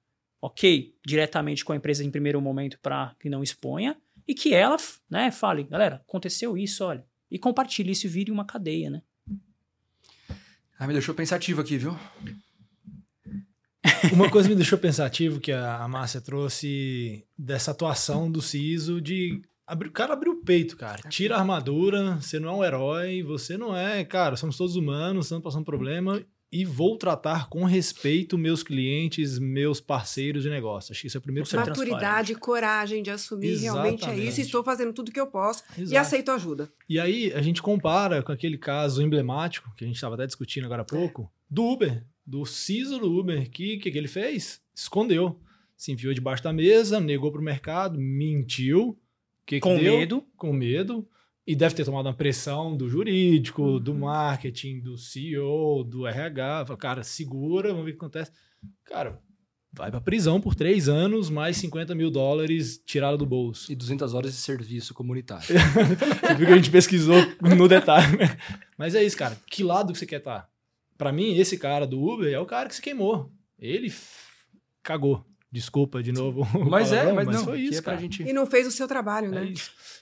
ok, 0.42 0.96
diretamente 1.06 1.64
com 1.64 1.72
a 1.72 1.76
empresa 1.76 2.04
em 2.04 2.10
primeiro 2.10 2.42
momento 2.42 2.80
para 2.80 3.16
que 3.20 3.30
não 3.30 3.44
exponha, 3.44 3.96
e 4.28 4.34
que 4.34 4.54
ela 4.54 4.78
né, 5.10 5.30
fale, 5.30 5.64
galera, 5.64 5.98
aconteceu 6.08 6.58
isso, 6.58 6.84
olha, 6.84 7.06
e 7.30 7.38
compartilhe 7.38 7.92
isso 7.92 8.08
e 8.08 8.10
vire 8.10 8.32
uma 8.32 8.46
cadeia, 8.46 8.90
né? 8.90 9.02
Ah, 10.78 10.88
me 10.88 10.94
deixou 10.94 11.14
pensativo 11.14 11.62
aqui, 11.62 11.78
viu? 11.78 11.96
Uma 14.12 14.30
coisa 14.32 14.50
me 14.50 14.56
deixou 14.56 14.80
pensativo 14.80 15.40
que 15.40 15.52
a, 15.52 15.88
Márcia 15.88 16.20
trouxe 16.20 17.26
dessa 17.38 17.70
atuação 17.70 18.32
do 18.32 18.42
CISO 18.42 19.00
de 19.00 19.42
abrir, 19.66 19.90
o 19.90 19.92
cara 19.92 20.14
abriu 20.14 20.34
o 20.34 20.44
peito, 20.44 20.76
cara. 20.76 21.08
Tira 21.08 21.36
a 21.36 21.40
armadura, 21.40 22.16
você 22.16 22.40
não 22.40 22.50
é 22.50 22.54
um 22.54 22.64
herói, 22.64 23.22
você 23.22 23.58
não 23.58 23.76
é, 23.76 24.04
cara, 24.04 24.36
somos 24.36 24.58
todos 24.58 24.76
humanos, 24.76 25.28
estamos 25.28 25.44
passando 25.44 25.66
problema 25.66 26.24
e 26.52 26.66
vou 26.66 26.98
tratar 26.98 27.48
com 27.48 27.64
respeito 27.64 28.38
meus 28.38 28.62
clientes, 28.62 29.40
meus 29.40 29.80
parceiros 29.80 30.44
de 30.44 30.50
negócio. 30.50 30.92
Acho 30.92 31.02
que 31.02 31.08
isso 31.08 31.18
é 31.18 31.20
o 31.20 31.22
primeiro 31.22 31.48
Maturidade, 31.56 32.36
coragem 32.36 33.02
de 33.02 33.10
assumir 33.10 33.52
Exatamente. 33.52 34.02
realmente 34.02 34.22
é 34.22 34.28
isso. 34.28 34.42
Estou 34.42 34.62
fazendo 34.62 34.92
tudo 34.92 35.12
que 35.12 35.20
eu 35.20 35.28
posso 35.28 35.64
Exato. 35.78 35.94
e 35.94 35.98
aceito 35.98 36.30
ajuda. 36.32 36.70
E 36.90 37.00
aí 37.00 37.32
a 37.34 37.42
gente 37.42 37.62
compara 37.62 38.22
com 38.22 38.34
aquele 38.34 38.58
caso 38.58 39.02
emblemático 39.02 39.74
que 39.78 39.86
a 39.86 39.88
gente 39.88 39.96
estava 39.96 40.16
até 40.16 40.28
discutindo 40.28 40.66
agora 40.66 40.82
há 40.82 40.86
pouco, 40.86 41.24
é. 41.24 41.28
do 41.50 41.64
Uber, 41.64 42.04
do 42.26 42.46
CISO 42.46 43.00
do 43.00 43.18
Uber. 43.18 43.50
Que 43.50 43.78
que, 43.78 43.90
que 43.90 43.98
ele 43.98 44.10
fez? 44.10 44.62
Escondeu. 44.76 45.40
Se 45.78 45.92
enfiou 45.92 46.14
debaixo 46.14 46.44
da 46.44 46.52
mesa, 46.52 47.00
negou 47.00 47.32
para 47.32 47.42
o 47.42 47.44
mercado, 47.44 47.98
mentiu. 47.98 49.00
Que 49.46 49.60
com 49.60 49.78
deu? 49.78 49.98
medo. 49.98 50.26
Com 50.36 50.52
medo. 50.52 51.08
E 51.46 51.56
deve 51.56 51.74
ter 51.74 51.84
tomado 51.84 52.06
uma 52.06 52.14
pressão 52.14 52.78
do 52.78 52.88
jurídico, 52.88 53.64
uhum. 53.64 53.80
do 53.80 53.96
marketing, 53.96 54.80
do 54.80 54.98
CEO, 54.98 55.84
do 55.84 56.06
RH. 56.06 56.66
Fala, 56.68 56.78
cara, 56.78 57.04
segura, 57.04 57.70
vamos 57.70 57.86
ver 57.86 57.92
o 57.92 57.94
que 57.94 58.00
acontece. 58.00 58.32
Cara, 58.86 59.20
vai 59.74 59.90
pra 59.90 60.00
prisão 60.00 60.40
por 60.40 60.54
três 60.54 60.88
anos, 60.88 61.30
mais 61.30 61.58
50 61.58 61.96
mil 61.96 62.12
dólares 62.12 62.82
tirado 62.86 63.18
do 63.18 63.26
bolso. 63.26 63.72
E 63.72 63.76
200 63.76 64.14
horas 64.14 64.32
de 64.32 64.38
serviço 64.38 64.94
comunitário. 64.94 65.48
viu 66.38 66.48
que 66.48 66.54
a 66.54 66.58
gente 66.58 66.70
pesquisou 66.70 67.18
no 67.42 67.68
detalhe. 67.68 68.18
Né? 68.18 68.38
Mas 68.78 68.94
é 68.94 69.04
isso, 69.04 69.18
cara. 69.18 69.36
Que 69.48 69.64
lado 69.64 69.94
que 69.94 70.00
você 70.00 70.06
quer 70.06 70.20
estar? 70.20 70.42
Tá? 70.42 70.50
Para 70.98 71.12
mim, 71.12 71.36
esse 71.36 71.58
cara 71.58 71.88
do 71.88 72.00
Uber 72.00 72.32
é 72.32 72.40
o 72.40 72.46
cara 72.46 72.70
que 72.70 72.76
se 72.76 72.82
queimou. 72.82 73.32
Ele 73.58 73.92
cagou. 74.84 75.26
Desculpa 75.52 76.02
de 76.02 76.14
novo. 76.14 76.48
Mas 76.70 76.94
é, 76.94 77.12
mas, 77.12 77.26
mas 77.26 77.36
não, 77.36 77.44
foi 77.44 77.60
isso, 77.60 77.80
é 77.80 77.82
cara. 77.82 77.98
Gente... 77.98 78.24
E 78.24 78.32
não 78.32 78.46
fez 78.46 78.66
o 78.66 78.72
seu 78.72 78.88
trabalho, 78.88 79.28
é 79.28 79.42
né? 79.42 79.54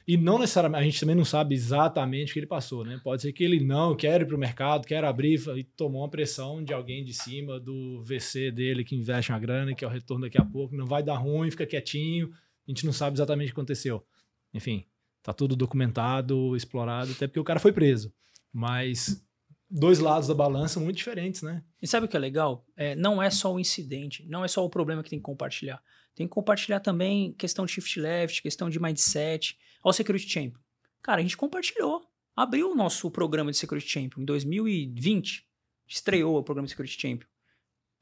E 0.07 0.15
não 0.15 0.37
necessariamente, 0.37 0.81
a 0.81 0.83
gente 0.83 0.99
também 0.99 1.15
não 1.15 1.25
sabe 1.25 1.55
exatamente 1.55 2.29
o 2.29 2.33
que 2.33 2.39
ele 2.39 2.45
passou, 2.45 2.85
né? 2.85 3.01
Pode 3.03 3.23
ser 3.23 3.33
que 3.33 3.43
ele 3.43 3.59
não 3.59 3.95
quer 3.95 4.21
ir 4.21 4.25
para 4.25 4.35
o 4.35 4.39
mercado, 4.39 4.85
quer 4.85 5.03
abrir 5.03 5.41
e 5.57 5.63
tomou 5.63 6.03
uma 6.03 6.09
pressão 6.09 6.63
de 6.63 6.71
alguém 6.71 7.03
de 7.03 7.13
cima 7.13 7.59
do 7.59 8.03
VC 8.03 8.51
dele 8.51 8.83
que 8.83 8.95
investe 8.95 9.31
uma 9.31 9.39
grana, 9.39 9.73
que 9.73 9.83
é 9.83 9.87
o 9.87 9.91
retorno 9.91 10.25
daqui 10.25 10.39
a 10.39 10.45
pouco, 10.45 10.75
não 10.75 10.85
vai 10.85 11.01
dar 11.01 11.15
ruim, 11.15 11.49
fica 11.49 11.65
quietinho. 11.65 12.29
A 12.67 12.71
gente 12.71 12.85
não 12.85 12.93
sabe 12.93 13.15
exatamente 13.15 13.47
o 13.47 13.53
que 13.55 13.59
aconteceu. 13.59 14.05
Enfim, 14.53 14.85
tá 15.23 15.33
tudo 15.33 15.55
documentado, 15.55 16.55
explorado, 16.55 17.11
até 17.11 17.25
porque 17.25 17.39
o 17.39 17.43
cara 17.43 17.59
foi 17.59 17.71
preso. 17.71 18.13
Mas 18.53 19.27
dois 19.69 19.99
lados 19.99 20.27
da 20.27 20.33
balança 20.33 20.79
muito 20.79 20.97
diferentes, 20.97 21.41
né? 21.41 21.63
E 21.81 21.87
sabe 21.87 22.05
o 22.05 22.09
que 22.09 22.17
é 22.17 22.19
legal? 22.19 22.65
É, 22.75 22.95
não 22.95 23.21
é 23.21 23.29
só 23.29 23.53
o 23.53 23.59
incidente, 23.59 24.25
não 24.27 24.43
é 24.43 24.47
só 24.47 24.65
o 24.65 24.69
problema 24.69 25.03
que 25.03 25.09
tem 25.09 25.19
que 25.19 25.23
compartilhar. 25.23 25.81
Tem 26.15 26.27
que 26.27 26.33
compartilhar 26.33 26.79
também 26.79 27.33
questão 27.33 27.65
de 27.65 27.71
shift 27.71 27.99
left, 27.99 28.41
questão 28.41 28.69
de 28.69 28.79
mindset. 28.79 29.57
Olha 29.83 29.91
o 29.91 29.93
Security 29.93 30.27
Champion. 30.27 30.59
Cara, 31.01 31.19
a 31.19 31.21
gente 31.21 31.37
compartilhou. 31.37 32.03
Abriu 32.35 32.71
o 32.71 32.75
nosso 32.75 33.09
programa 33.11 33.51
de 33.51 33.57
Security 33.57 33.87
Champion 33.87 34.21
em 34.21 34.25
2020. 34.25 35.47
Estreou 35.87 36.37
o 36.37 36.43
programa 36.43 36.65
de 36.65 36.71
Security 36.71 36.99
Champion. 36.99 37.27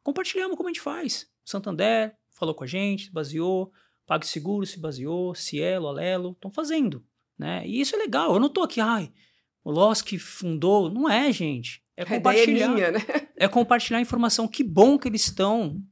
Compartilhamos 0.03 0.55
como 0.55 0.69
a 0.69 0.71
gente 0.71 0.81
faz. 0.81 1.29
Santander 1.43 2.15
falou 2.29 2.55
com 2.55 2.63
a 2.63 2.67
gente, 2.67 3.05
se 3.05 3.11
baseou. 3.11 3.71
PagSeguro 4.05 4.65
se 4.65 4.79
baseou. 4.79 5.35
Cielo, 5.35 5.87
Alelo, 5.87 6.31
estão 6.31 6.49
fazendo. 6.49 7.05
Né? 7.37 7.67
E 7.67 7.79
isso 7.81 7.95
é 7.95 7.99
legal. 7.99 8.33
Eu 8.33 8.39
não 8.39 8.49
tô 8.49 8.63
aqui, 8.63 8.79
ai, 8.79 9.11
o 9.67 9.71
Loss 9.71 10.01
que 10.01 10.17
fundou. 10.17 10.89
Não 10.89 11.09
é, 11.09 11.29
gente. 11.29 11.83
É 11.97 12.05
compartilhar. 12.05 12.67
É, 12.67 12.73
minha, 12.73 12.91
né? 12.91 12.99
é 13.35 13.47
compartilhar 13.49 13.99
informação. 13.99 14.47
Que 14.47 14.63
bom 14.63 14.97
que 14.97 15.09
eles 15.09 15.23
estão 15.23 15.83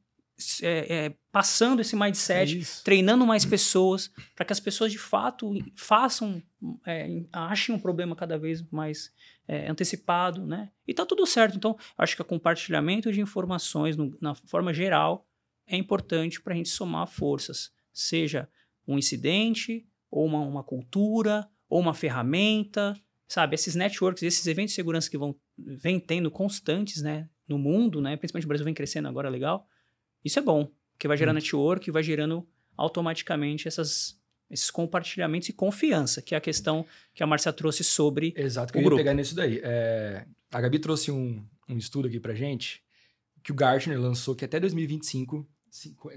é, 0.62 0.96
é, 0.96 1.16
passando 1.30 1.82
esse 1.82 1.94
mindset, 1.94 2.62
é 2.62 2.84
treinando 2.86 3.28
mais 3.28 3.44
pessoas, 3.44 4.10
para 4.34 4.46
que 4.46 4.54
as 4.54 4.62
pessoas 4.62 4.94
de 4.94 4.98
fato 4.98 5.54
façam, 5.76 6.42
é, 6.88 7.22
achem 7.34 7.76
um 7.76 7.80
problema 7.80 8.16
cada 8.16 8.38
vez 8.38 8.62
mais 8.72 9.12
é, 9.46 9.70
antecipado, 9.70 10.46
né? 10.46 10.72
E 10.88 10.94
tá 10.94 11.06
tudo 11.06 11.26
certo. 11.26 11.58
Então, 11.58 11.78
acho 11.98 12.16
que 12.16 12.22
o 12.22 12.26
compartilhamento 12.26 13.12
de 13.12 13.20
informações, 13.20 13.98
no, 13.98 14.16
na 14.22 14.36
forma 14.36 14.74
geral, 14.74 15.28
é 15.68 15.76
importante 15.76 16.42
para 16.42 16.54
a 16.54 16.56
gente 16.56 16.70
somar 16.70 17.08
forças, 17.08 17.72
seja 17.92 18.48
um 18.88 18.98
incidente, 18.98 19.86
ou 20.10 20.26
uma, 20.26 20.40
uma 20.40 20.64
cultura, 20.64 21.46
ou 21.68 21.82
uma 21.82 21.94
ferramenta, 21.94 22.96
sabe? 23.28 23.56
Esses 23.56 23.76
networks, 23.76 24.24
esses 24.24 24.46
eventos 24.48 24.72
de 24.72 24.76
segurança 24.76 25.10
que 25.10 25.18
vão 25.18 25.36
vem 25.58 26.00
tendo 26.00 26.30
constantes, 26.30 27.02
né? 27.02 27.30
No 27.48 27.58
mundo, 27.58 28.02
né? 28.02 28.18
Principalmente 28.18 28.46
o 28.46 28.48
Brasil 28.48 28.66
vem 28.66 28.74
crescendo 28.74 29.08
agora, 29.08 29.30
legal. 29.30 29.68
Isso 30.24 30.40
é 30.40 30.42
bom, 30.42 30.72
porque 30.94 31.08
vai 31.08 31.18
gerando 31.18 31.38
hum. 31.38 31.40
network, 31.40 31.92
vai 31.92 32.04
gerando 32.04 32.48
automaticamente 32.76 33.68
essas, 33.68 34.20
esses 34.50 34.72
compartilhamentos 34.72 35.50
e 35.50 35.54
confiança, 35.54 36.22
que 36.22 36.34
é 36.36 36.38
a 36.38 36.42
questão 36.42 36.86
que 37.14 37.24
a 37.24 37.28
Marcia 37.28 37.54
trouxe 37.54 37.84
sobre 37.84 38.34
Exato, 38.36 38.74
que 38.74 38.80
o 38.80 38.82
eu 38.82 38.86
grupo. 38.86 39.00
ia 39.00 39.04
pegar 39.04 39.14
nisso 39.14 39.36
daí. 39.36 39.62
É, 39.64 40.26
a 40.52 40.62
Gabi 40.62 40.80
trouxe 40.80 41.12
um, 41.12 41.46
um 41.70 41.78
estudo 41.78 42.08
aqui 42.08 42.20
pra 42.20 42.34
gente, 42.34 42.84
que 43.44 43.52
o 43.52 43.56
Gartner 43.56 44.00
lançou 44.00 44.36
que 44.36 44.44
até 44.44 44.60
2025 44.60 45.48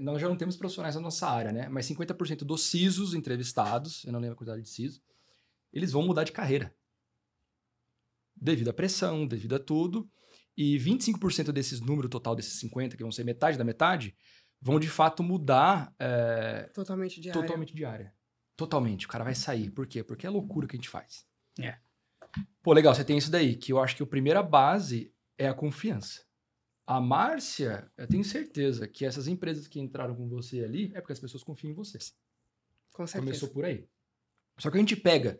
nós 0.01 0.21
já 0.21 0.27
não 0.27 0.37
temos 0.37 0.55
profissionais 0.55 0.95
na 0.95 1.01
nossa 1.01 1.27
área, 1.27 1.51
né? 1.51 1.67
Mas 1.69 1.85
50% 1.87 2.39
dos 2.39 2.63
CISOs 2.63 3.13
entrevistados, 3.13 4.05
eu 4.05 4.11
não 4.11 4.19
lembro 4.19 4.33
a 4.33 4.37
quantidade 4.37 4.61
de 4.61 4.69
CISO, 4.69 5.01
eles 5.71 5.91
vão 5.91 6.01
mudar 6.03 6.23
de 6.23 6.31
carreira. 6.31 6.73
Devido 8.41 8.69
à 8.69 8.73
pressão, 8.73 9.27
devido 9.27 9.55
a 9.55 9.59
tudo. 9.59 10.09
E 10.57 10.77
25% 10.77 11.51
desses 11.51 11.79
números 11.79 12.09
total 12.09 12.35
desses 12.35 12.59
50, 12.59 12.97
que 12.97 13.03
vão 13.03 13.11
ser 13.11 13.23
metade 13.23 13.57
da 13.57 13.63
metade, 13.63 14.15
vão 14.61 14.79
de 14.79 14.89
fato 14.89 15.23
mudar. 15.23 15.93
É, 15.97 16.69
totalmente 16.73 17.21
de 17.21 17.31
totalmente 17.31 17.85
área. 17.85 18.13
Totalmente. 18.57 19.05
O 19.05 19.09
cara 19.09 19.23
vai 19.23 19.35
sair. 19.35 19.71
Por 19.71 19.87
quê? 19.87 20.03
Porque 20.03 20.27
é 20.27 20.29
loucura 20.29 20.67
que 20.67 20.75
a 20.75 20.77
gente 20.77 20.89
faz. 20.89 21.25
É. 21.59 21.77
Pô, 22.61 22.73
legal, 22.73 22.93
você 22.93 23.05
tem 23.05 23.17
isso 23.17 23.31
daí, 23.31 23.55
que 23.55 23.71
eu 23.71 23.79
acho 23.79 23.95
que 23.95 24.03
a 24.03 24.07
primeira 24.07 24.43
base 24.43 25.13
é 25.37 25.47
a 25.47 25.53
confiança. 25.53 26.21
A 26.85 26.99
Márcia, 26.99 27.89
eu 27.97 28.07
tenho 28.07 28.23
certeza 28.23 28.87
que 28.87 29.05
essas 29.05 29.27
empresas 29.27 29.67
que 29.67 29.79
entraram 29.79 30.15
com 30.15 30.27
você 30.27 30.63
ali 30.63 30.91
é 30.93 30.99
porque 30.99 31.13
as 31.13 31.19
pessoas 31.19 31.43
confiam 31.43 31.71
em 31.71 31.75
você. 31.75 31.97
Com 32.91 33.07
certeza. 33.07 33.25
Começou 33.25 33.49
por 33.49 33.63
aí. 33.63 33.87
Só 34.57 34.69
que 34.69 34.77
a 34.77 34.79
gente 34.79 34.95
pega, 34.95 35.39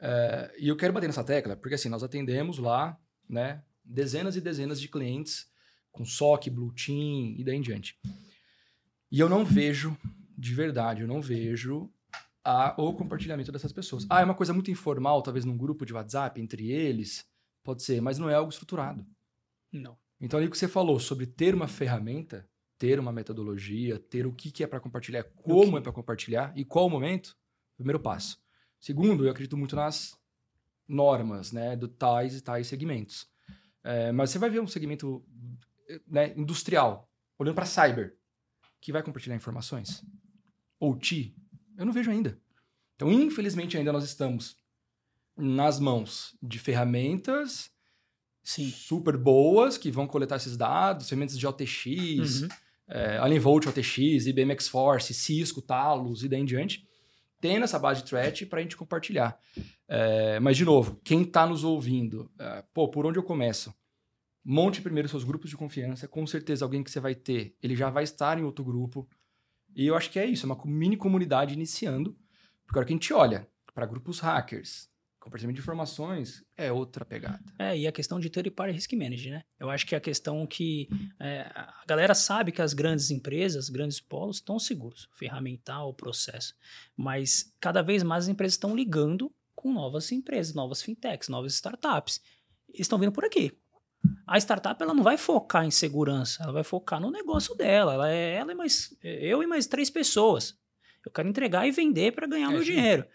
uh, 0.00 0.52
e 0.58 0.68
eu 0.68 0.76
quero 0.76 0.92
bater 0.92 1.06
nessa 1.06 1.24
tecla, 1.24 1.56
porque 1.56 1.74
assim, 1.74 1.88
nós 1.88 2.02
atendemos 2.02 2.58
lá, 2.58 2.98
né, 3.28 3.62
dezenas 3.84 4.36
e 4.36 4.40
dezenas 4.40 4.80
de 4.80 4.88
clientes 4.88 5.50
com 5.92 6.04
SOC, 6.04 6.50
Blue 6.50 6.72
Team 6.72 7.34
e 7.36 7.44
daí 7.44 7.56
em 7.56 7.60
diante. 7.60 7.98
E 9.10 9.18
eu 9.18 9.28
não 9.28 9.44
vejo, 9.44 9.96
de 10.36 10.54
verdade, 10.54 11.02
eu 11.02 11.08
não 11.08 11.20
vejo 11.20 11.90
a, 12.44 12.74
o 12.80 12.92
compartilhamento 12.92 13.52
dessas 13.52 13.72
pessoas. 13.72 14.06
Ah, 14.08 14.20
é 14.20 14.24
uma 14.24 14.34
coisa 14.34 14.52
muito 14.52 14.70
informal, 14.70 15.22
talvez 15.22 15.44
num 15.44 15.56
grupo 15.56 15.84
de 15.84 15.92
WhatsApp 15.92 16.40
entre 16.40 16.70
eles, 16.70 17.26
pode 17.62 17.82
ser, 17.82 18.00
mas 18.00 18.18
não 18.18 18.30
é 18.30 18.34
algo 18.34 18.50
estruturado. 18.50 19.04
Não. 19.72 19.96
Então, 20.20 20.38
ali 20.38 20.48
que 20.48 20.58
você 20.58 20.68
falou 20.68 21.00
sobre 21.00 21.26
ter 21.26 21.54
uma 21.54 21.66
ferramenta, 21.66 22.48
ter 22.78 22.98
uma 22.98 23.12
metodologia, 23.12 23.98
ter 23.98 24.26
o 24.26 24.32
que, 24.32 24.50
que 24.50 24.62
é 24.62 24.66
para 24.66 24.80
compartilhar, 24.80 25.24
como 25.24 25.78
é 25.78 25.80
para 25.80 25.92
compartilhar 25.92 26.52
e 26.56 26.64
qual 26.64 26.86
o 26.86 26.90
momento, 26.90 27.36
primeiro 27.76 28.00
passo. 28.00 28.38
Segundo, 28.80 29.26
eu 29.26 29.30
acredito 29.30 29.56
muito 29.56 29.76
nas 29.76 30.18
normas, 30.88 31.52
né, 31.52 31.76
do 31.76 31.86
tais 31.86 32.34
e 32.34 32.40
tais 32.40 32.66
segmentos. 32.66 33.28
É, 33.84 34.10
mas 34.10 34.30
você 34.30 34.38
vai 34.38 34.50
ver 34.50 34.60
um 34.60 34.66
segmento 34.66 35.24
né, 36.06 36.34
industrial, 36.36 37.08
olhando 37.38 37.54
para 37.54 37.66
cyber, 37.66 38.16
que 38.80 38.92
vai 38.92 39.02
compartilhar 39.02 39.36
informações. 39.36 40.02
Ou 40.78 40.98
TI, 40.98 41.34
eu 41.76 41.84
não 41.84 41.92
vejo 41.92 42.10
ainda. 42.10 42.40
Então, 42.96 43.10
infelizmente, 43.10 43.76
ainda 43.76 43.92
nós 43.92 44.04
estamos 44.04 44.56
nas 45.36 45.78
mãos 45.78 46.36
de 46.42 46.58
ferramentas 46.58 47.70
Sim. 48.42 48.70
super 48.70 49.16
boas 49.16 49.78
que 49.78 49.90
vão 49.90 50.06
coletar 50.06 50.36
esses 50.36 50.56
dados, 50.56 51.08
ferramentas 51.08 51.38
de 51.38 51.46
OTX, 51.46 52.42
uhum. 52.42 52.48
é, 52.88 53.18
Alien 53.18 53.40
Volt 53.40 53.66
OTX, 53.66 54.26
IBM 54.26 54.52
X-Force, 54.52 55.14
Cisco, 55.14 55.62
Talos 55.62 56.24
e 56.24 56.28
daí 56.28 56.40
em 56.40 56.44
diante, 56.44 56.86
tendo 57.40 57.64
essa 57.64 57.78
base 57.78 58.02
de 58.02 58.08
threat 58.08 58.46
para 58.46 58.58
a 58.58 58.62
gente 58.62 58.76
compartilhar. 58.76 59.40
É, 59.88 60.38
mas, 60.40 60.56
de 60.56 60.64
novo, 60.64 61.00
quem 61.02 61.22
está 61.22 61.46
nos 61.46 61.64
ouvindo, 61.64 62.30
é, 62.38 62.62
pô, 62.74 62.88
por 62.88 63.06
onde 63.06 63.18
eu 63.18 63.22
começo? 63.22 63.74
Monte 64.44 64.82
primeiro 64.82 65.08
seus 65.08 65.24
grupos 65.24 65.48
de 65.48 65.56
confiança. 65.56 66.06
Com 66.06 66.26
certeza, 66.26 66.64
alguém 66.64 66.82
que 66.82 66.90
você 66.90 67.00
vai 67.00 67.14
ter, 67.14 67.56
ele 67.62 67.74
já 67.74 67.88
vai 67.88 68.04
estar 68.04 68.38
em 68.38 68.42
outro 68.42 68.64
grupo. 68.64 69.08
E 69.74 69.86
eu 69.86 69.96
acho 69.96 70.10
que 70.10 70.18
é 70.18 70.26
isso, 70.26 70.44
é 70.44 70.52
uma 70.52 70.60
mini 70.64 70.96
comunidade 70.96 71.54
iniciando. 71.54 72.16
Porque 72.66 72.78
a 72.78 72.80
hora 72.80 72.86
que 72.86 72.92
a 72.92 72.96
gente 72.96 73.12
olha 73.12 73.48
para 73.74 73.86
grupos 73.86 74.20
hackers, 74.20 74.89
compartilhamento 75.20 75.56
de 75.56 75.62
informações, 75.62 76.42
é 76.56 76.72
outra 76.72 77.04
pegada. 77.04 77.44
É, 77.58 77.76
e 77.76 77.86
a 77.86 77.92
questão 77.92 78.18
de 78.18 78.30
third 78.30 78.50
party 78.50 78.72
risk 78.72 78.92
management, 78.94 79.32
né? 79.32 79.44
Eu 79.58 79.68
acho 79.68 79.86
que 79.86 79.94
é 79.94 79.98
a 79.98 80.00
questão 80.00 80.46
que 80.46 80.88
é, 81.20 81.42
a 81.54 81.84
galera 81.86 82.14
sabe 82.14 82.50
que 82.50 82.62
as 82.62 82.72
grandes 82.72 83.10
empresas, 83.10 83.68
grandes 83.68 84.00
polos, 84.00 84.36
estão 84.38 84.58
seguros, 84.58 85.08
ferramental, 85.12 85.92
processo. 85.92 86.54
Mas 86.96 87.54
cada 87.60 87.82
vez 87.82 88.02
mais 88.02 88.24
as 88.24 88.28
empresas 88.28 88.54
estão 88.54 88.74
ligando 88.74 89.30
com 89.54 89.72
novas 89.72 90.10
empresas, 90.10 90.54
novas 90.54 90.80
fintechs, 90.80 91.28
novas 91.28 91.52
startups. 91.52 92.20
Estão 92.72 92.98
vindo 92.98 93.12
por 93.12 93.24
aqui. 93.24 93.52
A 94.26 94.38
startup 94.38 94.82
ela 94.82 94.94
não 94.94 95.02
vai 95.02 95.18
focar 95.18 95.66
em 95.66 95.70
segurança, 95.70 96.42
ela 96.42 96.52
vai 96.52 96.64
focar 96.64 96.98
no 96.98 97.10
negócio 97.10 97.54
dela. 97.54 97.92
Ela 97.92 98.10
é 98.10 98.36
ela 98.36 98.52
e 98.52 98.54
mais 98.54 98.96
eu 99.02 99.42
e 99.42 99.46
mais 99.46 99.66
três 99.66 99.90
pessoas. 99.90 100.58
Eu 101.04 101.12
quero 101.12 101.28
entregar 101.28 101.66
e 101.66 101.70
vender 101.70 102.12
para 102.12 102.26
ganhar 102.26 102.48
é, 102.48 102.52
meu 102.52 102.64
sim. 102.64 102.72
dinheiro. 102.72 103.06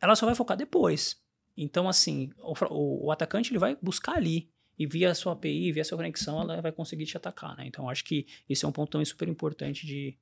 Ela 0.00 0.16
só 0.16 0.24
vai 0.24 0.34
focar 0.34 0.56
depois. 0.56 1.16
Então, 1.56 1.88
assim, 1.88 2.30
o, 2.38 2.54
o, 2.70 3.06
o, 3.06 3.12
atacante 3.12 3.50
ele 3.50 3.58
vai 3.58 3.76
buscar 3.80 4.16
ali. 4.16 4.50
E 4.78 4.86
via 4.86 5.10
a 5.10 5.14
sua 5.14 5.32
API, 5.32 5.72
via 5.72 5.80
a 5.80 5.84
sua 5.84 5.96
conexão, 5.96 6.42
ela 6.42 6.60
vai 6.60 6.70
conseguir 6.70 7.06
te 7.06 7.16
atacar, 7.16 7.56
né? 7.56 7.66
Então, 7.66 7.88
acho 7.88 8.04
que 8.04 8.26
esse 8.46 8.62
é 8.62 8.68
um 8.68 8.72
ponto 8.72 8.90
também 8.90 9.06
super 9.06 9.26
importante 9.26 9.86
de, 9.86 10.14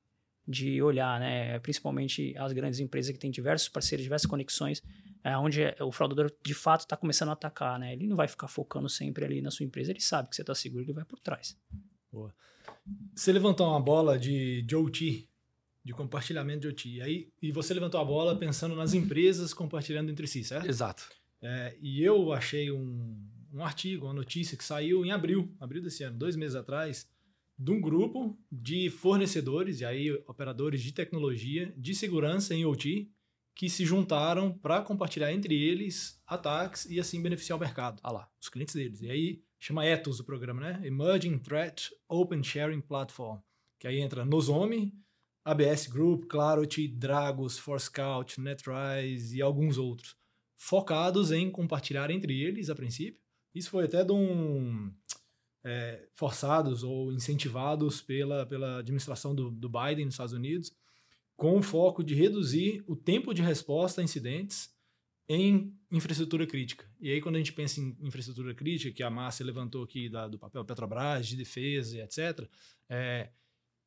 de 0.47 0.81
olhar, 0.81 1.19
né? 1.19 1.59
Principalmente 1.59 2.33
as 2.37 2.53
grandes 2.53 2.79
empresas 2.79 3.11
que 3.11 3.19
têm 3.19 3.29
diversos 3.29 3.67
parceiros, 3.67 4.03
diversas 4.03 4.29
conexões, 4.29 4.81
é, 5.25 5.37
onde 5.37 5.59
o 5.81 5.91
fraudador 5.91 6.31
de 6.41 6.53
fato 6.53 6.81
está 6.81 6.95
começando 6.95 7.29
a 7.29 7.33
atacar, 7.33 7.77
né? 7.77 7.91
Ele 7.91 8.07
não 8.07 8.15
vai 8.15 8.29
ficar 8.29 8.47
focando 8.47 8.87
sempre 8.87 9.25
ali 9.25 9.41
na 9.41 9.51
sua 9.51 9.65
empresa, 9.65 9.91
ele 9.91 9.99
sabe 9.99 10.29
que 10.29 10.35
você 10.37 10.41
está 10.41 10.55
seguro, 10.55 10.85
ele 10.85 10.93
vai 10.93 11.03
por 11.03 11.19
trás. 11.19 11.57
Boa. 12.09 12.33
Você 13.13 13.33
levantou 13.33 13.67
uma 13.67 13.79
bola 13.79 14.17
de, 14.17 14.61
de 14.61 14.75
OT, 14.75 15.27
de 15.83 15.93
compartilhamento 15.93 16.61
de 16.61 16.67
OT, 16.67 16.89
e, 16.89 17.01
aí, 17.01 17.29
e 17.41 17.51
você 17.51 17.73
levantou 17.73 17.99
a 17.99 18.05
bola 18.05 18.37
pensando 18.37 18.75
nas 18.75 18.93
empresas 18.93 19.53
compartilhando 19.53 20.09
entre 20.11 20.27
si, 20.27 20.43
certo? 20.43 20.67
Exato. 20.69 21.09
É, 21.45 21.77
e 21.79 22.03
eu 22.03 22.33
achei 22.33 22.71
um, 22.71 23.23
um 23.53 23.63
artigo, 23.63 24.07
uma 24.07 24.13
notícia 24.13 24.57
que 24.57 24.63
saiu 24.63 25.05
em 25.05 25.11
abril, 25.11 25.55
abril 25.59 25.79
desse 25.79 26.03
ano, 26.03 26.17
dois 26.17 26.35
meses 26.35 26.55
atrás, 26.55 27.07
de 27.57 27.71
um 27.71 27.79
grupo 27.79 28.35
de 28.51 28.89
fornecedores, 28.89 29.79
e 29.79 29.85
aí 29.85 30.11
operadores 30.27 30.81
de 30.81 30.91
tecnologia, 30.91 31.71
de 31.77 31.93
segurança 31.93 32.55
em 32.55 32.65
OT, 32.65 33.11
que 33.53 33.69
se 33.69 33.85
juntaram 33.85 34.51
para 34.51 34.81
compartilhar 34.81 35.31
entre 35.31 35.53
eles 35.53 36.19
ataques 36.25 36.85
e 36.85 36.99
assim 36.99 37.21
beneficiar 37.21 37.57
o 37.57 37.61
mercado. 37.61 38.01
Ah 38.03 38.11
lá. 38.11 38.29
Os 38.41 38.49
clientes 38.49 38.73
deles. 38.73 39.01
E 39.01 39.09
aí 39.09 39.43
chama 39.59 39.85
Ethos 39.85 40.19
o 40.19 40.25
programa, 40.25 40.59
né? 40.59 40.81
Emerging 40.83 41.37
Threat 41.37 41.91
Open 42.09 42.43
Sharing 42.43 42.81
Platform. 42.81 43.39
Que 43.79 43.87
aí 43.87 43.99
entra 43.99 44.25
Nozomi, 44.25 44.91
ABS 45.45 45.85
Group, 45.87 46.25
Clarity, 46.25 46.87
Dragos, 46.87 47.57
Forescout, 47.57 48.41
Netrise 48.41 49.37
e 49.37 49.41
alguns 49.43 49.77
outros. 49.77 50.17
Focados 50.57 51.31
em 51.31 51.49
compartilhar 51.51 52.09
entre 52.09 52.41
eles, 52.41 52.69
a 52.69 52.75
princípio. 52.75 53.21
Isso 53.53 53.69
foi 53.69 53.85
até 53.85 54.03
de 54.03 54.11
um. 54.11 54.91
É, 55.67 56.07
forçados 56.13 56.83
ou 56.83 57.11
incentivados 57.11 57.99
pela, 57.99 58.45
pela 58.45 58.79
administração 58.79 59.33
do, 59.33 59.49
do 59.49 59.67
Biden 59.67 60.05
nos 60.05 60.13
Estados 60.13 60.33
Unidos 60.33 60.71
com 61.35 61.57
o 61.57 61.61
foco 61.61 62.03
de 62.03 62.15
reduzir 62.15 62.83
o 62.87 62.95
tempo 62.95 63.33
de 63.33 63.41
resposta 63.41 64.01
a 64.01 64.03
incidentes 64.03 64.73
em 65.27 65.75
infraestrutura 65.91 66.45
crítica. 66.45 66.85
E 66.99 67.11
aí, 67.11 67.19
quando 67.19 67.35
a 67.35 67.39
gente 67.39 67.53
pensa 67.53 67.79
em 67.79 67.95
infraestrutura 68.01 68.53
crítica, 68.53 68.95
que 68.95 69.03
a 69.03 69.09
Márcia 69.09 69.45
levantou 69.45 69.83
aqui 69.83 70.07
da, 70.07 70.27
do 70.27 70.37
papel 70.37 70.63
Petrobras, 70.63 71.27
de 71.27 71.35
defesa 71.35 71.97
etc., 71.99 72.47
é, 72.87 73.31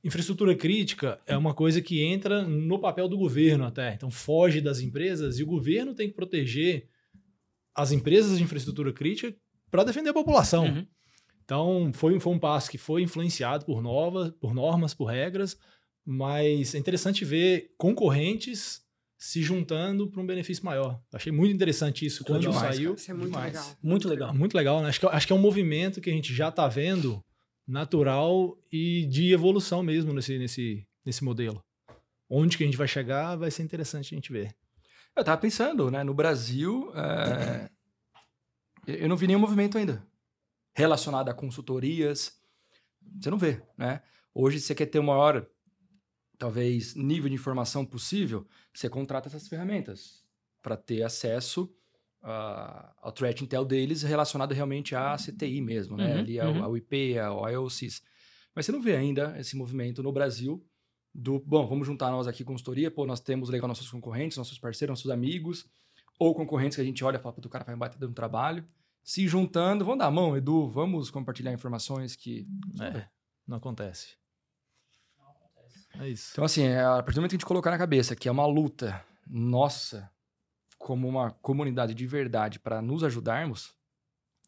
infraestrutura 0.02 0.54
crítica 0.54 1.20
é 1.26 1.36
uma 1.36 1.54
coisa 1.54 1.80
que 1.82 2.02
entra 2.02 2.42
no 2.42 2.78
papel 2.78 3.08
do 3.08 3.18
governo 3.18 3.64
até. 3.64 3.94
Então, 3.94 4.10
foge 4.10 4.60
das 4.60 4.80
empresas 4.80 5.38
e 5.38 5.42
o 5.42 5.46
governo 5.46 5.94
tem 5.94 6.08
que 6.08 6.14
proteger 6.14 6.88
as 7.74 7.92
empresas 7.92 8.38
de 8.38 8.44
infraestrutura 8.44 8.92
crítica 8.92 9.36
para 9.70 9.84
defender 9.84 10.10
a 10.10 10.14
população. 10.14 10.66
Uhum. 10.66 10.86
Então, 11.44 11.90
foi, 11.94 12.18
foi 12.20 12.32
um 12.32 12.38
passo 12.38 12.70
que 12.70 12.78
foi 12.78 13.02
influenciado 13.02 13.64
por, 13.64 13.82
novas, 13.82 14.30
por 14.32 14.54
normas, 14.54 14.94
por 14.94 15.06
regras, 15.06 15.56
mas 16.04 16.74
é 16.74 16.78
interessante 16.78 17.24
ver 17.24 17.72
concorrentes 17.76 18.82
se 19.18 19.42
juntando 19.42 20.08
para 20.08 20.22
um 20.22 20.26
benefício 20.26 20.64
maior. 20.64 21.00
Achei 21.12 21.32
muito 21.32 21.52
interessante 21.52 22.06
isso 22.06 22.22
quando 22.24 22.42
demais, 22.42 22.76
saiu. 22.76 22.94
Isso 22.94 23.10
é 23.10 23.14
muito 23.14 23.30
Demais. 23.30 23.52
legal. 23.52 23.76
Muito 23.82 24.08
legal. 24.08 24.34
Muito 24.34 24.56
legal, 24.56 24.82
né? 24.82 24.88
Acho 24.88 25.00
que, 25.00 25.06
acho 25.06 25.26
que 25.26 25.32
é 25.32 25.36
um 25.36 25.40
movimento 25.40 26.00
que 26.00 26.08
a 26.08 26.12
gente 26.12 26.32
já 26.32 26.50
está 26.50 26.68
vendo 26.68 27.22
natural 27.68 28.58
e 28.72 29.04
de 29.06 29.30
evolução 29.30 29.82
mesmo 29.82 30.14
nesse, 30.14 30.38
nesse, 30.38 30.88
nesse 31.04 31.22
modelo. 31.22 31.62
Onde 32.28 32.56
que 32.56 32.62
a 32.62 32.66
gente 32.66 32.78
vai 32.78 32.88
chegar 32.88 33.36
vai 33.36 33.50
ser 33.50 33.62
interessante 33.62 34.14
a 34.14 34.16
gente 34.16 34.32
ver. 34.32 34.56
Eu 35.14 35.22
tava 35.22 35.40
pensando, 35.40 35.90
né? 35.90 36.02
No 36.02 36.14
Brasil, 36.14 36.90
é, 36.94 37.70
eu 38.86 39.08
não 39.08 39.16
vi 39.16 39.26
nenhum 39.26 39.38
movimento 39.38 39.76
ainda 39.76 40.06
relacionado 40.74 41.28
a 41.28 41.34
consultorias. 41.34 42.40
Você 43.20 43.30
não 43.30 43.38
vê, 43.38 43.62
né? 43.76 44.00
Hoje, 44.32 44.60
você 44.60 44.74
quer 44.74 44.86
ter 44.86 44.98
o 44.98 45.04
maior, 45.04 45.46
talvez, 46.38 46.94
nível 46.94 47.28
de 47.28 47.34
informação 47.34 47.84
possível, 47.84 48.46
você 48.72 48.88
contrata 48.88 49.28
essas 49.28 49.48
ferramentas 49.48 50.24
para 50.62 50.76
ter 50.76 51.02
acesso 51.02 51.74
ah, 52.22 52.92
ao 53.00 53.12
threat 53.12 53.42
intel 53.42 53.64
deles 53.64 54.02
relacionado 54.02 54.52
realmente 54.52 54.94
à 54.94 55.16
CTI 55.16 55.60
mesmo, 55.60 55.96
né? 55.96 56.14
Uhum, 56.14 56.18
Ali 56.18 56.40
ao, 56.40 56.52
uhum. 56.52 56.64
ao 56.64 56.76
IP, 56.76 57.18
ao 57.18 57.48
IOCs. 57.50 58.02
Mas 58.54 58.66
você 58.66 58.72
não 58.72 58.82
vê 58.82 58.96
ainda 58.96 59.34
esse 59.38 59.56
movimento 59.56 60.02
no 60.02 60.12
Brasil 60.12 60.64
do, 61.14 61.40
bom, 61.40 61.66
vamos 61.66 61.86
juntar 61.86 62.10
nós 62.10 62.26
aqui 62.26 62.44
consultoria, 62.44 62.90
pô, 62.90 63.06
nós 63.06 63.20
temos 63.20 63.48
legal 63.48 63.68
nossos 63.68 63.90
concorrentes, 63.90 64.38
nossos 64.38 64.58
parceiros, 64.58 64.92
nossos 64.92 65.10
amigos, 65.10 65.66
ou 66.18 66.34
concorrentes 66.34 66.76
que 66.76 66.82
a 66.82 66.84
gente 66.84 67.02
olha 67.04 67.16
e 67.16 67.20
fala, 67.20 67.34
puta, 67.34 67.48
o 67.48 67.50
cara 67.50 67.64
vai 67.64 67.76
bater 67.76 67.98
dando 67.98 68.14
trabalho, 68.14 68.64
se 69.02 69.26
juntando, 69.26 69.84
vamos 69.84 69.98
dar 69.98 70.06
a 70.06 70.10
mão, 70.10 70.36
Edu, 70.36 70.68
vamos 70.68 71.10
compartilhar 71.10 71.52
informações 71.52 72.14
que... 72.14 72.46
É, 72.80 73.06
não 73.46 73.56
acontece. 73.56 74.16
É 75.98 76.08
isso. 76.08 76.30
Então, 76.32 76.44
assim, 76.44 76.62
é, 76.62 76.84
a 76.84 77.02
partir 77.02 77.14
do 77.14 77.20
momento 77.20 77.30
que 77.30 77.36
a 77.36 77.38
gente 77.38 77.46
colocar 77.46 77.70
na 77.70 77.78
cabeça 77.78 78.14
que 78.14 78.28
é 78.28 78.32
uma 78.32 78.46
luta 78.46 79.04
nossa, 79.26 80.10
como 80.78 81.08
uma 81.08 81.32
comunidade 81.32 81.92
de 81.92 82.06
verdade, 82.06 82.58
para 82.58 82.80
nos 82.80 83.02
ajudarmos, 83.02 83.76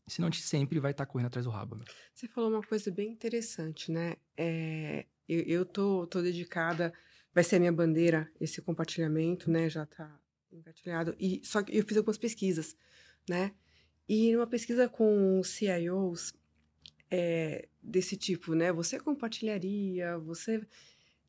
senão 0.07 0.29
a 0.29 0.31
gente 0.31 0.43
sempre 0.43 0.79
vai 0.79 0.93
estar 0.93 1.05
correndo 1.07 1.27
atrás 1.27 1.45
do 1.45 1.51
rabo. 1.51 1.77
meu. 1.77 1.85
Você 2.15 2.29
falou 2.29 2.51
uma 2.51 2.63
coisa 2.63 2.91
bem 2.91 3.11
interessante, 3.11 3.91
né? 3.91 4.17
É, 4.37 5.07
eu, 5.29 5.41
eu 5.41 5.65
tô, 5.65 6.07
tô 6.07 6.23
dedicada, 6.23 6.93
vai 7.35 7.45
ser 7.45 7.57
a 7.57 7.61
minha 7.61 7.73
bandeira 7.73 8.31
esse 8.41 8.63
compartilhamento, 8.63 9.51
né? 9.51 9.69
Já 9.69 9.85
tá 9.85 10.19
engatilhado. 10.53 11.15
E 11.19 11.41
só 11.45 11.63
que 11.63 11.77
eu 11.77 11.85
fiz 11.85 11.97
algumas 11.97 12.19
pesquisas, 12.19 12.77
né? 13.29 13.53
E 14.09 14.33
numa 14.33 14.47
pesquisa 14.47 14.89
com 14.89 15.43
CIOs 15.43 16.35
é, 17.11 17.69
desse 17.83 18.17
tipo, 18.17 18.55
né? 18.55 18.73
Você 18.73 18.99
compartilharia, 18.99 20.19
você. 20.19 20.67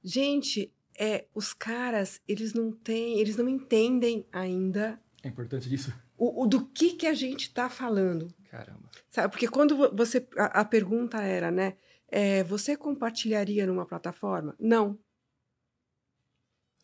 Gente, 0.03 0.73
é, 1.01 1.25
os 1.33 1.53
caras, 1.53 2.21
eles 2.27 2.53
não 2.53 2.71
têm, 2.71 3.19
eles 3.19 3.35
não 3.35 3.49
entendem 3.49 4.23
ainda 4.31 5.01
É 5.23 5.27
importante 5.29 5.67
disso? 5.67 5.91
o, 6.17 6.43
o 6.43 6.47
do 6.47 6.65
que 6.67 6.93
que 6.93 7.07
a 7.07 7.13
gente 7.15 7.43
está 7.47 7.69
falando. 7.69 8.27
Caramba. 8.51 8.89
Sabe, 9.09 9.31
porque 9.31 9.47
quando 9.47 9.75
vo- 9.77 9.95
você. 9.95 10.27
A, 10.37 10.61
a 10.61 10.65
pergunta 10.65 11.17
era, 11.21 11.49
né? 11.49 11.77
é, 12.07 12.43
você 12.43 12.75
compartilharia 12.75 13.65
numa 13.65 13.85
plataforma? 13.85 14.53
Não. 14.59 14.99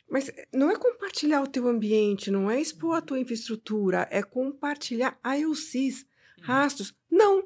Mas 0.10 0.32
não 0.54 0.72
é 0.72 0.76
compartilhar 0.78 1.42
o 1.42 1.48
teu 1.48 1.68
ambiente, 1.68 2.32
não 2.32 2.50
é 2.50 2.62
expor 2.62 2.96
a 2.96 3.02
tua 3.02 3.20
infraestrutura, 3.20 4.08
é 4.10 4.24
compartilhar 4.24 5.20
IOCs, 5.26 6.06
rastros. 6.42 6.96
Não, 7.12 7.44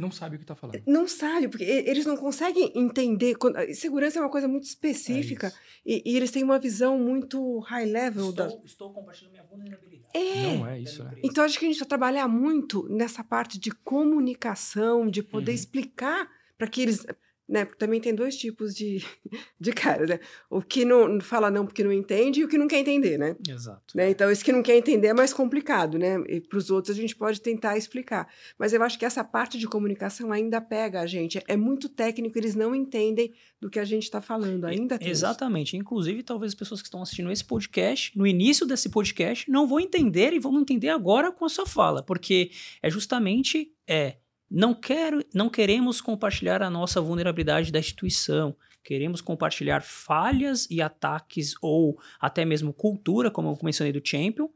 Não 0.00 0.10
sabe 0.10 0.36
o 0.36 0.38
que 0.38 0.44
tá 0.44 0.54
falando. 0.54 0.82
não 0.86 1.06
sabe, 1.08 1.48
porque 1.48 1.64
eles 1.64 2.06
não 2.06 2.16
conseguem 2.16 2.72
entender. 2.74 3.34
quando- 3.36 3.56
segurança 3.74 4.18
é 4.18 4.22
uma 4.22 4.30
coisa 4.30 4.46
muito 4.48 4.64
específica 4.64 5.48
É 5.48 5.52
e, 5.84 6.02
e 6.06 6.16
eles 6.16 6.30
têm 6.30 6.42
uma 6.42 6.58
visão 6.58 6.98
muito 6.98 7.58
high 7.60 7.84
level 7.86 8.32
da. 8.32 8.46
Estou, 8.46 8.64
estou 8.64 8.92
compartilhando 8.92 9.32
minha 9.32 9.44
vulnerabilidade. 9.44 10.08
É. 10.14 10.56
Não 10.56 10.66
é 10.66 10.80
isso, 10.80 11.04
né? 11.04 11.12
Então, 11.22 11.44
acho 11.44 11.58
que 11.58 11.64
a 11.64 11.68
gente 11.68 11.78
vai 11.78 11.88
trabalhar 11.88 12.26
muito 12.28 12.88
nessa 12.88 13.22
parte 13.22 13.58
de 13.58 13.70
comunicação, 13.70 15.08
de 15.08 15.22
poder 15.22 15.52
Uhum. 15.52 15.54
explicar 15.54 16.28
para 16.56 16.66
que 16.66 16.80
eles. 16.82 17.06
Né, 17.48 17.64
porque 17.64 17.78
também 17.78 17.98
tem 17.98 18.14
dois 18.14 18.36
tipos 18.36 18.74
de, 18.74 19.02
de 19.58 19.72
cara, 19.72 20.06
né? 20.06 20.20
O 20.50 20.60
que 20.60 20.84
não 20.84 21.18
fala 21.18 21.50
não 21.50 21.64
porque 21.64 21.82
não 21.82 21.92
entende 21.92 22.40
e 22.40 22.44
o 22.44 22.48
que 22.48 22.58
não 22.58 22.68
quer 22.68 22.78
entender, 22.80 23.18
né? 23.18 23.36
Exato. 23.48 23.96
né? 23.96 24.10
Então, 24.10 24.30
esse 24.30 24.44
que 24.44 24.52
não 24.52 24.62
quer 24.62 24.76
entender 24.76 25.08
é 25.08 25.14
mais 25.14 25.32
complicado, 25.32 25.98
né? 25.98 26.22
E 26.28 26.42
para 26.42 26.58
os 26.58 26.70
outros 26.70 26.94
a 26.94 27.00
gente 27.00 27.16
pode 27.16 27.40
tentar 27.40 27.78
explicar. 27.78 28.28
Mas 28.58 28.74
eu 28.74 28.82
acho 28.82 28.98
que 28.98 29.04
essa 29.04 29.24
parte 29.24 29.58
de 29.58 29.66
comunicação 29.66 30.30
ainda 30.30 30.60
pega 30.60 31.00
a 31.00 31.06
gente. 31.06 31.42
É 31.48 31.56
muito 31.56 31.88
técnico, 31.88 32.36
eles 32.36 32.54
não 32.54 32.74
entendem 32.74 33.32
do 33.58 33.70
que 33.70 33.78
a 33.78 33.84
gente 33.84 34.04
está 34.04 34.20
falando. 34.20 34.66
Ainda 34.66 34.98
tem 34.98 35.08
isso. 35.08 35.24
Exatamente. 35.24 35.76
Inclusive, 35.76 36.22
talvez 36.22 36.52
as 36.52 36.58
pessoas 36.58 36.82
que 36.82 36.86
estão 36.86 37.02
assistindo 37.02 37.30
esse 37.30 37.44
podcast, 37.44 38.16
no 38.16 38.26
início 38.26 38.66
desse 38.66 38.88
podcast, 38.88 39.50
não 39.50 39.66
vão 39.66 39.80
entender 39.80 40.32
e 40.32 40.38
vão 40.38 40.60
entender 40.60 40.90
agora 40.90 41.32
com 41.32 41.44
a 41.44 41.48
sua 41.48 41.66
fala, 41.66 42.02
porque 42.02 42.50
é 42.82 42.90
justamente 42.90 43.72
é 43.86 44.16
não 44.50 44.74
quero, 44.74 45.22
não 45.34 45.50
queremos 45.50 46.00
compartilhar 46.00 46.62
a 46.62 46.70
nossa 46.70 47.00
vulnerabilidade 47.00 47.70
da 47.70 47.78
instituição. 47.78 48.56
Queremos 48.82 49.20
compartilhar 49.20 49.82
falhas 49.82 50.66
e 50.70 50.80
ataques 50.80 51.54
ou 51.60 52.00
até 52.18 52.44
mesmo 52.44 52.72
cultura, 52.72 53.30
como 53.30 53.50
eu 53.50 53.58
mencionei 53.62 53.92
do 53.92 54.00
Champion, 54.02 54.48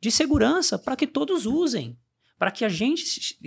de 0.00 0.10
segurança 0.10 0.78
para 0.78 0.96
que 0.96 1.06
todos 1.06 1.46
usem, 1.46 1.98
para 2.38 2.50
que 2.50 2.64
a 2.64 2.68
gente 2.68 3.02
se, 3.02 3.38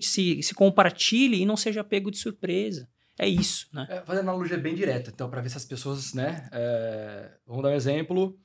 se, 0.00 0.42
se, 0.42 0.54
compartilhe 0.54 1.40
e 1.40 1.46
não 1.46 1.56
seja 1.56 1.84
pego 1.84 2.10
de 2.10 2.18
surpresa. 2.18 2.88
É 3.18 3.28
isso, 3.28 3.68
né? 3.72 3.86
É, 3.88 4.00
fazendo 4.00 4.28
analogia 4.28 4.58
bem 4.58 4.74
direta, 4.74 5.10
então, 5.14 5.30
para 5.30 5.40
ver 5.40 5.48
se 5.48 5.56
as 5.56 5.64
pessoas, 5.64 6.14
né? 6.14 6.48
é, 6.50 7.30
vamos 7.46 7.62
dar 7.62 7.68
um 7.68 7.74
exemplo. 7.74 8.36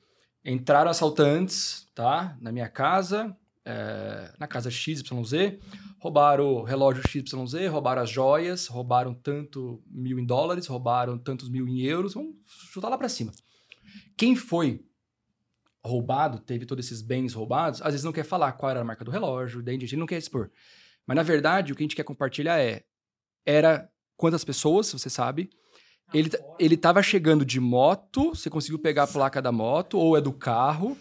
Entraram 0.44 0.90
assaltantes, 0.90 1.88
tá? 1.94 2.36
Na 2.40 2.52
minha 2.52 2.68
casa, 2.68 3.36
é, 3.64 4.32
na 4.38 4.46
casa 4.46 4.70
XYZ, 4.70 5.58
roubaram 5.98 6.46
o 6.46 6.62
relógio 6.62 7.02
XYZ, 7.06 7.68
roubaram 7.70 8.02
as 8.02 8.10
joias, 8.10 8.66
roubaram 8.66 9.14
tanto 9.14 9.82
mil 9.86 10.18
em 10.18 10.24
dólares, 10.24 10.66
roubaram 10.66 11.18
tantos 11.18 11.48
mil 11.48 11.68
em 11.68 11.80
euros, 11.82 12.14
vamos 12.14 12.34
chutar 12.46 12.88
lá 12.88 12.96
para 12.96 13.08
cima. 13.08 13.32
Quem 14.16 14.34
foi 14.34 14.84
roubado, 15.84 16.38
teve 16.38 16.66
todos 16.66 16.84
esses 16.84 17.02
bens 17.02 17.32
roubados, 17.32 17.80
às 17.80 17.92
vezes 17.92 18.04
não 18.04 18.12
quer 18.12 18.24
falar 18.24 18.52
qual 18.52 18.70
era 18.70 18.80
a 18.80 18.84
marca 18.84 19.04
do 19.04 19.10
relógio, 19.10 19.62
daí 19.62 19.76
a 19.76 19.80
gente 19.80 19.96
não 19.96 20.06
quer 20.06 20.18
expor. 20.18 20.50
Mas 21.06 21.16
na 21.16 21.22
verdade, 21.22 21.72
o 21.72 21.76
que 21.76 21.82
a 21.82 21.84
gente 21.84 21.96
quer 21.96 22.04
compartilhar 22.04 22.58
é 22.58 22.84
era 23.44 23.90
quantas 24.16 24.44
pessoas, 24.44 24.92
você 24.92 25.08
sabe, 25.08 25.50
ele, 26.12 26.30
ele 26.58 26.76
tava 26.76 27.02
chegando 27.02 27.44
de 27.44 27.58
moto, 27.58 28.30
você 28.30 28.50
conseguiu 28.50 28.78
pegar 28.78 29.04
a 29.04 29.06
placa 29.06 29.40
da 29.40 29.52
moto, 29.52 29.98
ou 29.98 30.16
é 30.16 30.20
do 30.20 30.32
carro, 30.32 30.96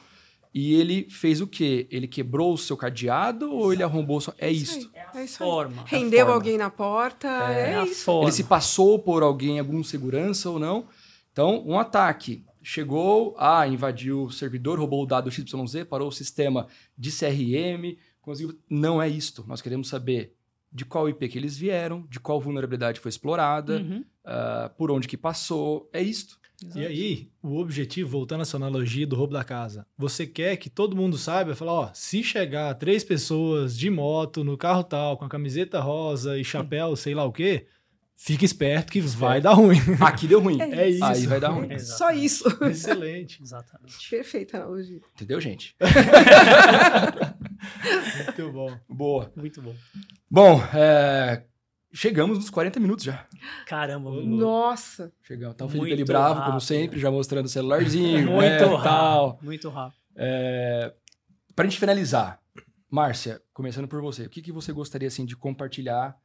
e 0.53 0.73
ele 0.73 1.07
fez 1.09 1.41
o 1.41 1.47
quê? 1.47 1.87
Ele 1.91 2.07
quebrou 2.07 2.53
o 2.53 2.57
seu 2.57 2.75
cadeado 2.75 3.51
ou 3.51 3.71
ele 3.71 3.83
arrombou 3.83 4.17
o 4.17 4.21
seu... 4.21 4.33
É 4.37 4.51
isso. 4.51 4.89
É 5.13 5.23
isso 5.23 5.43
aí. 5.43 5.49
Forma. 5.49 5.83
Rendeu 5.85 6.21
forma. 6.21 6.33
alguém 6.33 6.57
na 6.57 6.69
porta, 6.69 7.27
é, 7.51 7.71
É 7.71 7.75
a 7.75 7.85
isso. 7.85 8.05
forma. 8.05 8.23
Ele 8.25 8.31
se 8.31 8.43
passou 8.43 8.97
por 8.99 9.21
alguém, 9.21 9.59
algum 9.59 9.83
segurança 9.83 10.49
ou 10.49 10.57
não. 10.59 10.87
Então, 11.31 11.63
um 11.65 11.77
ataque. 11.77 12.43
Chegou, 12.61 13.35
ah, 13.37 13.67
invadiu 13.67 14.23
o 14.23 14.31
servidor, 14.31 14.77
roubou 14.79 15.03
o 15.03 15.05
dado 15.05 15.31
XYZ, 15.31 15.85
parou 15.89 16.07
o 16.09 16.11
sistema 16.11 16.67
de 16.97 17.09
CRM, 17.11 17.97
conseguiu... 18.21 18.57
Não 18.69 19.01
é 19.01 19.07
isto. 19.07 19.45
Nós 19.47 19.61
queremos 19.61 19.87
saber 19.87 20.35
de 20.71 20.83
qual 20.85 21.07
IP 21.09 21.27
que 21.29 21.37
eles 21.37 21.57
vieram, 21.57 22.05
de 22.09 22.19
qual 22.19 22.39
vulnerabilidade 22.39 22.99
foi 22.99 23.09
explorada, 23.09 23.77
Uhum. 23.77 24.03
ah, 24.25 24.71
por 24.77 24.89
onde 24.91 25.07
que 25.07 25.15
passou. 25.17 25.89
É 25.93 26.01
isto. 26.01 26.38
E 26.75 26.85
aí, 26.85 27.29
o 27.41 27.57
objetivo, 27.57 28.09
voltando 28.09 28.41
à 28.41 28.45
sua 28.45 28.57
analogia 28.57 29.07
do 29.07 29.15
roubo 29.15 29.33
da 29.33 29.43
casa, 29.43 29.85
você 29.97 30.27
quer 30.27 30.57
que 30.57 30.69
todo 30.69 30.95
mundo 30.95 31.17
saiba, 31.17 31.55
falar, 31.55 31.73
ó, 31.73 31.89
se 31.93 32.23
chegar 32.23 32.73
três 32.75 33.03
pessoas 33.03 33.77
de 33.77 33.89
moto 33.89 34.43
no 34.43 34.57
carro 34.57 34.83
tal, 34.83 35.17
com 35.17 35.25
a 35.25 35.29
camiseta 35.29 35.79
rosa 35.79 36.37
e 36.37 36.43
chapéu, 36.43 36.95
sei 36.95 37.15
lá 37.15 37.23
o 37.23 37.31
quê, 37.31 37.67
fica 38.15 38.43
esperto 38.43 38.91
que 38.91 38.99
vai 38.99 39.39
dar 39.39 39.53
ruim. 39.53 39.77
Aqui 40.01 40.27
deu 40.27 40.41
ruim. 40.41 40.61
É 40.61 40.67
É 40.83 40.89
isso. 40.89 41.03
Aí 41.05 41.25
vai 41.25 41.39
dar 41.39 41.49
ruim. 41.49 41.71
Exato. 41.71 41.97
Só 41.97 42.11
isso. 42.11 42.45
Excelente. 42.65 43.41
Exatamente. 43.41 44.09
Perfeita 44.09 44.57
analogia. 44.57 44.99
Entendeu, 45.15 45.39
gente? 45.39 45.75
Muito 48.25 48.51
bom. 48.51 48.77
Boa. 48.87 49.31
Muito 49.35 49.61
bom. 49.61 49.73
Bom, 50.29 50.61
é, 50.73 51.43
chegamos 51.93 52.37
nos 52.37 52.49
40 52.49 52.79
minutos 52.79 53.05
já. 53.05 53.27
Caramba, 53.65 54.11
muito 54.11 54.27
Nossa. 54.27 55.11
Chegamos. 55.23 55.55
Tá 55.55 55.65
o 55.65 55.69
Felipe 55.69 55.87
Muito 55.87 55.99
ali 55.99 56.05
bravo, 56.05 56.35
como 56.35 56.51
rápido. 56.51 56.61
sempre, 56.61 56.99
já 56.99 57.09
mostrando 57.11 57.45
o 57.45 57.49
celularzinho, 57.49 58.31
muito 58.31 58.43
é, 58.43 58.57
rápido. 58.59 58.83
tal. 58.83 59.39
Muito 59.41 59.69
rápido. 59.69 59.99
É, 60.15 60.93
Para 61.55 61.65
a 61.65 61.69
gente 61.69 61.79
finalizar, 61.79 62.41
Márcia, 62.89 63.41
começando 63.53 63.87
por 63.87 64.01
você, 64.01 64.23
o 64.23 64.29
que, 64.29 64.41
que 64.41 64.51
você 64.51 64.71
gostaria 64.73 65.07
assim 65.07 65.25
de 65.25 65.35
compartilhar? 65.35 66.17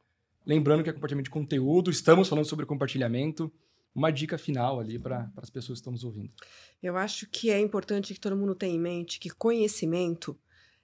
Lembrando 0.45 0.83
que 0.83 0.89
é 0.89 0.93
compartilhamento 0.93 1.29
de 1.29 1.33
conteúdo, 1.33 1.89
estamos 1.89 2.27
falando 2.27 2.45
sobre 2.45 2.65
compartilhamento. 2.65 3.51
Uma 3.93 4.11
dica 4.11 4.37
final 4.37 4.79
ali 4.79 4.99
para 4.99 5.31
as 5.37 5.49
pessoas 5.49 5.77
que 5.77 5.81
estão 5.81 5.93
nos 5.93 6.03
ouvindo. 6.03 6.29
Eu 6.83 6.97
acho 6.97 7.27
que 7.29 7.49
é 7.49 7.57
importante 7.59 8.13
que 8.13 8.19
todo 8.19 8.35
mundo 8.35 8.53
tenha 8.53 8.75
em 8.75 8.79
mente 8.79 9.17
que 9.19 9.29
conhecimento 9.29 10.37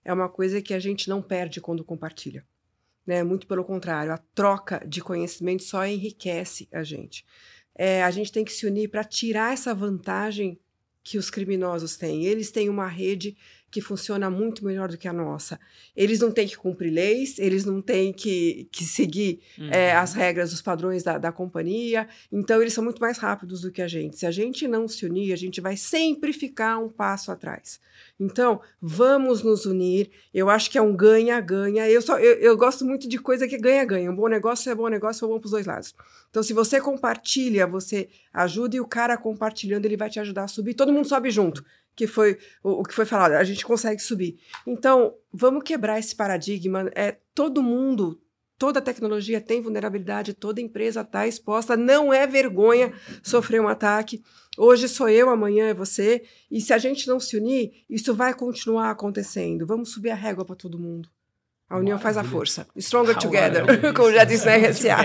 é 0.04 0.14
uma 0.14 0.30
coisa 0.30 0.62
que 0.62 0.74
a 0.74 0.80
gente 0.80 1.10
não 1.10 1.22
perde 1.22 1.60
quando 1.60 1.84
compartilha. 1.84 2.46
Né? 3.06 3.24
Muito 3.24 3.47
pelo 3.47 3.64
contrário, 3.64 4.14
a 4.14 4.18
troca 4.18 4.84
de 4.88 5.02
conhecimento 5.02 5.64
só 5.64 5.86
enriquece 5.86 6.68
a 6.72 6.84
gente. 6.84 7.26
É, 7.76 8.04
a 8.04 8.12
gente 8.12 8.32
tem 8.32 8.43
que 8.43 8.54
se 8.54 8.66
unir 8.66 8.89
para 8.89 9.04
tirar 9.04 9.54
essa 9.54 9.74
vantagem 9.74 10.60
que 11.04 11.18
os 11.18 11.30
criminosos 11.30 11.97
têm. 11.97 12.26
Eles 12.26 12.52
têm 12.52 12.70
uma 12.70 12.88
rede 12.88 13.36
que 13.72 13.80
funciona 13.80 14.30
muito 14.30 14.65
melhor 14.65 14.89
do 14.89 14.97
que 14.97 15.07
a 15.07 15.13
nossa. 15.13 15.57
Eles 15.95 16.19
não 16.19 16.30
têm 16.30 16.45
que 16.45 16.57
cumprir 16.57 16.91
leis, 16.91 17.39
eles 17.39 17.63
não 17.63 17.82
têm 17.82 18.11
que, 18.11 18.67
que 18.69 18.84
seguir 18.84 19.39
uhum. 19.57 19.69
é, 19.72 19.93
as 19.93 20.13
regras, 20.13 20.51
os 20.51 20.61
padrões 20.61 21.03
da, 21.03 21.17
da 21.17 21.32
companhia, 21.32 22.07
então 22.30 22.61
eles 22.61 22.74
são 22.74 22.84
muito 22.84 22.99
mais 22.99 23.17
rápidos 23.17 23.61
do 23.61 23.72
que 23.72 23.82
a 23.82 23.88
gente. 23.88 24.17
Se 24.17 24.26
a 24.26 24.32
gente 24.32 24.67
não 24.67 24.88
se 24.88 25.05
unir, 25.05 25.32
a 25.32 25.38
gente 25.38 25.61
vai 25.61 25.78
sempre 25.78 26.34
ficar 26.34 26.78
um 26.78 26.89
passo 26.89 27.32
atrás. 27.32 27.80
Então, 28.19 28.61
vamos 28.82 29.41
nos 29.41 29.65
unir. 29.65 30.11
Eu 30.34 30.49
acho 30.49 30.69
que 30.69 30.78
é 30.78 30.82
um 30.82 30.95
ganha-ganha. 30.95 31.89
Eu, 31.89 32.01
só, 32.01 32.19
eu, 32.19 32.36
eu 32.36 32.57
gosto 32.57 32.86
muito 32.86 33.07
de 33.07 33.17
coisa 33.17 33.47
que 33.47 33.57
ganha-ganha. 33.57 34.11
Um 34.11 34.15
bom 34.15 34.28
negócio 34.28 34.69
é 34.69 34.76
bom 34.76 34.88
negócio, 34.88 35.26
é 35.26 35.28
bom 35.28 35.39
para 35.39 35.45
os 35.45 35.51
dois 35.51 35.65
lados. 35.65 35.95
Então, 36.30 36.43
se 36.43 36.53
você 36.53 36.80
compartilha, 36.80 37.65
você 37.65 38.09
ajuda 38.34 38.76
e 38.76 38.80
o 38.80 38.88
cara 38.88 39.17
compartilhando, 39.17 39.86
ele 39.86 39.97
vai 39.97 40.09
te 40.09 40.19
ajudar 40.19 40.43
a 40.43 40.47
subir. 40.47 40.74
Todo 40.74 40.93
mundo 40.93 41.07
sobe 41.07 41.32
junto 41.32 41.63
que 41.96 42.08
foi 42.08 42.38
o, 42.64 42.82
o, 42.82 42.84
que 42.84 42.94
foi 42.94 43.06
falado, 43.06 43.34
a 43.34 43.44
gente 43.44 43.66
consegue 43.66 44.02
subir. 44.02 44.39
Então, 44.66 45.14
vamos 45.32 45.64
quebrar 45.64 46.00
esse 46.00 46.16
paradigma. 46.16 46.89
É 46.96 47.18
todo 47.34 47.62
mundo, 47.62 48.22
toda 48.58 48.82
tecnologia 48.82 49.42
tem 49.42 49.62
vulnerabilidade, 49.62 50.34
toda 50.34 50.62
empresa 50.62 51.02
está 51.02 51.28
exposta. 51.28 51.76
Não 51.76 52.14
é 52.14 52.26
vergonha 52.26 52.94
sofrer 53.24 53.62
um 53.62 53.68
ataque. 53.68 54.24
Hoje 54.58 54.88
sou 54.88 55.10
eu, 55.10 55.30
amanhã 55.30 55.68
é 55.68 55.74
você. 55.74 56.24
E 56.50 56.62
se 56.62 56.74
a 56.74 56.78
gente 56.78 57.08
não 57.08 57.20
se 57.20 57.38
unir, 57.38 57.84
isso 57.89 58.14
vai 58.14 58.34
continuar 58.34 58.92
acontecendo. 58.92 59.66
Vamos 59.66 59.92
subir 59.92 60.12
a 60.12 60.16
régua 60.16 60.46
para 60.46 60.56
todo 60.56 60.80
mundo. 60.80 61.10
A 61.70 61.78
união 61.78 61.98
faz 61.98 62.18
a 62.18 62.24
força. 62.24 62.68
Stronger 62.78 63.18
together, 63.18 63.64
como 63.96 64.12
já 64.12 64.26
disse 64.26 64.46
na 64.46 64.58
RSA. 64.58 64.98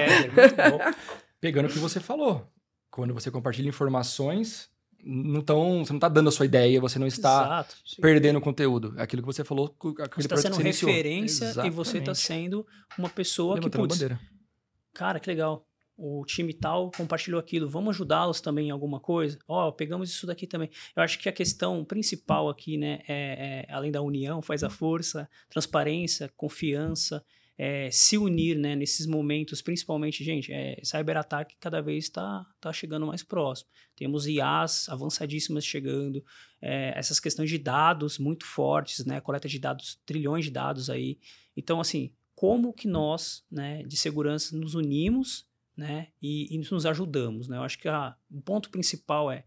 Pegando 1.41 1.67
o 1.67 1.73
que 1.73 1.79
você 1.79 2.01
falou. 2.01 2.45
Quando 2.91 3.15
você 3.15 3.31
compartilha 3.31 3.69
informações, 3.69 4.69
não 5.07 5.41
tão, 5.41 5.85
você 5.85 5.93
não 5.93 5.99
está 5.99 6.09
dando 6.09 6.29
a 6.29 6.33
sua 6.33 6.45
ideia, 6.45 6.81
você 6.81 6.99
não 6.99 7.07
está 7.07 7.45
Exato. 7.45 7.77
perdendo 8.01 8.41
conteúdo. 8.41 8.95
É 8.99 9.03
aquilo 9.03 9.23
que 9.23 9.27
você 9.27 9.45
falou, 9.45 9.75
você 9.81 10.21
está 10.21 10.37
sendo 10.37 10.57
referência 10.57 11.45
Exatamente. 11.45 11.73
e 11.73 11.77
você 11.77 11.99
está 11.99 12.15
sendo 12.15 12.67
uma 12.99 13.09
pessoa 13.09 13.61
que, 13.61 13.71
putz, 13.71 13.95
bandeira. 13.95 14.21
cara, 14.93 15.21
que 15.21 15.31
legal. 15.31 15.65
O 15.97 16.25
time 16.27 16.53
tal 16.53 16.91
compartilhou 16.91 17.41
aquilo, 17.41 17.69
vamos 17.69 17.95
ajudá-los 17.95 18.41
também 18.41 18.69
em 18.69 18.71
alguma 18.71 19.01
coisa? 19.01 19.39
Ó, 19.49 19.69
oh, 19.69 19.73
pegamos 19.73 20.11
isso 20.11 20.27
daqui 20.27 20.47
também. 20.47 20.69
Eu 20.95 21.03
acho 21.03 21.19
que 21.19 21.29
a 21.29 21.33
questão 21.33 21.85
principal 21.85 22.51
aqui, 22.51 22.77
né, 22.77 22.99
é, 23.09 23.67
é 23.69 23.73
além 23.73 23.91
da 23.93 24.03
união, 24.03 24.43
faz 24.43 24.63
a 24.63 24.69
força, 24.69 25.29
transparência, 25.49 26.31
confiança, 26.37 27.25
é, 27.59 27.91
se 27.91 28.19
unir 28.19 28.59
né, 28.59 28.77
nesses 28.77 29.07
momentos, 29.07 29.63
principalmente, 29.63 30.23
gente, 30.23 30.53
é, 30.53 30.79
cyberataque 30.85 31.57
cada 31.59 31.81
vez 31.81 32.05
está 32.05 32.47
tá 32.61 32.73
chegando 32.73 33.07
mais 33.07 33.23
próximo. 33.23 33.71
Temos 33.97 34.27
IAs 34.27 34.89
avançadíssimas 34.89 35.65
chegando, 35.65 36.23
é, 36.61 36.93
essas 36.97 37.19
questões 37.19 37.49
de 37.49 37.59
dados 37.59 38.19
muito 38.19 38.45
fortes, 38.45 39.05
né, 39.07 39.21
coleta 39.21 39.49
de 39.49 39.59
dados, 39.59 39.99
trilhões 40.05 40.45
de 40.45 40.51
dados 40.51 40.91
aí. 40.91 41.19
Então, 41.57 41.81
assim, 41.81 42.13
como 42.35 42.75
que 42.75 42.87
nós, 42.87 43.45
né, 43.51 43.83
de 43.85 43.97
segurança, 43.97 44.57
nos 44.57 44.75
unimos 44.75 45.49
né, 45.75 46.09
e, 46.21 46.55
e 46.55 46.59
nos 46.71 46.85
ajudamos? 46.85 47.49
Né? 47.49 47.57
Eu 47.57 47.63
acho 47.63 47.79
que 47.79 47.89
a, 47.89 48.15
o 48.31 48.43
ponto 48.43 48.69
principal 48.71 49.31
é 49.31 49.47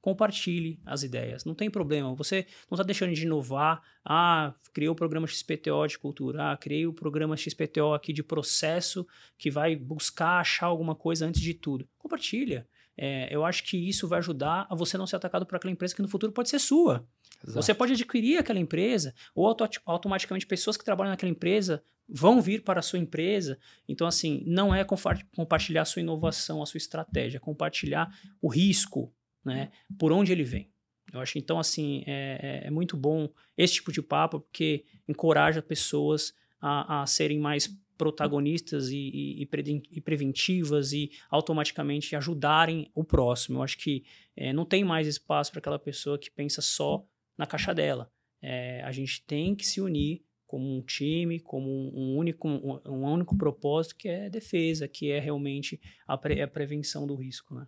compartilhe 0.00 0.80
as 0.84 1.02
ideias. 1.02 1.44
Não 1.44 1.54
tem 1.54 1.70
problema. 1.70 2.14
Você 2.14 2.46
não 2.70 2.76
está 2.76 2.82
deixando 2.82 3.12
de 3.12 3.22
inovar. 3.22 3.82
Ah, 4.04 4.54
criei 4.72 4.88
o 4.88 4.94
programa 4.94 5.26
XPTO 5.26 5.86
de 5.86 5.98
cultura. 5.98 6.52
Ah, 6.52 6.56
criei 6.56 6.86
o 6.86 6.92
programa 6.92 7.36
XPTO 7.36 7.92
aqui 7.94 8.12
de 8.12 8.22
processo 8.22 9.06
que 9.36 9.50
vai 9.50 9.76
buscar 9.76 10.40
achar 10.40 10.66
alguma 10.66 10.94
coisa 10.94 11.26
antes 11.26 11.40
de 11.40 11.54
tudo. 11.54 11.88
Compartilha. 11.98 12.66
É, 12.96 13.34
eu 13.34 13.44
acho 13.44 13.64
que 13.64 13.76
isso 13.76 14.06
vai 14.06 14.18
ajudar 14.18 14.66
a 14.68 14.74
você 14.74 14.98
não 14.98 15.06
ser 15.06 15.16
atacado 15.16 15.46
por 15.46 15.56
aquela 15.56 15.72
empresa 15.72 15.94
que 15.94 16.02
no 16.02 16.08
futuro 16.08 16.32
pode 16.32 16.50
ser 16.50 16.58
sua. 16.58 17.06
Exato. 17.42 17.62
Você 17.62 17.72
pode 17.72 17.94
adquirir 17.94 18.38
aquela 18.38 18.58
empresa 18.58 19.14
ou 19.34 19.46
auto 19.46 19.66
automaticamente 19.86 20.46
pessoas 20.46 20.76
que 20.76 20.84
trabalham 20.84 21.10
naquela 21.10 21.32
empresa 21.32 21.82
vão 22.06 22.42
vir 22.42 22.62
para 22.62 22.80
a 22.80 22.82
sua 22.82 22.98
empresa. 22.98 23.58
Então, 23.88 24.06
assim, 24.06 24.42
não 24.46 24.74
é 24.74 24.84
compartilhar 24.84 25.82
a 25.82 25.86
sua 25.86 26.02
inovação, 26.02 26.62
a 26.62 26.66
sua 26.66 26.78
estratégia, 26.78 27.38
é 27.38 27.40
compartilhar 27.40 28.12
o 28.42 28.48
risco, 28.48 29.10
né? 29.44 29.70
Por 29.98 30.12
onde 30.12 30.32
ele 30.32 30.44
vem. 30.44 30.70
Eu 31.12 31.20
acho 31.20 31.38
então 31.38 31.58
assim 31.58 32.04
é, 32.06 32.62
é, 32.62 32.66
é 32.68 32.70
muito 32.70 32.96
bom 32.96 33.28
esse 33.56 33.74
tipo 33.74 33.90
de 33.90 34.00
papo 34.00 34.40
porque 34.40 34.84
encoraja 35.08 35.60
pessoas 35.60 36.32
a, 36.60 37.02
a 37.02 37.06
serem 37.06 37.38
mais 37.38 37.66
protagonistas 38.00 38.88
e, 38.88 38.96
e, 38.96 39.42
e, 39.42 40.00
preventivas 40.00 40.92
e 40.94 41.10
automaticamente 41.28 42.16
ajudarem 42.16 42.90
o 42.94 43.04
próximo. 43.04 43.58
Eu 43.58 43.62
acho 43.62 43.76
que 43.76 44.04
é, 44.34 44.54
não 44.54 44.64
tem 44.64 44.82
mais 44.82 45.06
espaço 45.06 45.50
para 45.50 45.58
aquela 45.58 45.78
pessoa 45.78 46.18
que 46.18 46.30
pensa 46.30 46.62
só 46.62 47.04
na 47.36 47.46
caixa 47.46 47.74
dela. 47.74 48.10
É, 48.40 48.82
a 48.84 48.90
gente 48.90 49.22
tem 49.26 49.54
que 49.54 49.66
se 49.66 49.82
unir 49.82 50.22
como 50.46 50.74
um 50.74 50.80
time, 50.80 51.40
como 51.40 51.68
um, 51.68 52.16
único, 52.16 52.48
um, 52.48 52.80
um, 52.86 53.04
único 53.04 53.36
propósito 53.36 53.96
que 53.96 54.08
é 54.08 54.30
defesa, 54.30 54.88
que 54.88 55.10
é 55.10 55.20
realmente 55.20 55.78
a, 56.06 56.16
pre, 56.16 56.40
a 56.40 56.48
prevenção 56.48 57.06
do 57.06 57.14
risco. 57.14 57.54
Né? 57.54 57.66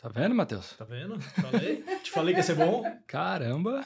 Tá 0.00 0.08
vendo, 0.08 0.34
Matheus? 0.34 0.74
Tá 0.76 0.84
vendo? 0.84 1.20
Falei. 1.20 1.84
Te 2.02 2.10
falei 2.10 2.34
que 2.34 2.40
ia 2.40 2.44
ser 2.44 2.54
bom. 2.54 2.82
Caramba. 3.06 3.84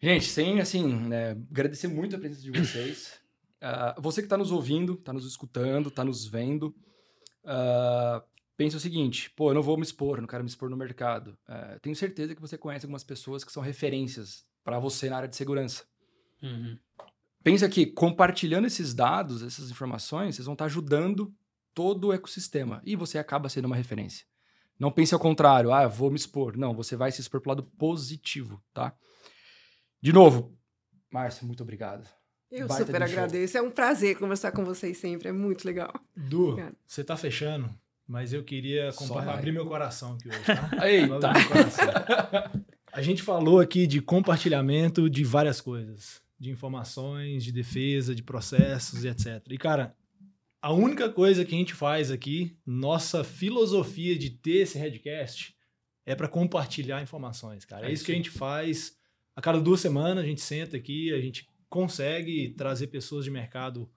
Gente, 0.00 0.24
sem, 0.26 0.60
assim, 0.60 0.86
né, 0.86 1.32
agradecer 1.50 1.88
muito 1.88 2.16
a 2.16 2.18
presença 2.18 2.40
de 2.40 2.50
vocês. 2.50 3.20
Uh, 3.56 4.00
você 4.00 4.20
que 4.20 4.26
está 4.26 4.36
nos 4.36 4.52
ouvindo, 4.52 4.94
está 4.94 5.12
nos 5.12 5.26
escutando, 5.26 5.88
está 5.88 6.04
nos 6.04 6.26
vendo, 6.26 6.74
uh, 7.44 8.22
pensa 8.56 8.76
o 8.76 8.80
seguinte, 8.80 9.30
pô, 9.30 9.50
eu 9.50 9.54
não 9.54 9.62
vou 9.62 9.76
me 9.76 9.82
expor, 9.82 10.20
não 10.20 10.26
quero 10.26 10.44
me 10.44 10.48
expor 10.48 10.70
no 10.70 10.76
mercado. 10.76 11.36
Uh, 11.48 11.80
tenho 11.80 11.96
certeza 11.96 12.34
que 12.34 12.40
você 12.40 12.56
conhece 12.56 12.86
algumas 12.86 13.04
pessoas 13.04 13.44
que 13.44 13.52
são 13.52 13.62
referências 13.62 14.46
para 14.62 14.78
você 14.78 15.10
na 15.10 15.16
área 15.16 15.28
de 15.28 15.36
segurança. 15.36 15.84
Uhum. 16.42 16.78
Pensa 17.42 17.68
que 17.68 17.86
compartilhando 17.86 18.66
esses 18.66 18.94
dados, 18.94 19.42
essas 19.42 19.70
informações, 19.70 20.36
vocês 20.36 20.46
vão 20.46 20.54
estar 20.54 20.64
tá 20.64 20.70
ajudando 20.70 21.34
todo 21.74 22.08
o 22.08 22.12
ecossistema 22.12 22.82
e 22.84 22.96
você 22.96 23.18
acaba 23.18 23.48
sendo 23.48 23.66
uma 23.66 23.76
referência. 23.76 24.26
Não 24.78 24.90
pense 24.90 25.14
ao 25.14 25.20
contrário, 25.20 25.72
ah, 25.72 25.86
vou 25.86 26.10
me 26.10 26.16
expor. 26.16 26.56
Não, 26.56 26.74
você 26.74 26.96
vai 26.96 27.10
se 27.10 27.20
expor 27.20 27.40
pro 27.40 27.50
lado 27.50 27.62
positivo, 27.62 28.62
tá? 28.74 28.94
De 30.00 30.12
novo, 30.12 30.56
Márcia, 31.10 31.46
muito 31.46 31.62
obrigado. 31.62 32.06
Eu 32.50 32.68
Baita 32.68 32.84
super 32.84 33.02
agradeço. 33.02 33.54
Show. 33.54 33.62
É 33.62 33.68
um 33.68 33.70
prazer 33.70 34.16
conversar 34.18 34.52
com 34.52 34.64
vocês 34.64 34.98
sempre. 34.98 35.28
É 35.28 35.32
muito 35.32 35.64
legal. 35.64 35.92
Du, 36.14 36.50
Obrigada. 36.50 36.76
você 36.86 37.02
tá 37.02 37.16
fechando, 37.16 37.68
mas 38.06 38.32
eu 38.32 38.44
queria 38.44 38.90
abrir 39.28 39.52
meu 39.52 39.66
coração 39.66 40.14
aqui 40.14 40.28
hoje, 40.28 40.44
tá? 40.44 40.70
Eita! 40.86 41.32
A 42.92 43.02
gente 43.02 43.22
falou 43.22 43.60
aqui 43.60 43.86
de 43.86 44.00
compartilhamento 44.00 45.10
de 45.10 45.24
várias 45.24 45.60
coisas. 45.60 46.22
De 46.38 46.50
informações, 46.50 47.42
de 47.44 47.50
defesa, 47.50 48.14
de 48.14 48.22
processos 48.22 49.04
e 49.04 49.08
etc. 49.08 49.42
E, 49.48 49.58
cara, 49.58 49.94
a 50.66 50.72
única 50.72 51.08
coisa 51.08 51.44
que 51.44 51.54
a 51.54 51.58
gente 51.58 51.74
faz 51.74 52.10
aqui, 52.10 52.58
nossa 52.66 53.22
filosofia 53.22 54.18
de 54.18 54.30
ter 54.30 54.62
esse 54.62 54.76
headcast, 54.76 55.56
é 56.04 56.12
para 56.12 56.26
compartilhar 56.26 57.00
informações, 57.00 57.64
cara. 57.64 57.86
É, 57.86 57.90
é 57.90 57.92
isso 57.92 58.04
que 58.04 58.10
a 58.10 58.16
gente 58.16 58.30
faz. 58.30 58.96
A 59.36 59.40
cada 59.40 59.60
duas 59.60 59.80
semanas 59.80 60.24
a 60.24 60.26
gente 60.26 60.40
senta 60.40 60.76
aqui, 60.76 61.14
a 61.14 61.20
gente 61.20 61.48
consegue 61.68 62.52
trazer 62.58 62.88
pessoas 62.88 63.24
de 63.24 63.30
mercado 63.30 63.88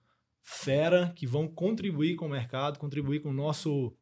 fera 0.44 1.12
que 1.16 1.26
vão 1.26 1.48
contribuir 1.48 2.14
com 2.14 2.26
o 2.26 2.30
mercado, 2.30 2.78
contribuir 2.78 3.18
com 3.18 3.30
o 3.30 3.34
nosso 3.34 3.92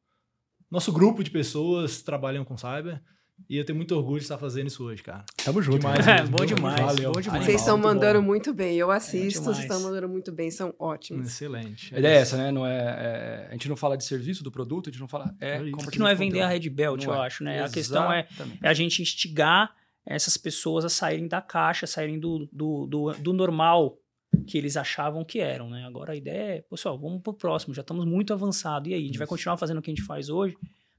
nosso 0.71 0.93
grupo 0.93 1.25
de 1.25 1.31
pessoas 1.31 1.97
que 1.97 2.05
trabalham 2.05 2.45
com 2.45 2.59
cyber. 2.59 3.03
E 3.49 3.57
eu 3.57 3.65
tenho 3.65 3.77
muito 3.77 3.95
orgulho 3.95 4.19
de 4.19 4.25
estar 4.25 4.39
fazendo 4.39 4.67
isso 4.67 4.85
hoje, 4.85 5.03
cara. 5.03 5.25
Tamo 5.45 5.63
junto. 5.63 5.79
Demais, 5.79 6.07
é, 6.07 6.23
bom 6.25 6.45
demais. 6.45 6.81
Valeu. 6.81 7.13
Bom 7.13 7.21
demais. 7.21 7.45
Vocês 7.45 7.61
estão 7.61 7.79
mandando 7.79 8.21
bom. 8.21 8.27
muito 8.27 8.53
bem. 8.53 8.77
Eu 8.77 8.91
assisto, 8.91 9.43
vocês 9.43 9.61
estão 9.61 9.81
mandando 9.81 10.09
muito 10.09 10.31
bem. 10.31 10.51
São 10.51 10.75
ótimos. 10.79 11.29
Excelente. 11.29 11.95
A 11.95 11.99
ideia 11.99 12.19
é 12.19 12.21
essa, 12.21 12.37
né? 12.37 12.51
Não 12.51 12.67
é, 12.67 12.79
é, 12.79 13.47
a 13.49 13.53
gente 13.53 13.69
não 13.69 13.77
fala 13.77 13.97
de 13.97 14.05
serviço 14.05 14.45
do 14.45 14.51
produto, 14.51 14.89
a 14.89 14.93
gente 14.93 15.01
não 15.01 15.09
fala. 15.09 15.35
É, 15.41 15.57
é 15.57 15.91
que 15.91 15.99
não 15.99 16.09
é 16.09 16.15
vender 16.15 16.41
a 16.41 16.49
Red 16.49 16.69
Belt, 16.69 17.05
não 17.05 17.15
eu 17.15 17.23
é. 17.23 17.27
acho, 17.27 17.43
né? 17.43 17.65
Exatamente. 17.65 17.71
A 17.71 17.75
questão 17.75 18.13
é, 18.13 18.29
é 18.63 18.69
a 18.69 18.75
gente 18.75 19.01
instigar 19.01 19.75
essas 20.05 20.37
pessoas 20.37 20.85
a 20.85 20.89
saírem 20.89 21.29
da 21.29 21.41
caixa, 21.41 21.87
saírem 21.87 22.19
do, 22.19 22.49
do, 22.53 22.87
do, 22.87 23.13
do 23.13 23.33
normal 23.33 23.99
que 24.47 24.59
eles 24.59 24.77
achavam 24.77 25.25
que 25.25 25.41
eram, 25.41 25.71
né? 25.71 25.85
Agora 25.87 26.13
a 26.13 26.17
ideia 26.17 26.57
é, 26.57 26.61
pessoal, 26.63 26.99
vamos 26.99 27.23
pro 27.23 27.33
próximo, 27.33 27.75
já 27.75 27.81
estamos 27.81 28.05
muito 28.05 28.33
avançados. 28.33 28.91
E 28.91 28.95
aí, 28.95 29.01
a 29.01 29.03
gente 29.03 29.13
Isso. 29.13 29.19
vai 29.19 29.27
continuar 29.27 29.57
fazendo 29.57 29.79
o 29.79 29.83
que 29.83 29.91
a 29.91 29.95
gente 29.95 30.05
faz 30.05 30.29
hoje? 30.29 30.57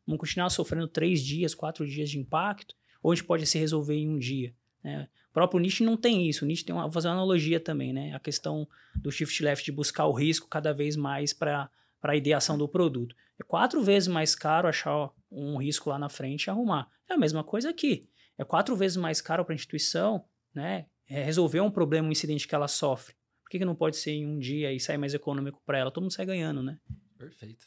Vamos 0.10 0.22
continuar 0.22 0.50
sofrendo 0.50 0.88
três 0.88 1.24
dias, 1.24 1.54
quatro 1.54 1.88
dias 1.88 2.10
de 2.10 2.18
impacto? 2.18 2.76
ou 3.02 3.12
a 3.12 3.16
gente 3.16 3.26
pode 3.26 3.46
se 3.46 3.58
resolver 3.58 3.96
em 3.96 4.10
um 4.10 4.18
dia. 4.18 4.54
Né? 4.84 5.08
O 5.30 5.34
próprio 5.34 5.60
Nietzsche 5.60 5.84
não 5.84 5.96
tem 5.96 6.28
isso. 6.28 6.44
O 6.44 6.48
Nietzsche 6.48 6.66
tem 6.66 6.76
uma, 6.76 6.84
vou 6.84 6.92
fazer 6.92 7.08
uma 7.08 7.16
analogia 7.16 7.60
também, 7.60 7.94
né? 7.94 8.14
A 8.14 8.20
questão 8.20 8.68
do 8.96 9.12
shift 9.12 9.44
left 9.44 9.66
de 9.66 9.72
buscar 9.72 10.06
o 10.06 10.14
risco 10.14 10.48
cada 10.48 10.74
vez 10.74 10.96
mais 10.96 11.34
para 11.34 11.70
a 12.02 12.16
ideação 12.16 12.58
do 12.58 12.68
produto. 12.68 13.16
É 13.40 13.44
quatro 13.44 13.82
vezes 13.82 14.08
mais 14.08 14.36
caro 14.36 14.68
achar 14.68 15.12
um 15.32 15.58
risco 15.58 15.90
lá 15.90 15.98
na 15.98 16.10
frente 16.10 16.46
e 16.46 16.50
arrumar. 16.50 16.90
É 17.10 17.14
a 17.14 17.18
mesma 17.18 17.44
coisa 17.44 17.70
aqui. 17.70 18.10
É 18.38 18.44
quatro 18.44 18.76
vezes 18.76 18.98
mais 18.98 19.22
caro 19.22 19.46
para 19.46 19.54
a 19.54 19.56
instituição 19.56 20.26
né, 20.54 20.88
é 21.08 21.24
resolver 21.24 21.62
um 21.62 21.72
problema, 21.72 22.08
um 22.08 22.12
incidente 22.12 22.48
que 22.48 22.56
ela 22.56 22.68
sofre. 22.68 23.16
Por 23.44 23.50
que, 23.50 23.60
que 23.60 23.66
não 23.66 23.76
pode 23.76 23.98
ser 23.98 24.12
em 24.12 24.26
um 24.26 24.38
dia 24.38 24.72
e 24.72 24.80
sair 24.80 24.98
mais 24.98 25.14
econômico 25.14 25.62
para 25.66 25.78
ela? 25.78 25.92
Todo 25.92 26.04
mundo 26.04 26.14
sai 26.14 26.26
ganhando, 26.26 26.62
né? 26.62 26.78
Perfeito. 27.18 27.66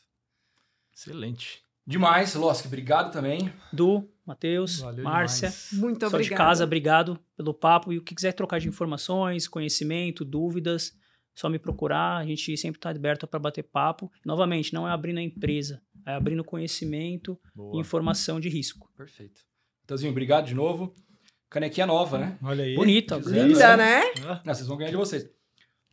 Excelente. 0.94 1.62
Demais, 1.86 2.34
Loski, 2.34 2.68
obrigado 2.68 3.12
também. 3.12 3.52
Du, 3.72 4.08
Matheus, 4.24 4.80
Márcia. 5.02 5.48
demais. 5.48 5.68
Muito 5.72 6.00
Só 6.00 6.10
de 6.10 6.14
obrigada. 6.14 6.44
casa, 6.44 6.64
obrigado 6.64 7.18
pelo 7.36 7.52
papo. 7.52 7.92
E 7.92 7.98
o 7.98 8.02
que 8.02 8.14
quiser 8.14 8.32
trocar 8.32 8.60
de 8.60 8.68
informações, 8.68 9.48
conhecimento, 9.48 10.24
dúvidas, 10.24 10.92
só 11.34 11.48
me 11.48 11.58
procurar. 11.58 12.18
A 12.18 12.24
gente 12.24 12.56
sempre 12.56 12.78
está 12.78 12.90
aberto 12.90 13.26
para 13.26 13.40
bater 13.40 13.64
papo. 13.64 14.10
Novamente, 14.24 14.72
não 14.72 14.86
é 14.88 14.92
abrindo 14.92 15.18
a 15.18 15.22
empresa, 15.22 15.82
é 16.06 16.14
abrindo 16.14 16.44
conhecimento 16.44 17.38
e 17.52 17.56
Boa. 17.56 17.80
informação 17.80 18.38
de 18.38 18.48
risco. 18.48 18.88
Perfeito. 18.96 19.40
Matheusinho, 19.82 20.12
obrigado 20.12 20.46
de 20.46 20.54
novo. 20.54 20.94
Canequinha 21.50 21.86
nova, 21.86 22.16
né? 22.16 22.38
Olha 22.42 22.64
aí. 22.64 22.74
Bonita, 22.74 23.16
Linda, 23.16 23.76
né? 23.76 24.02
Ah, 24.26 24.40
Não, 24.44 24.54
vocês 24.54 24.66
vão 24.66 24.76
ganhar 24.76 24.90
de 24.90 24.96
vocês. 24.96 25.28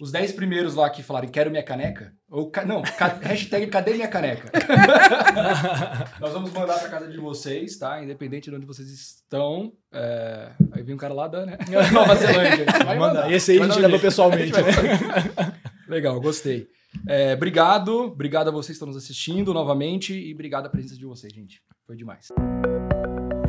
Os 0.01 0.11
10 0.13 0.31
primeiros 0.31 0.75
lá 0.75 0.89
que 0.89 1.03
falarem 1.03 1.29
quero 1.29 1.51
minha 1.51 1.61
caneca, 1.61 2.13
ou 2.29 2.49
ca- 2.49 2.63
não, 2.63 2.81
ca- 2.81 3.19
hashtag 3.21 3.67
cadê 3.67 3.95
minha 3.95 4.07
caneca? 4.07 4.49
Nós 6.21 6.31
vamos 6.31 6.53
mandar 6.53 6.79
pra 6.79 6.87
casa 6.87 7.07
de 7.09 7.17
vocês, 7.17 7.77
tá? 7.77 8.01
Independente 8.01 8.49
de 8.49 8.55
onde 8.55 8.65
vocês 8.65 8.87
estão. 8.89 9.73
É, 9.93 10.51
Aí 10.71 10.83
vem 10.83 10.95
um 10.95 10.97
cara 10.97 11.13
lá 11.13 11.27
da 11.27 11.45
né? 11.45 11.57
Nova 11.91 12.15
Zelândia. 12.15 12.65
Vai 12.85 12.97
Manda. 12.97 13.29
Esse 13.29 13.51
aí 13.51 13.61
a 13.61 13.65
gente 13.67 13.79
leva 13.79 13.99
pessoalmente, 13.99 14.53
A 14.57 14.61
gente 14.61 14.81
né? 14.81 15.31
vai- 15.35 15.53
Legal, 15.89 16.19
gostei. 16.21 16.67
É, 17.07 17.33
obrigado, 17.33 17.93
obrigado 18.05 18.47
a 18.47 18.51
vocês 18.51 18.67
que 18.67 18.71
estão 18.73 18.87
nos 18.87 18.95
assistindo 18.97 19.53
novamente 19.53 20.13
e 20.13 20.33
obrigado 20.33 20.65
a 20.67 20.69
presença 20.69 20.95
de 20.95 21.05
vocês, 21.05 21.33
gente. 21.33 21.61
Foi 21.85 21.95
demais. 21.97 22.27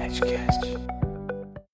Edgecast. 0.05 0.70